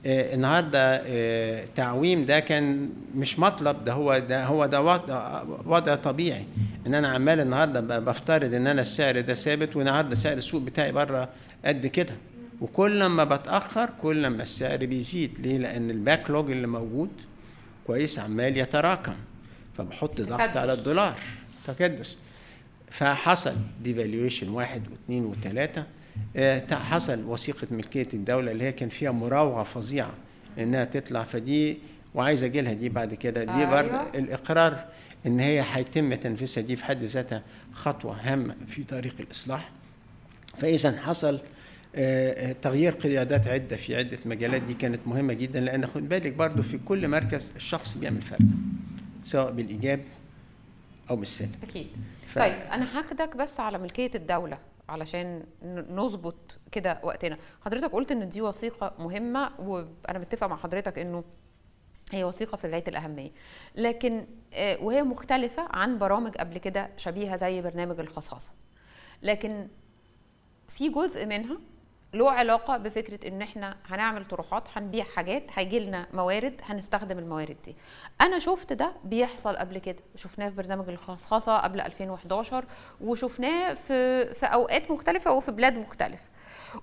آه 0.07 0.35
النهارده 0.35 1.03
آه 1.07 1.65
تعويم 1.77 2.25
ده 2.25 2.41
كان 2.41 2.91
مش 3.15 3.39
مطلب 3.39 3.85
ده 3.85 3.93
هو 3.93 4.19
ده 4.19 4.45
هو 4.45 4.67
ده 4.67 4.83
وضع, 4.83 5.43
وضع 5.67 5.95
طبيعي. 5.95 6.45
إن 6.87 6.95
أنا 6.95 7.09
عمال 7.09 7.41
النهارده 7.41 7.99
بفترض 7.99 8.55
إن 8.55 8.67
أنا 8.67 8.81
السعر 8.81 9.21
ده 9.21 9.35
ثابت 9.35 9.77
والنهاردة 9.77 10.15
سعر 10.15 10.37
السوق 10.37 10.63
بتاعي 10.63 10.93
بره 10.93 11.29
قد 11.65 11.87
كده. 11.87 12.15
وكل 12.61 13.07
ما 13.07 13.25
بتأخر 13.25 13.91
كل 14.03 14.27
ما 14.27 14.43
السعر 14.43 14.87
بيزيد. 14.87 15.31
ليه؟ 15.39 15.59
لأن 15.59 15.91
ال 15.91 16.31
backlog 16.31 16.51
اللي 16.51 16.67
موجود 16.67 17.11
كويس 17.87 18.19
عمال 18.19 18.57
يتراكم 18.57 19.15
فبحط 19.79 20.21
ضغط. 20.21 20.57
على 20.57 20.73
الدولار. 20.73 21.19
تكدس. 21.67 22.17
فحصل 22.91 23.55
devaluation 23.83 24.49
واحد 24.49 24.83
واثنين 24.91 25.25
وثلاثة. 25.25 25.85
آه، 26.37 26.75
حصل 26.75 27.25
وثيقة 27.25 27.67
ملكية 27.71 28.09
الدولة 28.15 28.53
اللي 28.53 28.65
هي 28.65 28.73
كان 28.73 28.89
فيها 28.89 29.11
مراوغة 29.11 29.63
فظيعة 29.63 30.15
إنها 30.59 30.85
تطلع. 30.85 31.23
فدي 31.23 31.79
وعايز 32.15 32.45
أجي 32.45 32.61
لها 32.61 32.73
دي 32.73 32.89
بعد 32.89 33.15
كده. 33.15 33.45
دي 33.45 33.51
أيوة. 33.53 33.83
برضه 33.83 34.19
الإقرار 34.19 34.85
إن 35.27 35.41
هي 35.41 35.65
هيتم 35.73 36.15
تنفيذها 36.15 36.67
دي 36.67 36.77
في 36.77 36.85
حد 36.85 37.03
ذاتها 37.05 37.43
خطوة 37.73 38.17
هامة 38.23 38.55
في 38.69 38.85
طريق 38.85 39.15
الإصلاح. 39.21 39.71
فإذا 40.59 41.01
حصل 41.01 41.35
آه، 41.35 41.39
آه، 41.39 41.58
تغيير 42.63 42.93
قيادات 42.93 43.49
عدة 43.49 43.77
في 43.77 43.97
عدة 43.97 44.19
مجالات 44.25 44.63
دي 44.63 44.75
كانت 44.75 45.01
مهمة 45.07 45.33
جدا 45.35 45.61
لأن 45.61 45.87
خد 45.87 46.09
بالك 46.09 46.33
برضو 46.33 46.63
في 46.63 46.79
كل 46.79 47.09
مركز 47.09 47.53
الشخص 47.57 47.95
بيعمل 47.97 48.23
فرق 48.23 48.39
سواء 49.25 49.51
بالإيجاب 49.51 50.01
أو 51.11 51.17
بالسلب 51.17 51.55
أكيد. 51.63 51.87
ف- 52.27 52.39
طيب 52.39 52.53
أنا 52.73 52.99
هاخدك 52.99 53.37
بس 53.37 53.61
على 53.61 53.79
ملكية 53.79 54.11
الدولة 54.15 54.59
علشان 54.89 55.43
نظبط 55.91 56.59
كده 56.73 57.01
وقتنا. 57.03 57.39
حضرتك 57.65 57.93
قلت 57.93 58.13
إن 58.13 58.29
دي 58.29 58.43
وثيقة 58.43 58.95
مهمة 58.99 59.51
وأنا 59.59 60.19
متفق 60.19 60.47
مع 60.47 60.57
حضرتك 60.57 60.99
إنه 60.99 61.25
هي 62.13 62.25
وثيقة 62.25 62.57
في 62.57 62.69
غايه 62.69 62.85
الأهمية. 62.89 63.31
لكن 63.77 64.27
آه، 64.55 64.83
وهي 64.83 65.03
مختلفة 65.03 65.69
عن 65.71 65.99
برامج 65.99 66.31
قبل 66.37 66.59
كده 66.59 66.91
شبيهة 66.97 67.37
زي 67.37 67.63
برنامج 67.63 68.01
الخصاصة. 68.01 68.53
لكن 69.23 69.69
في 70.69 70.89
جزء 70.89 71.27
منها 71.27 71.59
له 72.15 72.31
علاقة 72.31 72.77
بفكرة 72.77 73.29
إن 73.29 73.43
إحنا 73.43 73.77
هنعمل 73.87 74.25
طروحات 74.25 74.69
هنبيع 74.77 75.05
حاجات 75.05 75.43
هيجي 75.55 75.81
لنا 75.81 76.07
موارد 76.15 76.61
هنستخدم 76.65 77.19
الموارد 77.19 77.57
دي. 77.65 77.77
أنا 78.21 78.39
شفت 78.39 78.73
ده 78.73 78.93
بيحصل 79.05 79.57
قبل 79.57 79.79
كده. 79.79 80.03
شفناه 80.17 80.49
في 80.49 80.55
برنامج 80.55 80.89
الخصخصه 80.89 81.59
قبل 81.59 81.81
2011 81.81 82.65
وشفناه 83.01 83.75
في 83.75 84.25
في 84.35 84.47
أوقات 84.47 84.91
مختلفة 84.91 85.33
وفي 85.33 85.53
بلاد 85.53 85.75
مختلفة. 85.79 86.25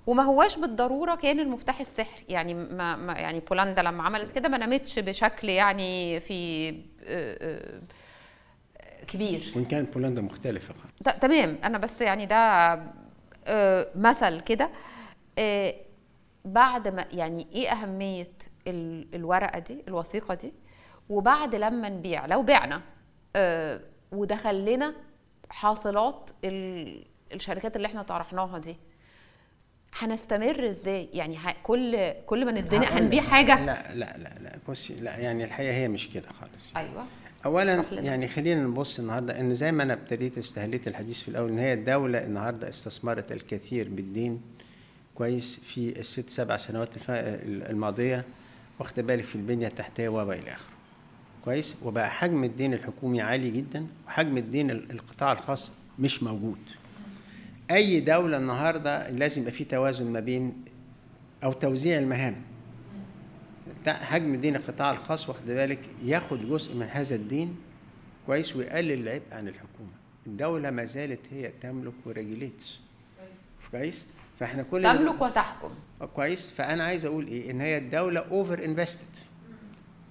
وما 0.07 0.23
هواش 0.23 0.57
بالضرورة 0.57 1.15
كان 1.15 1.39
المفتاح 1.39 1.79
السحري. 1.79 2.25
يعني 2.29 2.53
ما, 2.53 2.95
ما 2.95 3.13
يعني 3.13 3.39
بولندا 3.39 3.81
لما 3.81 4.03
عملت 4.03 4.31
كده 4.31 4.49
ما 4.49 4.57
نامتش 4.57 4.99
بشكل 4.99 5.49
يعني 5.49 6.19
في 6.19 6.69
آه، 6.69 6.75
آه، 7.41 7.81
كبير. 9.07 9.53
وان 9.55 9.65
كانت 9.65 9.93
بولندا 9.93 10.21
مختلفة. 10.21 10.73
تمام. 11.21 11.57
أنا 11.63 11.77
بس 11.77 12.01
يعني 12.01 12.25
ده 12.25 12.35
آه، 13.47 13.87
مثل 13.95 14.39
كده. 14.41 14.69
آه، 15.39 15.75
بعد 16.45 16.87
ما 16.87 17.05
يعني 17.13 17.47
إيه 17.53 17.69
أهمية 17.71 18.27
ال- 18.67 19.15
الورقة 19.15 19.59
دي 19.59 19.83
الوثيقة 19.87 20.33
دي؟ 20.33 20.53
وبعد 21.09 21.55
لما 21.55 21.89
نبيع 21.89 22.25
لو 22.25 22.43
بعنا 22.43 22.81
آه، 23.35 23.79
ودخل 24.11 24.65
لنا 24.65 24.93
حاصلات 25.49 26.29
ال- 26.43 27.05
الشركات 27.33 27.75
اللي 27.75 27.85
إحنا 27.87 28.01
طرحناها 28.03 28.57
دي. 28.57 28.75
هنستمر 29.99 30.69
إزاي؟ 30.69 31.09
يعني 31.13 31.37
كل 31.63 32.11
كل 32.25 32.45
ما 32.45 32.51
نتزنق 32.51 32.87
هنبيع. 32.91 33.21
حاجة؟ 33.23 33.65
لا 33.65 33.93
لا 33.95 34.17
لا 34.17 34.35
لا 34.41 34.57
بصي 34.69 34.93
لا 34.95 35.17
يعني 35.17 35.43
الحقيقة 35.43 35.73
هي 35.73 35.87
مش 35.87 36.09
كده 36.09 36.29
خالص. 36.29 36.73
أيوه. 36.77 37.05
اولا. 37.45 37.85
يعني 37.91 38.27
خلينا 38.27 38.63
نبص 38.63 38.99
النهارده 38.99 39.39
إن 39.39 39.55
زي 39.55 39.71
ما 39.71 39.83
أنا 39.83 39.93
ابتديت 39.93 40.37
استهليت 40.37 40.87
الحديث 40.87 41.21
في 41.21 41.27
الأول 41.27 41.49
إن 41.49 41.59
هي 41.59 41.73
الدولة 41.73 42.23
النهارده 42.23 42.69
استثمرت 42.69 43.31
الكثير 43.31 43.89
بالدين 43.89 44.41
كويس 45.15 45.59
في 45.67 45.99
الست 45.99 46.29
سبع 46.29 46.57
سنوات 46.57 46.89
الماضية 47.09 48.25
واخد 48.79 48.99
بالك 48.99 49.23
في 49.23 49.35
البنية 49.35 49.67
التحتية 49.67 50.09
وما 50.09 50.33
إلى 50.33 50.51
آخره. 50.53 50.69
كويس؟ 51.45 51.75
وبقى 51.83 52.11
حجم 52.11 52.43
الدين 52.43 52.73
الحكومي 52.73 53.21
عالي 53.21 53.51
جدا 53.51 53.87
وحجم 54.07 54.37
الدين 54.37 54.71
ال- 54.71 54.91
القطاع 54.91 55.31
الخاص 55.31 55.71
مش 55.99 56.23
موجود. 56.23 56.57
أي 57.71 57.99
دولة 57.99 58.37
النهارده 58.37 59.09
لازم 59.09 59.41
يبقى 59.41 59.53
في 59.53 59.63
توازن 59.63 60.05
ما 60.11 60.19
بين 60.19 60.53
أو 61.43 61.53
توزيع 61.53 61.99
المهام. 61.99 62.35
حجم 63.87 64.35
دين 64.35 64.55
القطاع 64.55 64.91
الخاص 64.91 65.29
واخد 65.29 65.45
بالك 65.45 65.79
ياخد 66.03 66.49
جزء 66.49 66.75
من 66.75 66.85
هذا 66.91 67.15
الدين 67.15 67.55
كويس 68.25 68.55
ويقلل 68.55 68.91
العبء 68.91 69.23
عن 69.31 69.47
الحكومة. 69.47 69.89
الدولة 70.27 70.71
ما 70.71 70.85
زالت 70.85 71.19
هي 71.31 71.51
تملك 71.61 71.93
وريجوليتس 72.05 72.79
كويس؟ 73.71 74.05
فاحنا 74.39 74.63
كل 74.63 74.83
تملك 74.83 75.21
وتحكم. 75.21 75.69
كويس. 76.15 76.49
فأنا 76.49 76.83
عايز 76.83 77.05
أقول 77.05 77.27
إيه؟ 77.27 77.51
إن 77.51 77.61
هي 77.61 77.77
الدولة 77.77 78.19
over 78.19 78.65
invested 78.65 79.07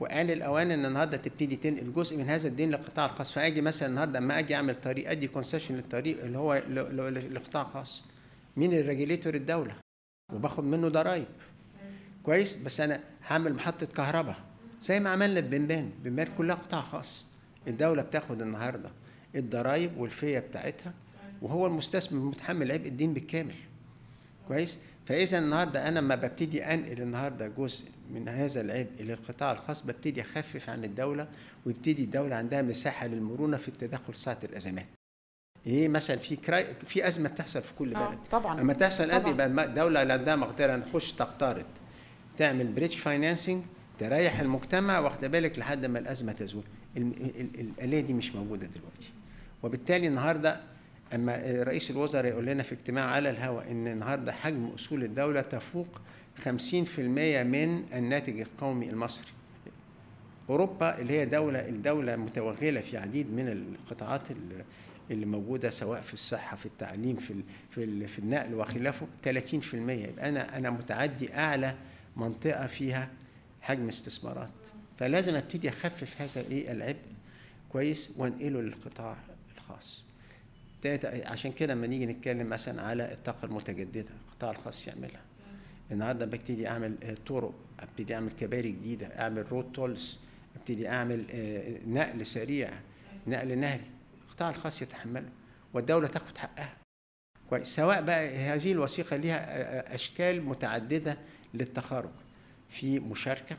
وآن 0.01 0.31
الأوان 0.31 0.71
إن 0.71 0.85
النهارده 0.85 1.17
تبتدي 1.17 1.57
تنقل 1.57 1.93
جزء 1.93 2.17
من 2.17 2.29
هذا 2.29 2.49
الدين 2.49 2.69
للقطاع 2.71 3.07
الخاص 3.07 3.33
فأجي 3.33 3.61
مثلا 3.61 3.89
النهارده 3.89 4.19
أما 4.19 4.39
أجي 4.39 4.55
أعمل 4.55 4.81
طريق 4.81 5.11
أدي 5.11 5.29
concession 5.29 5.75
للطريق 5.75 6.25
اللي 6.25 6.39
هو 6.39 6.55
لقطاع 7.31 7.65
خاص. 7.65 8.05
مين 8.57 8.73
ال 8.75 8.81
regulator 8.81 9.35
الدولة. 9.35 9.75
وباخد 10.33 10.65
منه 10.65 10.89
ضرايب 10.89 11.27
كويس؟ 12.23 12.55
بس 12.55 12.81
أنا 12.81 13.01
هعمل 13.27 13.55
محطة 13.55 13.87
كهرباء. 13.87 14.37
زي 14.83 15.01
ما 15.01 15.11
عملنا 15.11 15.41
ببنبان 15.41 15.91
بنبان. 16.05 16.29
كلها 16.39 16.55
قطاع 16.57 16.81
خاص. 16.81 17.27
الدولة 17.69 18.03
بتاخد 18.03 18.43
النهارده 18.43 18.91
الضرايب 19.35 19.97
وال 19.97 20.13
fee 20.13 20.39
بتاعتها 20.39 20.93
وهو 21.43 21.67
المستثمر 21.67 22.21
متحمل 22.21 22.73
عبء 22.73 22.87
الدين 22.87 23.15
بالكامل. 23.15 23.55
كويس؟ 24.49 24.79
فإذا 25.07 25.39
النهارده 25.39 25.89
أنا 25.89 25.99
لما 25.99 26.15
ببتدي 26.15 26.65
أنقل 26.65 27.03
النهارده 27.03 27.49
جزء 27.49 27.85
من 28.11 28.29
هذا 28.29 28.61
العبء 28.61 28.91
للقطاع 29.01 29.53
الخاص 29.53 29.87
ببتدي 29.87 30.21
أخفف 30.21 30.71
عن 30.71 30.85
الدولة 30.85 31.29
ويبتدي 31.67 32.05
الدولة 32.05 32.37
عندها 32.37 32.63
مساحة 32.63 33.07
للمرونة 33.07 33.57
في 33.57 33.69
التدخل 33.69 34.15
ساعة 34.15 34.39
الأزمات. 34.45 34.87
إيه 35.67 35.89
مثلا 35.89 36.17
في 36.17 36.37
cri 36.37 36.67
في 36.87 37.09
أزمة 37.09 37.29
بتحصل 37.29 37.63
في 37.63 37.73
كل 37.79 37.95
آه 37.95 38.09
بلد. 38.09 38.19
طبعا 38.31 38.61
اما 38.61 38.73
تحصل. 38.73 39.11
أزمة 39.11 39.31
يبقى 39.31 39.47
الدولة 39.47 40.03
اللي 40.03 40.13
عندها 40.13 40.37
مقدرة 40.37 40.77
نخش 40.77 41.13
تقترض. 41.13 41.65
تعمل 42.37 42.67
bridge 42.73 42.95
financing 42.97 43.63
تريح 43.99 44.41
المجتمع 44.41 44.99
واخدة 44.99 45.29
بالك 45.29 45.59
لحد 45.59 45.87
ما 45.87 45.99
الأزمة 45.99 46.33
تزول. 46.33 46.65
الآلية 46.97 48.01
دي 48.01 48.13
مش 48.13 48.35
موجودة 48.35 48.67
دلوقتي. 48.67 49.13
وبالتالي 49.63 50.07
النهارده 50.07 50.61
أما 51.15 51.37
رئيس 51.47 51.91
الوزراء 51.91 52.25
يقول 52.27 52.47
لنا 52.47 52.63
في 52.63 52.73
اجتماع 52.73 53.05
على 53.05 53.31
الهواء 53.31 53.71
إن 53.71 53.87
النهارده 53.87 54.33
حجم 54.33 54.67
أصول 54.67 55.05
الدولة 55.05 55.41
تفوق 55.41 56.01
50% 56.45 56.49
من 56.99 57.85
الناتج 57.95 58.41
القومي 58.41 58.91
المصري. 58.91 59.27
أوروبا 60.51 60.99
اللي 60.99 61.13
هي 61.13 61.27
دوله 61.27 61.69
الدولة 61.69 62.17
متوغلة 62.17 62.81
في 62.81 62.97
عديد 62.99 63.33
من 63.33 63.49
القطاعات 63.49 64.31
ال- 64.31 64.65
اللي 65.11 65.27
موجودة 65.27 65.71
سواء 65.71 66.01
في 66.01 66.15
الصحة 66.15 66.57
في 66.57 66.67
التعليم 66.67 67.17
في 67.17 67.35
في 67.71 68.07
في 68.07 68.19
النقل 68.19 68.55
وخلافه 68.55 69.07
30% 69.25 69.29
يبقى 69.75 70.29
أنا 70.29 70.57
أنا 70.57 70.71
متعدي 70.71 71.35
أعلى 71.35 71.75
منطقة 72.17 72.67
فيها 72.67 73.09
حجم 73.63 73.89
استثمارات. 73.89 74.49
فلازم 74.99 75.35
أبتدي 75.35 75.69
أخفف 75.69 76.21
هذا 76.23 76.41
إيه 76.51 76.73
العبء 76.73 76.99
كويس 77.73 78.11
وأنقله 78.17 78.61
للقطاع 78.61 79.17
الخاص. 79.57 80.04
عشان 81.05 81.53
كده 81.53 81.75
لما 81.75 81.87
نيجي 81.87 82.07
نتكلم 82.07 82.49
مثلا 82.49 82.83
على 82.83 83.13
الطاقة 83.13 83.47
المتجددة 83.47 84.11
القطاع 84.29 84.51
الخاص 84.51 84.89
يعملها. 84.89 85.21
النهارده 85.91 86.27
ببتدي 86.27 86.69
أعمل 86.69 86.95
آه، 87.03 87.15
طرق 87.27 87.55
أبتدي 87.81 88.15
أعمل 88.15 88.31
كباري 88.33 88.73
جديدة 88.73 89.07
أعمل 89.07 89.53
رود 89.53 89.73
تولز 89.73 90.19
أبتدي 90.57 90.89
أعمل 90.89 91.25
آه، 91.31 91.79
نقل 91.87 92.27
سريع 92.27 92.71
نقل 93.27 93.59
نهري. 93.59 93.85
القطاع 94.29 94.51
الخاص 94.51 94.83
يتحمله 94.83 95.29
والدولة 95.75 96.09
تاخد 96.09 96.39
حقها. 96.39 96.77
كويس. 97.51 97.69
سواء 97.77 98.03
بقى 98.03 98.37
هذه 98.37 98.73
الوثيقة 98.73 99.17
ليها 99.17 99.39
آه، 99.39 99.95
أشكال 99.95 100.43
متعددة 100.45 101.19
للتخارج. 101.55 102.11
في 102.69 103.01
مشاركة 103.01 103.57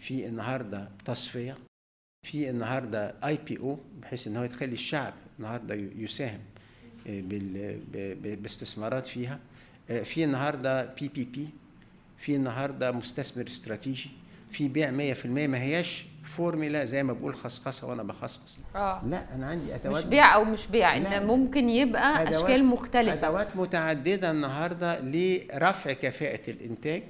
في 0.00 0.26
النهارده 0.26 0.88
تصفية 1.04 1.56
في 2.26 2.50
النهارده 2.50 3.14
IPO 3.24 3.78
بحيث 4.00 4.26
إن 4.26 4.36
هو 4.36 4.46
تخلي 4.46 4.72
الشعب 4.72 5.14
النهارده 5.38 5.74
يساهم 5.98 6.40
آه، 7.06 7.22
باستثمارات 8.24 9.06
فيها. 9.06 9.38
آه، 9.90 10.02
في 10.02 10.24
النهارده 10.24 10.84
PPP 11.00 11.48
في 12.18 12.36
النهارده 12.36 12.92
مستثمر 12.92 13.46
استراتيجي 13.46 14.10
في 14.52 14.68
بيع 14.68 14.90
100% 14.90 15.26
ما 15.26 15.58
هياش 15.62 16.04
فورميلا 16.36 16.84
زي 16.84 17.02
ما 17.02 17.12
بقول 17.12 17.34
خصخصة 17.34 17.86
وأنا 17.86 18.02
بخصخص. 18.02 18.58
آه. 18.76 19.02
لا 19.06 19.34
أنا 19.34 19.46
عندي 19.46 19.74
أدوات 19.74 19.96
مش 20.04 20.10
بيع 20.10 20.34
أو 20.34 20.44
مش 20.44 20.66
بيع. 20.66 20.96
ان 20.96 21.26
ممكن 21.26 21.68
يبقى 21.68 22.26
أدوات- 22.26 22.28
أشكال 22.34 22.64
مختلفة. 22.64 23.28
أدوات 23.28 23.56
متعددة 23.56 24.30
النهارده 24.30 25.00
لرفع 25.00 25.92
كفاءة 25.92 26.50
الإنتاج 26.50 27.02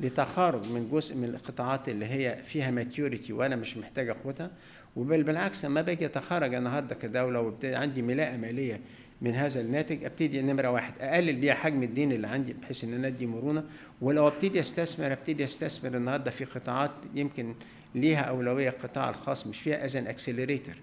لتخارج 0.00 0.70
من 0.70 0.88
جزء 0.92 1.16
من 1.16 1.24
القطاعات 1.24 1.88
اللي 1.88 2.06
هي 2.06 2.38
فيها 2.48 2.70
ماتيوريتي 2.70 3.32
وأنا 3.32 3.56
مش 3.56 3.76
محتاج 3.76 4.08
اخدها 4.08 4.50
وبل 4.96 5.22
بالعكس 5.22 5.64
لما 5.64 5.82
باجي 5.82 6.06
أتخرج 6.06 6.54
النهارده 6.54 6.94
كدوله 6.94 7.40
وابتدي 7.40 7.74
عندي 7.74 8.02
ملاءة 8.02 8.36
مالية 8.36 8.80
من 9.22 9.34
هذا 9.34 9.60
الناتج 9.60 10.04
أبتدي 10.04 10.42
نمره 10.42 10.68
واحد 10.70 10.92
أقلل 11.00 11.36
بيها 11.36 11.54
حجم 11.54 11.82
الدين 11.82 12.12
اللي 12.12 12.26
عندي 12.26 12.52
بحيث 12.52 12.84
إن 12.84 12.94
أنا 12.94 13.06
أدي 13.06 13.26
مرونة. 13.26 13.64
ولو 14.00 14.28
أبتدي 14.28 14.60
أستثمر 14.60 15.12
أبتدي 15.12 15.44
أستثمر 15.44 15.96
النهارده 15.96 16.30
في 16.30 16.44
قطاعات 16.44 16.90
يمكن 17.14 17.54
ليها 17.94 18.20
أولوية 18.20 18.68
القطاع 18.68 19.10
الخاص 19.10 19.46
مش 19.46 19.60
فيها 19.60 19.84
as 19.84 19.95
an 19.95 20.06
accelerator 20.06 20.76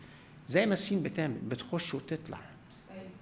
زي 0.50 0.66
ما 0.66 0.74
الصين 0.74 1.04
بتعمل 1.04 1.38
بتخش 1.48 1.94
وتطلع. 1.94 2.40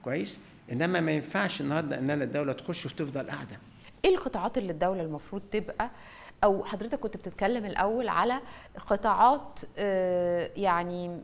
كويس؟ 0.03 0.39
إنما 0.71 0.99
ما 0.99 1.11
ينفعش 1.11 1.61
النهارده 1.61 1.99
إن 1.99 2.09
أنا 2.09 2.23
الدولة 2.23 2.53
تخش 2.53 2.85
وتفضل 2.85 3.29
قاعدة. 3.29 3.57
إيه 4.05 4.11
القطاعات 4.11 4.57
اللي 4.57 4.71
الدولة 4.71 5.01
المفروض 5.01 5.41
تبقى 5.51 5.91
أو 6.43 6.63
حضرتك 6.65 6.99
كنت 6.99 7.17
بتتكلم 7.17 7.65
الأول 7.65 8.07
على 8.09 8.39
قطاعات 8.87 9.59
آه، 9.77 10.51
يعني 10.55 11.21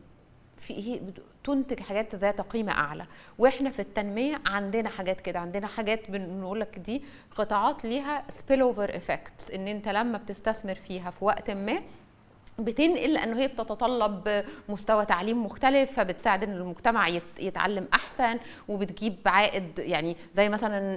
في 0.58 1.00
تنتج 1.44 1.80
حاجات 1.80 2.14
ذات 2.14 2.40
قيمة 2.40 2.72
أعلى. 2.72 3.06
وإحنا 3.38 3.70
في 3.70 3.80
التنمية 3.80 4.40
عندنا 4.46 4.88
حاجات 4.88 5.20
كده 5.20 5.38
عندنا 5.38 5.66
حاجات 5.66 6.10
بنقول 6.10 6.60
لك 6.60 6.78
دي 6.78 7.02
قطاعات 7.36 7.84
ليها 7.84 8.24
spillover 8.30 8.96
إن 9.54 9.68
أنت 9.68 9.88
لما 9.88 10.18
بتستثمر 10.18 10.74
فيها 10.74 11.10
في 11.10 11.24
وقت 11.24 11.50
ما 11.50 11.80
بتنقل 12.58 13.12
لأنه 13.12 13.38
هي 13.40 13.48
بتتطلب 13.48 14.44
مستوى 14.68 15.04
تعليم 15.04 15.44
مختلف 15.44 15.92
فبتساعد 15.92 16.44
إن 16.44 16.52
المجتمع 16.52 17.08
يت- 17.08 17.22
يتعلم 17.40 17.88
أحسن 17.94 18.38
وبتجيب 18.68 19.14
عائد 19.26 19.78
يعني 19.78 20.16
زي 20.34 20.48
مثلا 20.48 20.96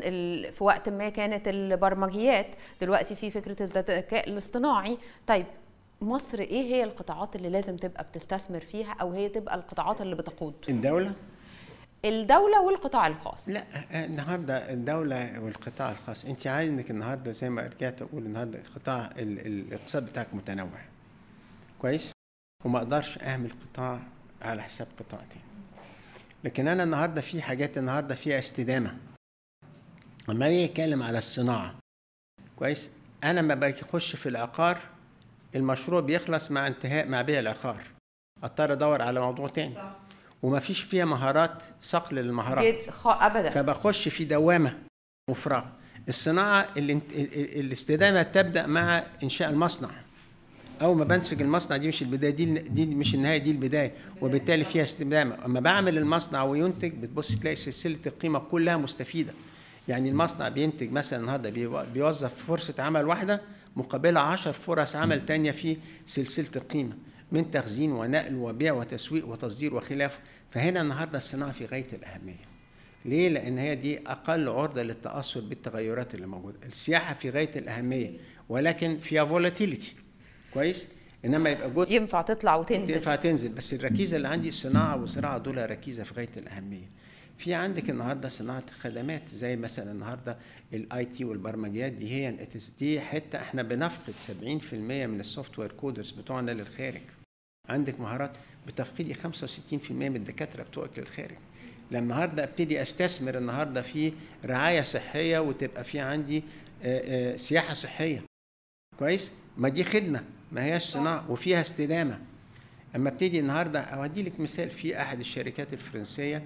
في 0.52 0.64
وقت 0.64 0.90
ما 0.90 1.10
كانت 1.10 1.48
البرمجيات 1.48 2.48
دلوقتي 2.82 3.16
في 3.16 3.32
فكرة 3.32 3.64
الذكاء 3.64 4.30
الاصطناعي. 4.30 4.98
طيب 5.28 5.46
مصر 6.02 6.40
إيه 6.40 6.62
هي 6.76 6.84
القطاعات 6.84 7.36
اللي 7.36 7.50
لازم 7.50 7.78
تبقى 7.78 8.04
بتستثمر 8.04 8.60
فيها 8.60 8.96
أو 9.02 9.12
هي 9.12 9.30
تبقى 9.30 9.56
القطاعات 9.56 10.02
اللي 10.02 10.16
بتقود؟ 10.16 10.54
الدولة؟ 10.70 11.12
الدولة 12.06 12.62
والقطاع 12.62 13.08
الخاص. 13.08 13.50
لا 13.50 13.64
النهارده 14.06 14.74
الدولة 14.74 15.40
والقطاع 15.40 15.92
الخاص. 15.92 16.26
أنت 16.26 16.48
عايز 16.48 16.70
إنك 16.70 16.92
النهارده 16.92 17.32
زي 17.32 17.50
ما 17.50 17.62
رجعت 17.78 18.02
أقول 18.02 18.26
النهارده 18.26 18.60
قطاع 18.76 19.10
ال- 19.18 19.40
ال- 19.48 19.68
الاقتصاد 19.68 20.06
بتاعك 20.06 20.28
متنوع. 20.34 20.80
كويس؟ 21.80 22.12
وما 22.66 22.78
أقدرش 22.80 23.18
أعمل 23.18 23.52
قطاع 23.52 24.00
على 24.42 24.64
حساب 24.64 24.88
قطاع 25.00 25.20
تاني 25.20 25.44
لكن 26.44 26.68
أنا 26.68 26.84
النهارده 26.84 27.22
في 27.22 27.42
حاجات 27.42 27.78
النهارده 27.78 28.16
فيها 28.16 28.40
استدامة. 28.40 28.98
لما 30.28 30.40
باجي 30.40 30.66
أتكلم 30.66 31.04
على 31.04 31.18
الصناعة 31.18 31.76
كويس؟ 32.56 32.90
أنا 33.24 33.40
لما 33.40 33.56
باجي 33.56 33.82
أخش 33.82 34.16
في 34.16 34.30
العقار 34.30 34.80
المشروع 35.56 36.02
بيخلص 36.02 36.52
مع 36.52 36.68
انتهاء 36.68 37.08
مع 37.08 37.22
بيع 37.22 37.40
العقار. 37.40 37.84
أضطر 38.44 38.74
أدور 38.74 39.02
على 39.02 39.20
موضوع 39.20 39.48
تاني. 39.48 39.78
وما 40.44 40.60
فيش 40.60 40.82
فيها 40.82 41.06
مهارات 41.06 41.64
صقل 41.82 42.16
للمهارات. 42.16 42.90
خ... 42.90 43.08
ابدا. 43.08 43.50
فبخش 43.50 44.08
في 44.08 44.26
دوامة 44.26 44.80
مفرغة. 45.30 45.72
الصناعة 46.08 46.68
الاستدامة 46.78 48.24
تبدأ 48.24 48.68
مع 48.68 49.04
إنشاء 49.24 49.50
المصنع. 49.50 49.90
أول 50.82 50.98
ما 50.98 51.04
بنسج 51.04 51.42
المصنع 51.42 51.78
دي 51.78 51.88
مش 51.88 52.02
البداية 52.02 52.32
دي 52.32 52.46
دي 52.46 52.86
مش 52.86 53.16
النهاية 53.16 53.38
دي 53.38 53.52
البداية. 53.52 53.92
وبالتالي 54.22 54.64
فيها 54.64 54.84
استدامه 54.84 55.46
أما 55.46 55.60
بعمل 55.60 55.98
المصنع 55.98 56.44
وينتج 56.44 56.92
بتبص 56.94 57.36
تلاقي 57.40 57.56
سلسلة 57.56 57.98
القيمة 58.06 58.40
كلها 58.40 58.78
مستفيدة. 58.78 59.34
يعني 59.88 60.10
المصنع 60.10 60.50
بينتج 60.50 60.92
مثلا 60.92 61.20
النهارده 61.20 61.50
بيو- 61.50 61.84
بيوظف 61.94 62.46
فرصة 62.48 62.84
عمل 62.84 63.06
واحدة 63.06 63.42
مقابلها 63.76 64.22
10 64.22 64.52
فرص 64.52 64.96
عمل 64.96 65.26
تانية 65.26 65.52
في 65.52 65.78
سلسلة 66.06 66.50
القيمة. 66.56 66.94
من 67.32 67.52
تخزين 67.52 67.92
ونقل 67.92 68.36
وبيع 68.36 68.74
وتسويق 68.74 69.28
وتصدير 69.28 69.76
وخلافه 69.76 70.20
فهنا 70.52 70.82
النهارده 70.82 71.18
الصناعة 71.18 71.52
في 71.52 71.66
غاية 71.66 71.88
الأهمية. 71.94 72.48
ليه؟ 73.06 73.30
لأن 73.30 73.58
هي 73.58 73.76
دي 73.76 74.00
أقل 74.08 74.50
عرضة 74.50 74.84
للتأثر 74.84 75.40
بالتغيرات 75.40 76.16
اللي 76.16 76.28
موجودة، 76.28 76.56
السياحة 76.66 77.14
في 77.14 77.30
غاية 77.30 77.52
الأهمية 77.56 78.12
ولكن 78.50 78.98
فيها 78.98 79.26
volatility 79.26 79.94
كويس؟ 80.58 80.88
إنما 81.26 81.50
يبقى 81.50 81.70
جزء 81.72 81.96
ينفع 81.96 82.22
تطلع 82.22 82.56
وتنزل 82.56 82.94
ينفع 82.94 83.16
تنزل 83.16 83.50
بس 83.50 83.74
الركيزة 83.74 84.18
اللي 84.18 84.28
عندي 84.28 84.50
الصناعة 84.50 85.02
والزراعة 85.02 85.38
دول 85.38 85.70
ركيزة 85.70 86.04
في 86.04 86.14
غاية 86.14 86.30
الأهمية. 86.38 86.90
في 87.38 87.54
عندك 87.54 87.90
النهارده 87.90 88.30
صناعة 88.30 88.64
خدمات 88.82 89.22
زي 89.36 89.56
مثلا 89.56 89.92
النهارده 89.92 90.38
ال 90.74 91.06
IT 91.06 91.26
والبرمجيات 91.26 91.92
دي 91.92 92.12
هي 92.12 92.36
دي 92.80 93.02
حتة 93.02 93.40
إحنا 93.42 93.64
بنفقد 93.64 94.14
70% 94.28 94.74
من 94.74 95.20
ال 95.20 95.60
software 95.60 95.72
coders 95.72 96.12
بتوعنا 96.12 96.52
للخارج. 96.52 97.02
عندك 97.70 98.00
مهارات 98.00 98.32
بتفقدي 98.68 99.14
65% 99.14 99.92
من 99.92 100.16
الدكاترة 100.16 100.64
بتوعك 100.64 101.00
للخارج. 101.00 101.36
لما 101.92 102.00
النهارده 102.00 102.44
أبتدي 102.44 102.82
أستثمر 102.82 103.38
النهارده 103.38 103.82
في 103.82 104.14
رعاية 104.46 104.82
صحية 104.82 105.40
وتبقى 105.40 105.84
في 105.84 106.00
عندي 106.00 106.44
آه، 106.84 107.34
آه، 107.34 107.36
سياحة 107.36 107.74
صحية 107.74 108.24
كويس 109.00 109.32
ما 109.58 109.70
دي 109.70 109.84
خدمة 109.84 110.24
ما 110.52 110.64
هياش 110.64 110.84
صناعة 110.84 111.32
وفيها 111.32 111.62
استدامة. 111.62 112.20
أما 112.96 113.10
أبتدي 113.10 113.40
النهارده 113.40 113.80
اودي 113.80 114.24
لك 114.24 114.40
مثال 114.40 114.70
في 114.70 115.02
أحد 115.02 115.20
الشركات 115.20 115.74
الفرنسية 115.74 116.44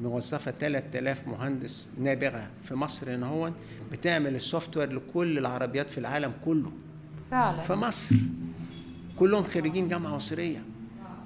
موظفة 0.00 0.50
3000 0.60 1.28
مهندس 1.28 1.90
نابغة 2.00 2.50
في 2.64 2.74
مصر 2.74 3.14
هنا 3.14 3.26
هون 3.26 3.54
بتعمل 3.92 4.34
ال 4.34 4.76
software 4.76 4.92
لكل 4.92 5.38
العربيات 5.38 5.90
في 5.90 5.98
العالم 5.98 6.32
كله. 6.44 6.72
فعلا. 7.30 7.58
في 7.62 7.72
مصر. 7.72 8.16
كلهم 9.18 9.44
خريجين 9.44 9.88
جامعة 9.88 10.16
مصرية. 10.16 10.62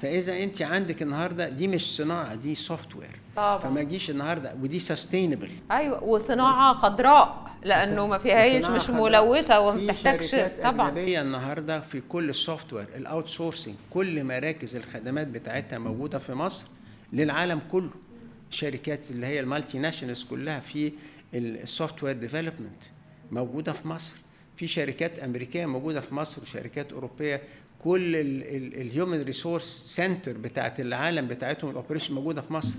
فإذا 0.02 0.42
أنت 0.42 0.62
عندك 0.62 1.02
النهارده 1.02 1.48
دي 1.48 1.68
مش 1.68 1.96
صناعة 1.96 2.34
دي 2.34 2.54
software. 2.54 3.18
طبعا. 3.38 3.58
فما 3.58 3.82
تجيش 3.82 4.10
النهارده 4.10 4.54
ودي 4.62 4.78
sustainable 4.80 5.50
أيوه 5.70 6.04
وصناعة 6.04 6.74
خضراء 6.74 7.48
لأنه 7.64 8.06
ما 8.06 8.18
فيهاش 8.18 8.64
مش. 8.64 8.90
ملوثة 8.90 9.60
وما 9.60 9.78
في 9.78 9.86
بتحتاجش 9.86 10.30
شركات 10.30 10.62
طبعا. 10.62 10.88
أجنبية 10.88 11.20
النهارده 11.20 11.80
في 11.80 12.00
كل 12.00 12.30
ال 12.30 12.72
software 12.72 12.86
ال 12.96 13.28
outsourcing 13.28 13.74
كل 13.90 14.24
مراكز 14.24 14.76
الخدمات 14.76 15.26
بتاعتها 15.26 15.78
موجودة 15.78 16.18
في 16.18 16.32
مصر 16.34 16.66
للعالم 17.12 17.60
كله. 17.72 17.90
الشركات 18.50 19.10
اللي 19.10 19.26
هي 19.26 19.40
ال 19.40 19.78
multinationals 19.78 20.24
كلها 20.24 20.60
في 20.60 20.92
ال 21.34 22.02
software 22.02 22.14
development 22.16 22.82
موجودة 23.30 23.72
في 23.72 23.88
مصر. 23.88 24.16
في 24.56 24.66
شركات 24.66 25.18
أمريكية 25.18 25.66
موجودة 25.66 26.00
في 26.00 26.14
مصر 26.14 26.42
وشركات 26.42 26.92
أوروبية. 26.92 27.42
كل 27.84 28.16
ال 28.76 28.84
human 28.84 29.22
resource 29.22 29.82
center 29.86 30.32
بتاعت 30.32 30.80
العالم 30.80 31.26
بتاعتهم 31.28 31.70
ال 31.70 31.74
operation 31.74 32.14
موجودة 32.14 32.42
في 32.42 32.52
مصر. 32.52 32.74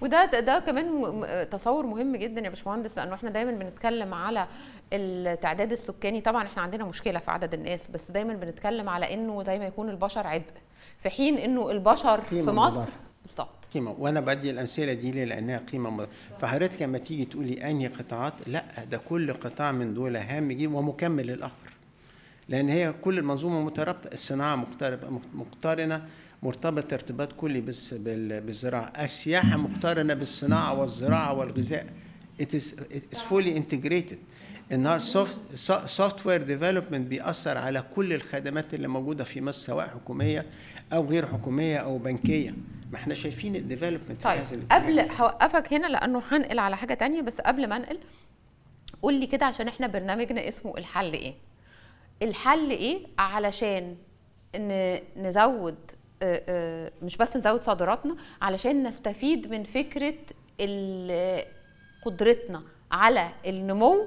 وده 0.00 0.24
ده, 0.24 0.58
كمان 0.58 1.16
تصور 1.50 1.86
مهم 1.86 2.16
جدا 2.16 2.40
يا 2.40 2.48
باشمهندس 2.48 2.98
لأنه 2.98 3.14
إحنا 3.14 3.30
دايما 3.30 3.50
بنتكلم 3.50 4.14
على 4.14 4.46
التعداد 4.92 5.72
السكاني. 5.72 6.20
طبعا 6.20 6.46
إحنا 6.46 6.62
عندنا 6.62 6.84
مشكلة 6.84 7.18
في 7.18 7.30
عدد 7.30 7.54
الناس 7.54 7.88
بس 7.88 8.10
دايما 8.10 8.34
بنتكلم 8.34 8.88
على 8.88 9.14
إنه 9.14 9.42
زي 9.42 9.58
ما 9.58 9.66
يكون 9.66 9.90
البشر 9.90 10.26
عبء. 10.26 10.52
في 10.98 11.10
حين 11.10 11.38
إنه 11.38 11.70
البشر 11.70 12.20
في 12.20 12.42
مصر. 12.42 12.88
بالظبط. 13.26 13.48
قيمة 13.74 13.94
وأنا 13.98 14.20
بدي 14.20 14.50
الأمثلة 14.50 14.92
دي 14.92 15.10
ليه؟ 15.10 15.24
لأنها 15.24 15.58
قيمة 15.58 15.90
مضافة. 15.90 16.10
فحضرتك 16.40 16.82
لما 16.82 16.98
تيجي 16.98 17.24
تقولي 17.24 17.70
أنهي 17.70 17.86
قطاعات 17.86 18.34
لأ 18.46 18.64
ده 18.90 18.98
كل 18.98 19.32
قطاع 19.32 19.72
من 19.72 19.94
دول 19.94 20.16
هام 20.16 20.52
جدا 20.52 20.76
ومكمل 20.76 21.26
للآخر. 21.26 21.72
لأن 22.48 22.68
هي 22.68 22.92
كل 22.92 23.18
المنظومة 23.18 23.60
مترابطة 23.60 24.10
الصناعة 24.12 24.56
مقترنة 24.56 25.20
مقترنة. 25.34 26.08
مرتبطه 26.44 26.94
ارتباط 26.94 27.32
كلي 27.32 27.60
بالزراعة. 27.60 28.92
السياحة 29.04 29.56
مقترنة 29.56 30.14
بالصناعة 30.14 30.80
والزراعة 30.80 31.34
والغذاء. 31.38 31.86
It 32.42 32.46
is 32.54 32.64
it 32.94 33.16
is 33.16 33.20
fully 33.20 33.54
integrated. 33.60 34.16
النهارده 34.72 34.98
software 35.86 36.42
development 36.42 37.06
بيأثر 37.06 37.58
على 37.58 37.84
كل 37.96 38.12
الخدمات 38.12 38.74
اللي 38.74 38.88
موجودة 38.88 39.24
في 39.24 39.40
مصر 39.40 39.62
سواء 39.66 39.88
حكومية 39.88 40.46
أو 40.92 41.06
غير 41.06 41.26
حكومية 41.26 41.76
أو 41.76 41.98
بنكية. 41.98 42.50
ما 42.92 42.98
إحنا 42.98 43.14
شايفين 43.14 43.56
الديفلوبمنت 43.56 44.22
طيب 44.24 44.40
قبل 44.70 45.00
هوقفك 45.00 45.72
هنا 45.72 45.86
لأنه 45.86 46.22
هنقل 46.30 46.58
على 46.58 46.76
حاجة 46.76 46.94
تانية 46.94 47.20
بس 47.20 47.40
قبل 47.40 47.66
ما 47.68 47.76
أنقل 47.76 47.98
قول 49.02 49.14
لي 49.14 49.26
كده 49.26 49.46
عشان 49.46 49.68
إحنا 49.68 49.86
برنامجنا 49.86 50.48
اسمه 50.48 50.78
الحل 50.78 51.12
إيه؟ 51.12 51.34
الحل 52.22 52.70
إيه 52.70 53.06
علشان 53.18 53.96
ن- 54.56 54.98
نزود 55.16 55.76
مش 57.02 57.16
بس 57.16 57.36
نزود 57.36 57.62
صادراتنا 57.62 58.16
علشان 58.42 58.82
نستفيد 58.82 59.50
من 59.50 59.62
فكرة 59.64 60.14
قدرتنا 62.04 62.62
على 62.92 63.28
النمو 63.46 64.06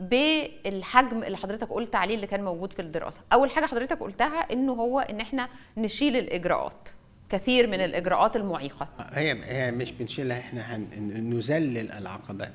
بالحجم 0.00 1.22
اللي 1.24 1.36
حضرتك 1.36 1.68
قلت 1.70 1.94
عليه 1.94 2.14
اللي 2.14 2.26
كان 2.26 2.44
موجود 2.44 2.72
في 2.72 2.82
الدراسة. 2.82 3.20
أول 3.32 3.50
حاجة 3.50 3.66
حضرتك 3.66 3.98
قلتها 4.00 4.52
إنه 4.52 4.72
هو 4.72 5.00
إن 5.00 5.20
إحنا 5.20 5.48
نشيل 5.76 6.16
الإجراءات 6.16 6.88
كثير 7.28 7.66
من 7.66 7.80
الإجراءات 7.80 8.36
المعيقة. 8.36 8.88
هي 8.98 9.40
هي 9.44 9.70
مش 9.72 9.90
بنشيلها 9.90 10.38
إحنا 10.38 10.76
نذلل 11.00 11.92
العقبات. 11.92 12.52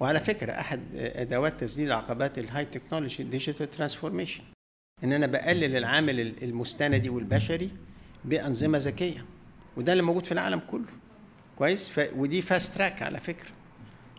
وعلى 0.00 0.20
فكرة 0.20 0.52
أحد 0.52 0.80
أدوات 0.96 1.60
تذليل 1.60 1.86
العقبات 1.86 2.38
ال 2.38 2.64
high 2.64 2.81
technology 2.81 3.22
digital 3.22 3.70
transformation 3.70 4.42
إن 5.04 5.12
أنا 5.12 5.26
بقلل 5.26 5.76
العامل 5.76 6.20
ال- 6.20 6.44
المستندي 6.44 7.08
والبشري 7.10 7.70
بأنظمة 8.24 8.78
ذكية. 8.78 9.24
وده 9.76 9.92
اللي 9.92 10.02
موجود 10.02 10.26
في 10.26 10.32
العالم 10.32 10.60
كله. 10.70 10.84
كويس؟ 11.56 11.88
ف... 11.88 12.00
ودي 12.16 12.42
fast 12.42 12.74
track 12.74 13.02
على 13.02 13.20
فكرة. 13.20 13.48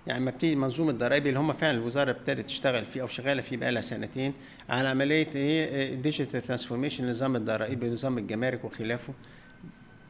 يعني 0.07 0.19
لما 0.19 0.31
بتيجي 0.31 0.55
منظومة 0.55 0.91
الضرائب 0.91 1.27
اللي 1.27 1.39
هم 1.39 1.53
فعلا 1.53 1.77
الوزارة 1.77 2.11
ابتدت 2.11 2.45
تشتغل 2.45 2.85
فيه 2.85 3.01
أو 3.01 3.07
شغالة 3.07 3.41
فيه 3.41 3.57
بقى 3.57 3.71
لها 3.71 3.81
سنتين 3.81 4.33
على 4.69 4.87
عملية 4.87 5.27
إيه؟ 5.35 5.95
digital 5.95 6.41
transformation 6.41 7.09
نظام 7.09 7.35
الضرائب 7.35 7.83
نظام 7.85 8.17
الجمارك 8.17 8.65
وخلافه. 8.65 9.13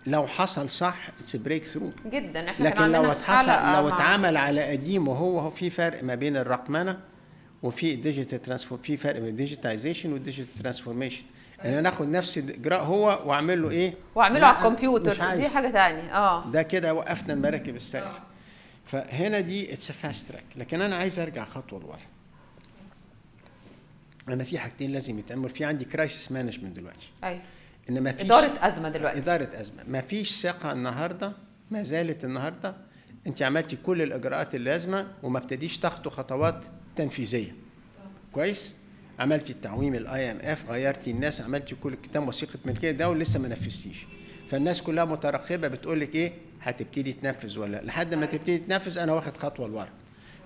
لو 0.08 0.28
حصل 0.28 0.70
صح 0.70 1.10
it's 1.20 1.36
breakthrough 1.36 1.90
جدا. 2.06 2.50
إحنا 2.50 2.70
كان 2.70 2.74
لكن 2.74 2.82
عندنا 2.82 2.98
لو 2.98 3.12
اتحصل 3.12 3.48
لو 3.82 3.88
اتعمل 3.96 4.38
على 4.38 4.64
قديم 4.64 5.08
وهو 5.08 5.40
هو 5.40 5.50
في 5.50 5.70
فرق 5.70 6.04
ما 6.04 6.16
بين 6.16 6.38
الرقمنة 6.38 7.00
وفي 7.64 7.96
digital 7.96 8.42
transform 8.42 8.82
في 8.82 8.98
فرق 8.98 9.20
بين 9.20 9.30
ال 9.30 9.36
digitization 9.36 10.14
وال 10.14 10.25
digital 10.25 10.64
transformation 10.64 11.24
إن 11.66 11.74
أنا 11.74 11.90
آخد 11.90 12.08
نفس 12.08 12.38
الاجراء 12.38 12.84
هو 12.84 13.22
وأعمل 13.26 13.62
له 13.62 13.70
إيه؟ 13.70 13.94
وأعمله 14.16 14.48
على 14.48 14.58
الكمبيوتر. 14.58 15.36
دي 15.36 15.50
حاجة 15.50 15.68
تانية. 15.68 16.18
آه. 16.18 16.52
ده 16.52 16.64
كده 16.64 16.94
وقفنا 16.94 17.34
المراكب 17.34 17.76
السايرة 17.76 18.20
فهنا 18.86 19.40
دي 19.40 19.74
it's 19.74 19.92
fast 19.92 20.28
track 20.28 20.44
لكن 20.56 20.82
أنا 20.82 20.96
عايز 20.96 21.20
أرجع 21.20 21.46
خطوة 21.46 21.80
لورا. 21.80 22.00
أنا 24.30 24.44
في 24.44 24.60
حاجتين 24.60 24.92
لازم 24.94 25.20
يتعمل 25.20 25.50
في 25.50 25.66
عندي 25.66 25.86
crisis 25.86 26.32
management 26.32 26.76
دلوقتي. 26.76 27.10
أيوه. 27.24 27.42
إن 27.90 28.04
ما 28.04 28.12
فيش 28.12 28.26
إدارة 28.26 28.52
أزمة 28.62 28.90
دلوقتي. 28.90 29.18
إدارة 29.18 29.50
أزمة. 29.62 29.84
ما 29.88 30.02
فيش 30.02 30.42
ثقه 30.42 30.72
النهارده 30.72 31.34
ما 31.72 31.84
زالت 31.84 32.24
النهارده. 32.24 32.76
أنت 33.28 33.42
عملتي 33.42 33.76
كل 33.76 34.02
الإجراءات 34.02 34.56
اللازمة 34.56 35.08
وما 35.24 35.40
ابتديش 35.40 35.78
تاخدوا 35.78 36.12
خطوات 36.12 36.66
تنفيذية. 36.96 37.56
كويس؟ 38.32 38.74
عملتي 39.22 39.54
التعويم 39.54 39.96
ال 39.96 40.32
IMF 40.32 40.70
غيرتي 40.70 41.12
الناس 41.12 41.42
عملتي 41.42 41.76
كل 41.76 41.96
كتاب 41.96 42.28
وثيقه 42.28 42.60
ملكيه 42.66 42.92
ده 42.92 43.10
ولسه 43.10 43.40
ما 43.40 43.48
نفذتيش. 43.48 44.06
فالناس 44.50 44.82
كلها 44.82 45.06
مترقبة 45.06 45.68
بتقول 45.68 46.00
لك 46.00 46.16
إيه 46.16 46.34
هتبتدي 46.62 47.14
تنفذ 47.14 47.60
ولا 47.60 47.78
لا. 47.78 47.86
لحد 47.86 48.14
ما 48.14 48.26
تبتدي 48.26 48.58
تنفذ 48.58 48.98
أنا 48.98 49.14
واخد 49.14 49.38
خطوة 49.38 49.68
لورا. 49.68 49.90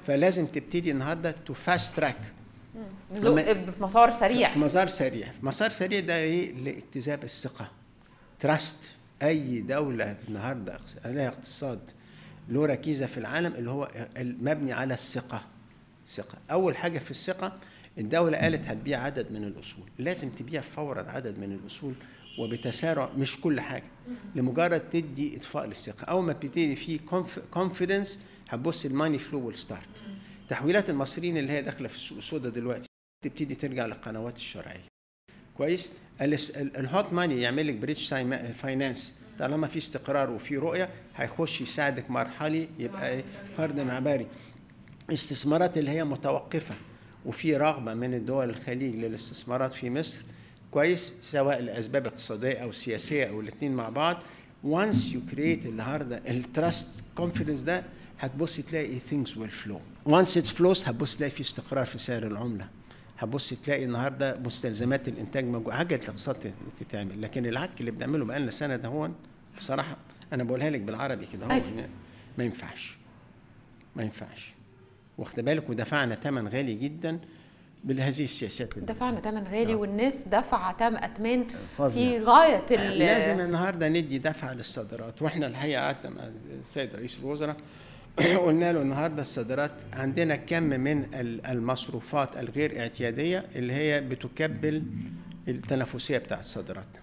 فلازم 0.07 0.45
تبتدي 0.45 0.91
النهارده 0.91 1.35
to 1.45 1.53
fast 1.53 1.95
track 1.95 2.17
في 3.09 3.63
مسار 3.79 4.11
سريع. 4.11 4.49
في 4.49 4.59
مسار 4.59 4.87
سريع. 4.87 5.27
مسار 5.43 5.69
سريع 5.69 5.99
ده 5.99 6.17
إيه؟ 6.17 6.53
لاكتساب 6.53 7.23
الثقة. 7.23 7.71
trust 8.39 8.91
أي 9.23 9.61
دولة 9.61 10.15
النهارده 10.27 10.79
لها 11.05 11.27
اقتصاد 11.27 11.79
له 12.49 12.65
ركيزه 12.65 13.05
في 13.05 13.17
العالم 13.17 13.53
اللي 13.55 13.69
هو 13.69 13.87
المبني 14.17 14.73
على 14.73 14.93
الثقة. 14.93 15.41
ثقة. 16.07 16.37
أول 16.51 16.77
حاجة 16.77 16.99
في 16.99 17.11
الثقة 17.11 17.57
الدولة 17.97 18.37
قالت 18.37 18.67
هتبيع 18.67 18.99
عدد 19.03 19.31
من 19.31 19.43
الأصول. 19.43 19.83
لازم 19.99 20.29
تبيع 20.29 20.61
فورا 20.61 21.11
عدد 21.11 21.39
من 21.39 21.51
الأصول 21.51 21.93
وبتسارع 22.39 23.09
مش 23.17 23.41
كل 23.41 23.59
حاجة. 23.61 23.83
لمجرد 24.35 24.79
تدي 24.89 25.37
إضفاء 25.37 25.65
للثقة. 25.65 26.05
أول 26.05 26.23
ما 26.23 26.33
بتبتدي 26.33 26.75
في 26.75 26.99
confidence 27.51 28.19
هتبص 28.49 28.85
ال 28.85 28.91
money 28.91 29.17
flow 29.17 29.45
will 29.47 29.64
start. 29.64 29.89
تحويلات 30.49 30.89
المصريين 30.89 31.37
اللي 31.37 31.51
هي 31.51 31.61
داخلة 31.61 31.87
في 31.87 31.95
السوق 31.95 32.17
السوداء 32.17 32.51
دلوقتي 32.51 32.87
تبتدي 33.23 33.55
ترجع 33.55 33.85
للقنوات 33.85 34.35
الشرعية. 34.37 34.83
كويس؟ 35.57 35.89
ال 36.21 36.44
hot 36.44 37.13
money 37.13 37.41
يعمل 37.41 37.67
لك 37.67 37.75
bridge 37.75 38.13
finance 38.53 39.13
طالما 39.39 39.67
في 39.67 39.77
استقرار 39.77 40.29
وفي 40.31 40.57
رؤية 40.57 40.89
هيخش 41.15 41.61
يساعدك 41.61 42.09
مرحلي 42.11 42.69
يبقى 42.79 43.09
إيه؟ 43.09 43.23
قرض 43.57 43.79
معبري 43.79 44.27
استثمارات 45.13 45.77
اللي 45.77 45.91
هي 45.91 46.03
متوقفة. 46.03 46.75
وفي 47.25 47.57
رغبة 47.57 47.93
من 47.93 48.13
الدول 48.13 48.49
الخليج 48.49 48.95
للاستثمارات 48.95 49.73
في 49.73 49.89
مصر 49.89 50.21
كويس 50.71 51.13
سواء 51.21 51.61
لأسباب 51.61 52.05
اقتصادية 52.07 52.53
أو 52.57 52.71
سياسية 52.71 53.25
أو 53.25 53.41
الاثنين 53.41 53.75
مع 53.75 53.89
بعض. 53.89 54.17
Once 54.65 54.95
you 55.13 55.33
create 55.35 55.65
النهارده 55.65 56.17
ال 56.27 56.38
trust 56.38 56.89
confidence 57.15 57.61
ده 57.61 57.83
هتبص 58.19 58.55
تلاقي 58.57 58.99
things 58.99 59.27
will 59.29 59.65
flow. 59.67 60.09
Once 60.11 60.41
it 60.41 60.57
flows 60.57 60.87
هتبص 60.87 61.17
تلاقي 61.17 61.31
في 61.31 61.41
استقرار 61.41 61.85
في 61.85 61.97
سعر 61.97 62.23
العملة. 62.27 62.67
هتبص 63.19 63.49
تلاقي 63.53 63.85
النهارده 63.85 64.39
مستلزمات 64.39 65.07
الإنتاج 65.07 65.45
موجودة. 65.45 65.75
حاجة 65.75 65.95
الاقتصاد 65.95 66.35
تت- 66.35 66.53
تتعمل 66.79 67.21
لكن 67.21 67.45
العك 67.45 67.69
اللي 67.79 67.91
بنعمله 67.91 68.25
بقالنا 68.25 68.51
سنة 68.51 68.75
ده 68.75 68.87
هو 68.89 69.09
بصراحة 69.57 69.97
أنا 70.33 70.43
بقولها 70.43 70.69
لك 70.69 70.81
بالعربي 70.81 71.25
كده 71.33 71.45
هو 71.45 71.51
أيوة. 71.51 71.87
ما 72.37 72.43
ينفعش. 72.43 72.97
ما 73.95 74.03
ينفعش. 74.03 74.53
واخد 75.17 75.39
بالك 75.39 75.69
ودفعنا 75.69 76.15
ثمن 76.15 76.47
غالي 76.47 76.75
جدا 76.75 77.19
بهذه 77.83 78.23
السياسات 78.23 78.79
دفعنا 78.79 79.19
ثمن 79.19 79.43
غالي 79.43 79.73
آه. 79.73 79.75
والناس 79.75 80.23
دفع 80.27 80.71
ثمن 80.71 80.95
اثمان. 80.97 81.45
في 81.77 82.19
غاية 82.19 82.65
ال- 82.71 82.99
لازم 82.99 83.41
النهارده 83.41 83.89
ندي 83.89 84.17
دفعه 84.19 84.53
للصادرات 84.53 85.21
وإحنا 85.21 85.47
الحقيقة 85.47 85.81
قعدنا 85.81 86.09
مع 86.09 86.29
السيد 86.61 86.95
رئيس 86.95 87.17
الوزراء 87.19 87.57
قلنا 88.45 88.71
له 88.73 88.81
النهارده 88.81 89.21
الصادرات 89.21 89.71
عندنا 89.93 90.35
كم 90.35 90.63
من 90.63 91.05
ال- 91.13 91.45
المصروفات 91.45 92.37
الغير 92.37 92.79
اعتيادية 92.79 93.45
اللي 93.55 93.73
هي 93.73 94.01
بتكبل 94.01 94.83
التنافسية 95.47 96.17
بتاعت 96.17 96.43
صادراتنا 96.45 97.01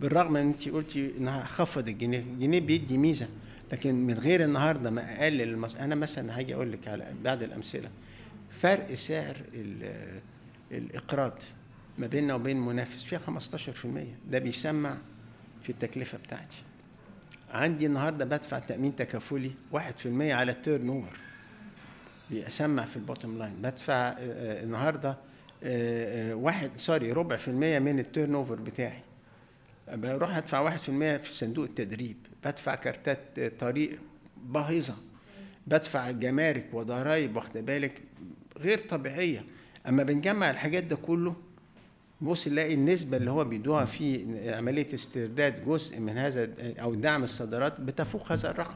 بالرغم 0.00 0.36
ان 0.36 0.46
انت 0.46 0.68
قلتي 0.68 1.12
إنها 1.18 1.44
خفض 1.44 1.88
الجنيه 1.88 2.18
الجنيه 2.18 2.60
بيدي 2.60 2.98
ميزة 2.98 3.28
لكن 3.74 3.94
من 4.06 4.18
غير 4.18 4.44
النهارده 4.44 4.90
ما 4.90 5.20
اقلل 5.22 5.42
المص... 5.42 5.74
أنا 5.76 5.94
مثلا 5.94 6.38
هاجي 6.38 6.54
أقول 6.54 6.72
لك 6.72 6.88
على 6.88 7.06
بعض 7.24 7.42
الأمثلة. 7.42 7.88
فرق 8.60 8.94
سعر 8.94 9.36
ال- 9.54 10.20
الإقراض 10.72 11.42
ما 11.98 12.06
بيننا 12.06 12.34
وبين 12.34 12.60
منافس 12.60 13.04
فيها 13.04 13.18
15% 13.18 14.30
ده 14.30 14.38
بيسمع 14.38 14.96
في 15.62 15.70
التكلفة 15.70 16.18
بتاعتي. 16.18 16.56
عندي 17.50 17.86
النهارده 17.86 18.24
بدفع 18.24 18.58
تأمين 18.58 18.96
تكافلي 18.96 19.50
1% 19.72 19.76
على 20.20 20.52
ال 20.52 20.88
turnover 20.88 21.16
بيسمع 22.30 22.84
في 22.84 22.96
ال 22.96 23.00
bottom 23.00 23.26
line 23.26 23.54
بدفع 23.62 23.94
آه، 23.94 24.14
آه، 24.18 24.62
النهارده 24.64 25.16
آه، 25.64 26.34
واحد 26.34 26.70
sorry 26.76 27.12
ربع 27.12 27.36
في 27.36 27.48
المية 27.48 27.78
من 27.78 27.98
ال 27.98 28.34
turnover 28.34 28.54
بتاعي 28.54 29.00
بروح 29.92 30.36
أدفع 30.36 30.60
واحد 30.60 30.78
في 30.78 30.88
المية 30.88 31.16
في 31.16 31.34
صندوق 31.34 31.64
التدريب. 31.64 32.16
بدفع 32.44 32.74
كارتات 32.74 33.40
طريق 33.60 33.98
باهظة 34.44 34.94
بدفع 35.66 36.10
جمارك 36.10 36.66
وضرائب 36.72 37.36
واخد 37.36 37.58
بالك؟ 37.58 38.02
غير 38.58 38.78
طبيعية. 38.78 39.44
أما 39.88 40.02
بنجمع 40.02 40.50
الحاجات 40.50 40.84
ده 40.84 40.96
كله 40.96 41.36
بص 42.20 42.48
نلاقي 42.48 42.74
النسبة 42.74 43.16
اللي 43.16 43.30
هو 43.30 43.44
بيدوها 43.44 43.84
في 43.84 44.26
عملية 44.56 44.94
استرداد 44.94 45.64
جزء 45.64 46.00
من 46.00 46.18
هذا 46.18 46.50
أو 46.60 46.94
دعم 46.94 47.22
الصادرات 47.24 47.80
بتفوق 47.80 48.32
هذا 48.32 48.50
الرقم. 48.50 48.74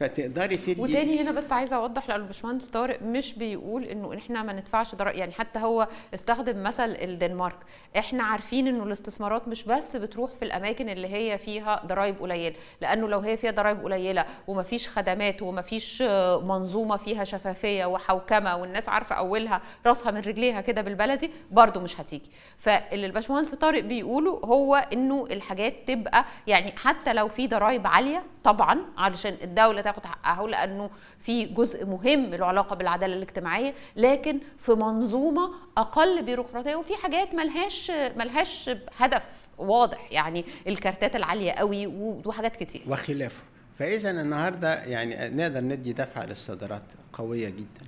فتقدري 0.00 0.56
تدي 0.56 0.80
وتاني 0.80 1.20
هنا 1.20 1.30
بس 1.32 1.52
عايزة 1.52 1.76
أوضح 1.76 2.08
لأن 2.08 2.20
الباشمهندس 2.20 2.64
طارق 2.64 3.02
مش 3.02 3.34
بيقول 3.34 3.84
إنه 3.84 4.14
إحنا 4.18 4.42
ما 4.42 4.52
ندفعش 4.52 4.94
ضرائب 4.94 5.18
يعني 5.18 5.32
حتى 5.32 5.58
هو 5.58 5.88
استخدم 6.14 6.62
مثل 6.62 6.90
الدنمارك. 6.90 7.56
إحنا 7.98 8.22
عارفين 8.22 8.66
إنه 8.68 8.82
الاستثمارات 8.84 9.48
مش 9.48 9.64
بس 9.64 9.96
بتروح 9.96 10.30
في 10.34 10.44
الأماكن 10.44 10.88
اللي 10.88 11.08
هي 11.08 11.38
فيها 11.38 11.82
ضرائب 11.86 12.16
قليلة 12.20 12.54
لأنه 12.80 13.08
لو 13.08 13.18
هي 13.18 13.36
فيها 13.36 13.50
ضرائب 13.50 13.82
قليلة 13.84 14.24
ومفيش 14.46 14.88
خدمات 14.88 15.42
ومفيش 15.42 16.02
آه، 16.02 16.40
منظومة 16.40 16.96
فيها 16.96 17.24
شفافية 17.24 17.84
وحوكمة 17.84 18.56
والناس 18.56 18.88
عارفة 18.88 19.14
أولها 19.14 19.60
راسها 19.86 20.10
من 20.12 20.20
رجليها 20.20 20.60
كده 20.60 20.82
بالبلدي 20.82 21.30
برضو 21.50 21.80
مش 21.80 22.00
هتيجي. 22.00 22.30
فاللي 22.58 23.06
الباشمهندس 23.06 23.54
طارق 23.54 23.82
بيقوله 23.82 24.30
هو 24.44 24.74
إنه 24.92 25.26
الحاجات 25.30 25.74
تبقى 25.86 26.24
يعني 26.46 26.72
حتى 26.76 27.12
لو 27.12 27.28
في 27.28 27.46
ضرائب 27.46 27.86
عالية 27.86 28.22
طبعا 28.44 28.78
علشان 28.98 29.36
الدولة 29.42 29.80
تاخد 29.88 30.06
حقها 30.06 30.46
لأنه 30.48 30.90
في 31.18 31.44
جزء 31.44 31.86
مهم 31.86 32.34
له 32.34 32.46
علاقة 32.46 32.76
بالعدالة 32.76 33.14
الاجتماعية 33.14 33.74
لكن 33.96 34.38
في 34.58 34.72
منظومة 34.72 35.50
أقل 35.76 36.22
بيروقراطية 36.22 36.76
وفي 36.76 36.96
حاجات 36.96 37.34
ملهاش 37.34 37.90
ملهاش 38.16 38.70
هدف 38.98 39.48
واضح 39.58 40.12
يعني 40.12 40.44
الكارتات 40.66 41.16
العالية 41.16 41.52
قوي 41.52 41.86
وحاجات 42.26 42.56
كتير. 42.56 42.82
وخلافه. 42.88 43.42
فإذا 43.78 44.10
النهارده 44.10 44.84
يعني 44.84 45.36
نقدر 45.36 45.60
ندي 45.60 45.92
دفعة 45.92 46.26
للصادرات 46.26 46.82
قوية 47.12 47.48
جدا. 47.48 47.86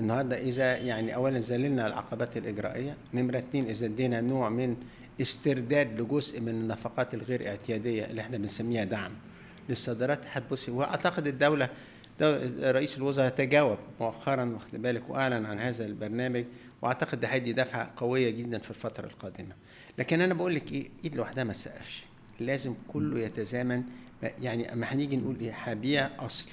النهارده 0.00 0.38
إذا 0.38 0.76
يعني 0.76 1.14
اولا 1.14 1.40
زللنا 1.40 1.86
العقبات 1.86 2.36
الإجرائية. 2.36 2.96
نمرة 3.14 3.38
اتنين 3.38 3.68
إذا 3.68 3.86
ادينا 3.86 4.20
نوع 4.20 4.48
من 4.48 4.76
استرداد 5.20 6.00
لجزء 6.00 6.40
من 6.40 6.48
النفقات 6.48 7.14
الغير 7.14 7.48
اعتيادية 7.48 8.04
اللي 8.04 8.20
إحنا 8.20 8.38
بنسميها 8.38 8.84
دعم. 8.84 9.12
للصادرات 9.68 10.20
هتبصي 10.32 10.70
وأعتقد 10.70 11.26
الدولة 11.26 11.68
دو 12.20 12.38
رئيس 12.62 12.98
الوزراء 12.98 13.28
تجاوب 13.28 13.78
مؤخرا 14.00 14.44
واخد 14.44 14.82
بالك 14.82 15.10
وأعلن 15.10 15.46
عن 15.46 15.58
هذا 15.58 15.86
البرنامج 15.86 16.44
وأعتقد 16.82 17.20
ده 17.20 17.28
هيدي 17.28 17.52
دفعة 17.52 17.92
قوية 17.96 18.30
جدا 18.30 18.58
في 18.58 18.70
الفترة 18.70 19.06
القادمة. 19.06 19.54
لكن 19.98 20.20
أنا 20.20 20.34
بقول 20.34 20.54
لك 20.54 20.72
إيه 20.72 20.88
إيد 21.04 21.16
لوحدها 21.16 21.44
ما 21.44 21.52
تسقفش. 21.52 22.02
لازم 22.40 22.74
كله 22.88 23.20
يتزامن. 23.20 23.82
يعني 24.42 24.72
أما 24.72 24.86
هنيجي 24.86 25.16
نقول 25.16 25.36
إيه 25.40 25.52
هبيع 25.52 26.10
أصل. 26.18 26.48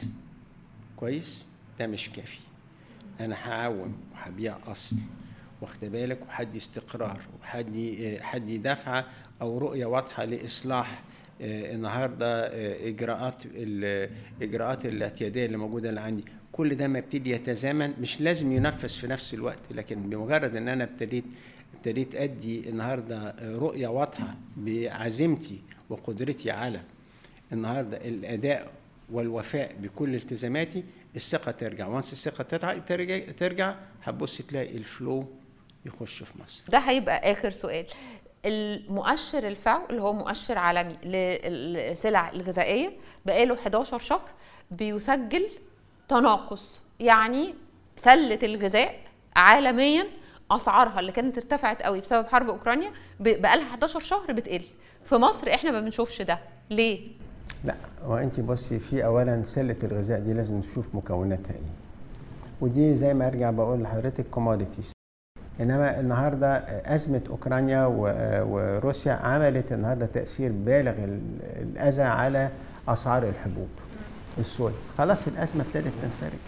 كويس؟ 0.97 1.43
ده 1.80 1.88
مش 1.88 2.09
كافي. 2.09 2.39
أنا 3.20 3.36
هعوم 3.36 3.95
وهبيع 4.14 4.57
أصل. 4.68 4.95
واخد 5.61 5.80
بالك؟ 5.86 6.20
وهدي 6.28 6.57
استقرار 6.57 7.20
وهدي 7.41 8.18
هدي 8.22 8.57
دفعه 8.57 9.05
أو 9.41 9.57
رؤية 9.57 9.86
واضحة 9.86 10.26
لإصلاح 10.26 11.01
النهارده 11.43 12.45
آه، 12.47 12.87
إجراءات 12.89 13.41
الاجراءات 13.45 14.85
الاعتيادية 14.85 15.45
اللي 15.45 15.57
موجودة 15.57 15.89
اللي 15.89 15.99
عندي 16.01 16.25
كل 16.51 16.75
ده 16.75 16.87
ما 16.87 16.99
يبتدي 16.99 17.29
يتزامن 17.31 17.93
مش 18.01 18.21
لازم 18.21 18.51
ينفذ 18.51 18.89
في 18.89 19.07
نفس 19.07 19.33
الوقت 19.33 19.59
لكن 19.71 20.09
بمجرد 20.09 20.55
إن 20.55 20.67
أنا 20.67 20.83
ابتديت 20.83 21.23
ابتديت 21.75 22.15
أدي 22.15 22.69
النهارده 22.69 23.17
آه، 23.17 23.55
رؤية 23.57 23.87
واضحة 23.87 24.35
بعزيمتي 24.57 25.61
وقدرتي 25.89 26.51
على 26.51 26.81
النهارده 27.51 27.97
الأداء 27.97 28.71
والوفاء 29.11 29.75
بكل 29.79 30.15
التزاماتي 30.15 30.83
الثقة 31.15 31.51
ترجع. 31.51 31.87
وانس 31.87 32.13
الثقة 32.13 32.43
ترجع, 32.77 33.19
ترجع 33.37 33.75
هتبص 34.03 34.37
تلاقي 34.41 34.75
الفلو 34.77 35.25
يخش 35.85 36.23
في 36.23 36.31
مصر. 36.43 36.63
ده 36.69 36.77
هيبقى 36.77 37.31
آخر 37.31 37.49
سؤال. 37.49 37.85
المؤشر 38.45 39.47
الفاو 39.47 39.79
اللي 39.89 40.01
هو 40.01 40.13
مؤشر 40.13 40.57
عالمي 40.57 40.93
للسلع 41.05 42.29
الغذائية 42.29 42.91
بقاله 43.25 43.55
11 43.55 43.99
شهر 43.99 44.29
بيسجل 44.71 45.47
تناقص 46.07 46.81
يعني 46.99 47.55
سلة 47.97 48.39
الغذاء 48.43 48.95
عالميا 49.35 50.05
أسعارها 50.51 50.99
اللي 50.99 51.11
كانت 51.11 51.37
ارتفعت 51.37 51.83
قوي 51.83 52.01
بسبب 52.01 52.27
حرب 52.27 52.49
أوكرانيا 52.49 52.91
بقالها 53.19 53.67
11 53.69 53.99
شهر 53.99 54.31
بتقل. 54.33 54.61
في 55.05 55.15
مصر 55.15 55.49
إحنا 55.49 55.71
ما 55.71 55.79
بنشوفش 55.81 56.21
ده. 56.21 56.39
ليه؟ 56.69 57.07
لا 57.63 57.75
هو 58.05 58.17
انت 58.17 58.39
بصي 58.39 58.79
في 58.79 59.05
اولا 59.05 59.43
سلة 59.45 59.75
الغذاء 59.83 60.19
دي 60.19 60.33
لازم 60.33 60.55
نشوف 60.55 60.85
مكوناتها 60.95 61.51
إيه. 61.53 61.71
ودي 62.61 62.97
زي 62.97 63.13
ما 63.13 63.27
أرجع 63.27 63.51
بقول 63.51 63.83
لحضرتك 63.83 64.25
كوموديتيز 64.31 64.91
إنما 65.61 65.99
النهارده 65.99 66.55
أزمة 66.95 67.21
أوكرانيا 67.29 67.85
وروسيا 68.45 69.13
عملت 69.13 69.71
النهارده 69.71 70.05
تأثير 70.05 70.51
بالغ 70.51 70.93
الأذى 71.61 72.01
على 72.03 72.49
اسعار 72.87 73.23
الحبوب 73.23 73.67
الصويا 74.39 74.73
خلاص 74.97 75.27
الأزمة 75.27 75.61
ابتدت 75.63 75.93
تنفرج. 76.01 76.39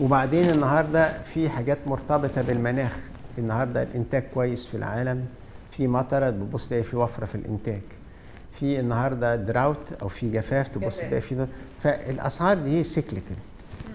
وبعدين 0.00 0.50
النهارده 0.50 1.22
في 1.22 1.48
حاجات 1.48 1.78
مرتبطة 1.86 2.42
بالمناخ. 2.42 2.96
النهارده 3.38 3.82
الإنتاج 3.82 4.22
كويس 4.34 4.66
في 4.66 4.76
العالم. 4.76 5.24
في 5.70 5.86
مطرة 5.86 6.30
تبص 6.30 6.68
تلاقي 6.68 6.82
في 6.82 6.96
وفرة 6.96 7.26
في 7.26 7.34
الإنتاج. 7.34 7.80
في 8.52 8.80
النهارده 8.80 9.36
drought 9.36 9.92
أو 10.02 10.08
في 10.08 10.30
جفاف 10.30 10.68
تبص 10.68 10.96
تلاقي 10.96 11.20
في 11.20 11.46
فالاسعار 11.82 12.58
دي 12.58 12.84
cyclical 12.84 13.36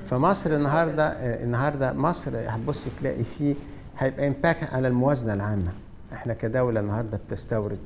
فمصر 0.09 0.53
النهارده 0.55 1.07
النهارده 1.43 1.93
مصر 1.93 2.31
هتبص 2.47 2.85
تلاقي 2.99 3.23
في 3.23 3.55
هيبقى 3.99 4.27
impact 4.27 4.73
على 4.73 4.87
الموازنة 4.87 5.33
العامة. 5.33 5.71
إحنا 6.13 6.33
كدولة 6.33 6.79
النهارده 6.79 7.19
بتستورد 7.27 7.79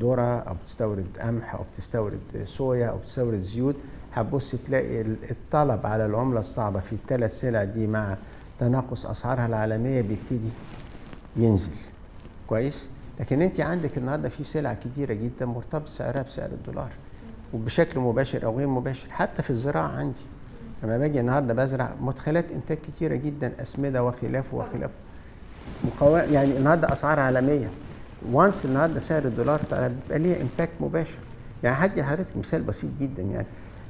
ذرة 0.00 0.38
أو 0.38 0.54
بتستورد 0.62 1.06
قمح 1.20 1.54
أو 1.54 1.64
بتستورد 1.74 2.20
صويا 2.44 2.86
أو 2.86 2.98
بتستورد 2.98 3.40
زيوت. 3.40 3.76
هتبص 4.14 4.54
تلاقي 4.66 5.00
الطلب 5.00 5.86
على 5.86 6.06
العملة 6.06 6.40
الصعبة 6.40 6.80
في 6.80 6.92
الثلاث 6.92 7.40
سلع 7.40 7.64
دي 7.64 7.86
مع 7.86 8.16
تناقص 8.60 9.06
أسعارها 9.06 9.46
العالمية 9.46 10.00
بيبتدي 10.00 10.50
ينزل. 11.36 11.70
كويس؟ 12.46 12.88
لكن 13.20 13.42
أنت 13.42 13.60
عندك 13.60 13.98
النهارده 13.98 14.28
في 14.28 14.44
سلع 14.44 14.74
كتيرة 14.74 15.14
جدا 15.14 15.46
مرتبط 15.46 15.88
سعرها 15.88 16.22
بسعر 16.22 16.48
الدولار 16.48 16.90
وبشكل 17.54 18.00
مباشر 18.00 18.44
أو 18.44 18.58
غير 18.58 18.66
مباشر 18.68 19.10
حتى 19.10 19.42
في 19.42 19.50
الزراعة 19.50 19.88
عندي. 19.88 20.18
لما 20.82 20.98
باجي 20.98 21.20
النهارده 21.20 21.54
بزرع 21.54 21.90
مدخلات 22.00 22.52
انتاج 22.52 22.78
كتيرة 22.78 23.14
جدا 23.14 23.52
أسمدة 23.62 24.04
وخلافه 24.04 24.56
وخلافه 24.56 24.94
مقاومة 25.84 26.22
يعني 26.22 26.56
النهارده 26.56 26.92
أسعار 26.92 27.20
عالمية. 27.20 27.68
once 28.32 28.64
النهارده 28.64 29.00
سعر 29.00 29.24
الدولار 29.24 29.60
بيبقى 29.72 30.18
ليها 30.18 30.36
impact 30.42 30.72
مباشر. 30.80 31.18
يعني 31.62 31.76
هدي 31.84 32.02
حضرتك 32.04 32.36
مثال 32.36 32.62
بسيط 32.62 32.90
جدا. 33.00 33.22
يعني 33.22 33.46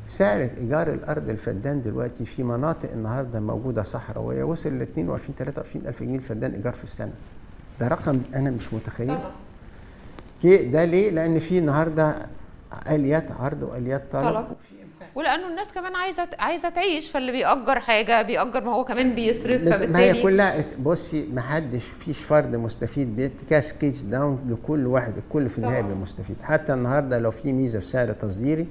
سعر 0.07 0.49
إيجار 0.59 0.93
الأرض 0.93 1.29
الفدان 1.29 1.83
دلوقتي 1.83 2.25
في 2.25 2.43
مناطق 2.43 2.93
النهارده 2.93 3.41
موجودة 3.41 3.83
صحراوية 3.83 4.45
وصل 4.45 4.79
ل 4.79 4.83
22 4.83 5.35
23 5.39 5.87
ألف 5.87 6.03
جنيه 6.03 6.17
الفدان 6.17 6.53
إيجار 6.55 6.73
في 6.73 6.85
السنة. 6.85 7.13
ده 7.81 7.89
رقم 7.89 8.21
أنا 8.35 8.51
مش 8.51 8.75
متخيل 8.75 9.19
ده 10.45 10.85
ليه؟ 10.85 11.11
لأن 11.11 11.39
في 11.39 11.59
النهارده 11.59 12.15
آليات 12.91 13.31
عرض 13.33 13.63
وآليات 13.63 14.13
طلب, 14.13 14.25
طلب. 14.35 14.47
ولأنه 15.17 15.49
الناس 15.49 15.73
كمان 15.73 15.97
عايزة 15.97 16.29
عايزة 16.39 16.69
تعيش 16.69 17.11
فاللي 17.11 17.33
بيأجر 17.33 17.81
حاجة 17.81 18.23
بيأجر 18.23 18.65
ما 18.65 18.75
هو 18.75 18.85
كمان 18.85 19.15
بيصرف 19.15 19.65
بس 19.65 19.83
ما 19.83 19.99
هي 19.99 20.23
كلها 20.23 20.63
بصي 20.83 21.27
ما 21.35 21.41
حدش 21.41 21.85
فيش 21.85 22.19
فرد 22.19 22.57
مستفيد. 22.57 23.17
but 23.17 23.36
it 23.36 23.50
cascades 23.50 24.03
down 24.03 24.39
لكل 24.51 24.87
واحد 24.87 25.17
الكل 25.17 25.49
في 25.49 25.59
النهايه 25.59 25.83
مستفيد. 25.83 26.37
حتى 26.43 26.75
النهارده 26.75 27.19
لو 27.19 27.31
في 27.31 27.53
ميزة 27.53 27.79
في 27.79 27.87
سعر 27.87 28.13
تصديري 28.13 28.67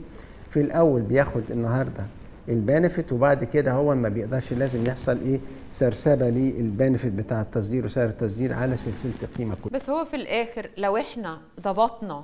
في 0.49 0.61
الأول 0.61 1.01
بياخد 1.01 1.51
النهارده 1.51 2.05
البنفيت 2.49 3.13
وبعد 3.13 3.43
كده 3.43 3.71
هو 3.71 3.95
ما 3.95 4.09
بيقدرش 4.09 4.53
لازم 4.53 4.85
يحصل 4.85 5.17
إيه؟ 5.21 5.39
سرسبة 5.71 6.29
للبنفيت 6.29 7.13
بتاع 7.13 7.41
التصدير 7.41 7.85
وسعر 7.85 8.09
التصدير 8.09 8.53
على 8.53 8.77
سلسلة 8.77 9.11
القيمة 9.23 9.55
كلها. 9.63 9.73
بس 9.79 9.89
هو 9.89 10.05
في 10.05 10.15
الآخر 10.15 10.69
لو 10.77 10.97
إحنا 10.97 11.37
ظبطنا 11.61 12.23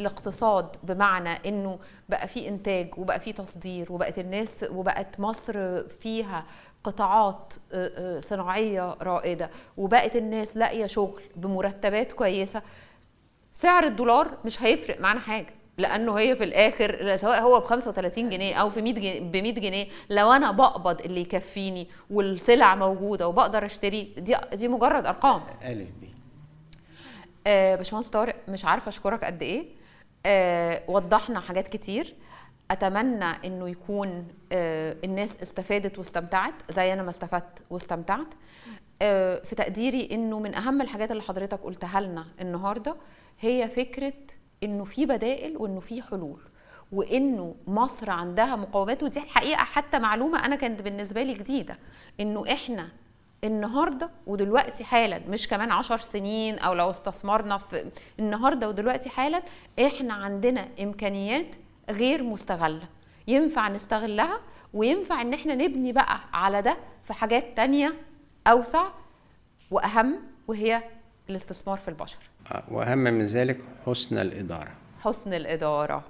الاقتصاد 0.00 0.66
بمعنى 0.82 1.28
انه 1.48 1.78
بقى 2.08 2.28
في 2.28 2.48
انتاج 2.48 2.98
وبقى 2.98 3.20
في 3.20 3.32
تصدير 3.32 3.92
وبقت 3.92 4.18
الناس 4.18 4.66
وبقت 4.70 5.20
مصر 5.20 5.82
فيها 5.88 6.44
قطاعات 6.84 7.54
صناعيه 8.20 8.96
رائده 9.02 9.50
وبقت 9.76 10.16
الناس 10.16 10.56
لاقيه 10.56 10.86
شغل 10.86 11.22
بمرتبات 11.36 12.12
كويسه 12.12 12.62
سعر 13.52 13.84
الدولار 13.84 14.28
مش 14.44 14.62
هيفرق 14.62 15.00
معانا 15.00 15.20
حاجة 15.20 15.54
لأنه 15.78 16.14
هي 16.18 16.36
في 16.36 16.44
الآخر 16.44 17.16
سواء 17.16 17.40
هو 17.42 17.60
ب 17.60 17.64
35 17.64 18.30
جنيه 18.30 18.54
أو 18.54 18.70
في 18.70 18.82
100 18.82 18.92
جنيه 18.94 19.20
ب 19.20 19.36
100 19.36 19.52
جنيه 19.54 19.86
لو 20.10 20.32
أنا 20.32 20.50
بقبض 20.50 21.00
اللي 21.00 21.20
يكفيني 21.20 21.88
والسلع 22.10 22.74
موجوده 22.74 23.28
وبقدر 23.28 23.64
اشتري 23.64 24.14
دي 24.18 24.36
دي 24.52 24.68
مجرد 24.68 25.06
ارقام 25.06 25.42
الف 25.64 25.88
بي 26.00 26.14
آه 27.46 27.74
باشمهندس 27.76 28.08
طارق 28.08 28.36
مش 28.48 28.64
عارفه 28.64 28.88
اشكرك 28.88 29.24
قد 29.24 29.42
إيه 29.42 29.60
آه 29.60 29.66
وضحنا 30.88 31.40
حاجات 31.40 31.68
كتير. 31.68 32.14
أتمنى 32.70 33.24
إنه 33.24 33.68
يكون 33.68 34.28
آه 34.52 34.96
الناس 35.04 35.36
استفادت 35.42 35.98
واستمتعت 35.98 36.54
زي 36.70 36.92
أنا 36.92 37.02
ما 37.02 37.10
استفدت 37.10 37.62
واستمتعت. 37.70 38.26
آه 39.02 39.34
في 39.44 39.54
تقديري 39.54 40.08
إنه 40.12 40.38
من 40.38 40.54
أهم 40.54 40.82
الحاجات 40.82 41.10
اللي 41.10 41.22
حضرتك 41.22 41.60
قلتها 41.60 42.00
لنا 42.00 42.26
النهارده 42.40 42.96
هي 43.40 43.68
فكرة 43.68 44.12
إنه 44.62 44.84
في 44.84 45.06
بدائل 45.06 45.56
وإنه 45.56 45.80
في 45.80 46.02
حلول 46.02 46.40
وإنه 46.92 47.54
مصر 47.66 48.10
عندها 48.10 48.56
مقومات. 48.56 49.02
ودي 49.02 49.20
الحقيقة 49.20 49.64
حتى 49.64 49.98
معلومة 49.98 50.44
أنا 50.44 50.56
كانت 50.56 50.82
بالنسبة 50.82 51.22
لي 51.22 51.34
جديدة 51.34 51.78
إنه 52.20 52.52
إحنا 52.52 52.88
النهارده 53.46 54.10
ودلوقتي 54.26 54.84
حالا 54.84 55.18
مش 55.28 55.48
كمان 55.48 55.72
عشر 55.72 55.96
سنين 55.96 56.58
أو 56.58 56.74
لو 56.74 56.90
استثمرنا 56.90 57.58
في 57.58 57.90
النهارده 58.18 58.68
ودلوقتي 58.68 59.10
حالا 59.10 59.42
إحنا 59.86 60.14
عندنا 60.14 60.68
إمكانيات 60.82 61.46
غير 61.90 62.22
مستغلة. 62.22 62.88
ينفع 63.28 63.68
نستغلها 63.68 64.40
وينفع 64.74 65.20
إن 65.20 65.34
إحنا 65.34 65.54
نبني 65.54 65.92
بقى 65.92 66.18
على 66.32 66.62
ده 66.62 66.76
في 67.04 67.12
حاجات 67.12 67.56
تانية 67.56 67.94
أوسع 68.46 68.84
وأهم 69.70 70.16
وهي 70.48 70.82
الاستثمار 71.30 71.76
في 71.78 71.88
البشر. 71.88 72.18
وأهم 72.70 72.98
من 72.98 73.24
ذلك 73.26 73.60
حسن 73.86 74.18
الإدارة. 74.18 74.72
حسن 75.00 75.34
الإدارة. 75.34 76.04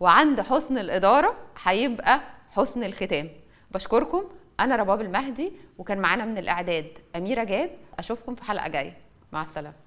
وعند 0.00 0.40
حسن 0.40 0.78
الإدارة 0.78 1.36
هيبقى 1.64 2.20
حسن 2.50 2.84
الختام. 2.84 3.28
بشكركم 3.70 4.22
أنا 4.60 4.76
رباب 4.76 5.00
المهدي 5.00 5.52
وكان 5.78 5.98
معانا 5.98 6.24
من 6.24 6.38
الإعداد 6.38 6.86
أميرة 7.16 7.44
جاد 7.44 7.70
أشوفكم 7.98 8.34
في 8.34 8.44
حلقة 8.44 8.68
جاية. 8.68 8.96
مع 9.32 9.42
السلامة. 9.42 9.85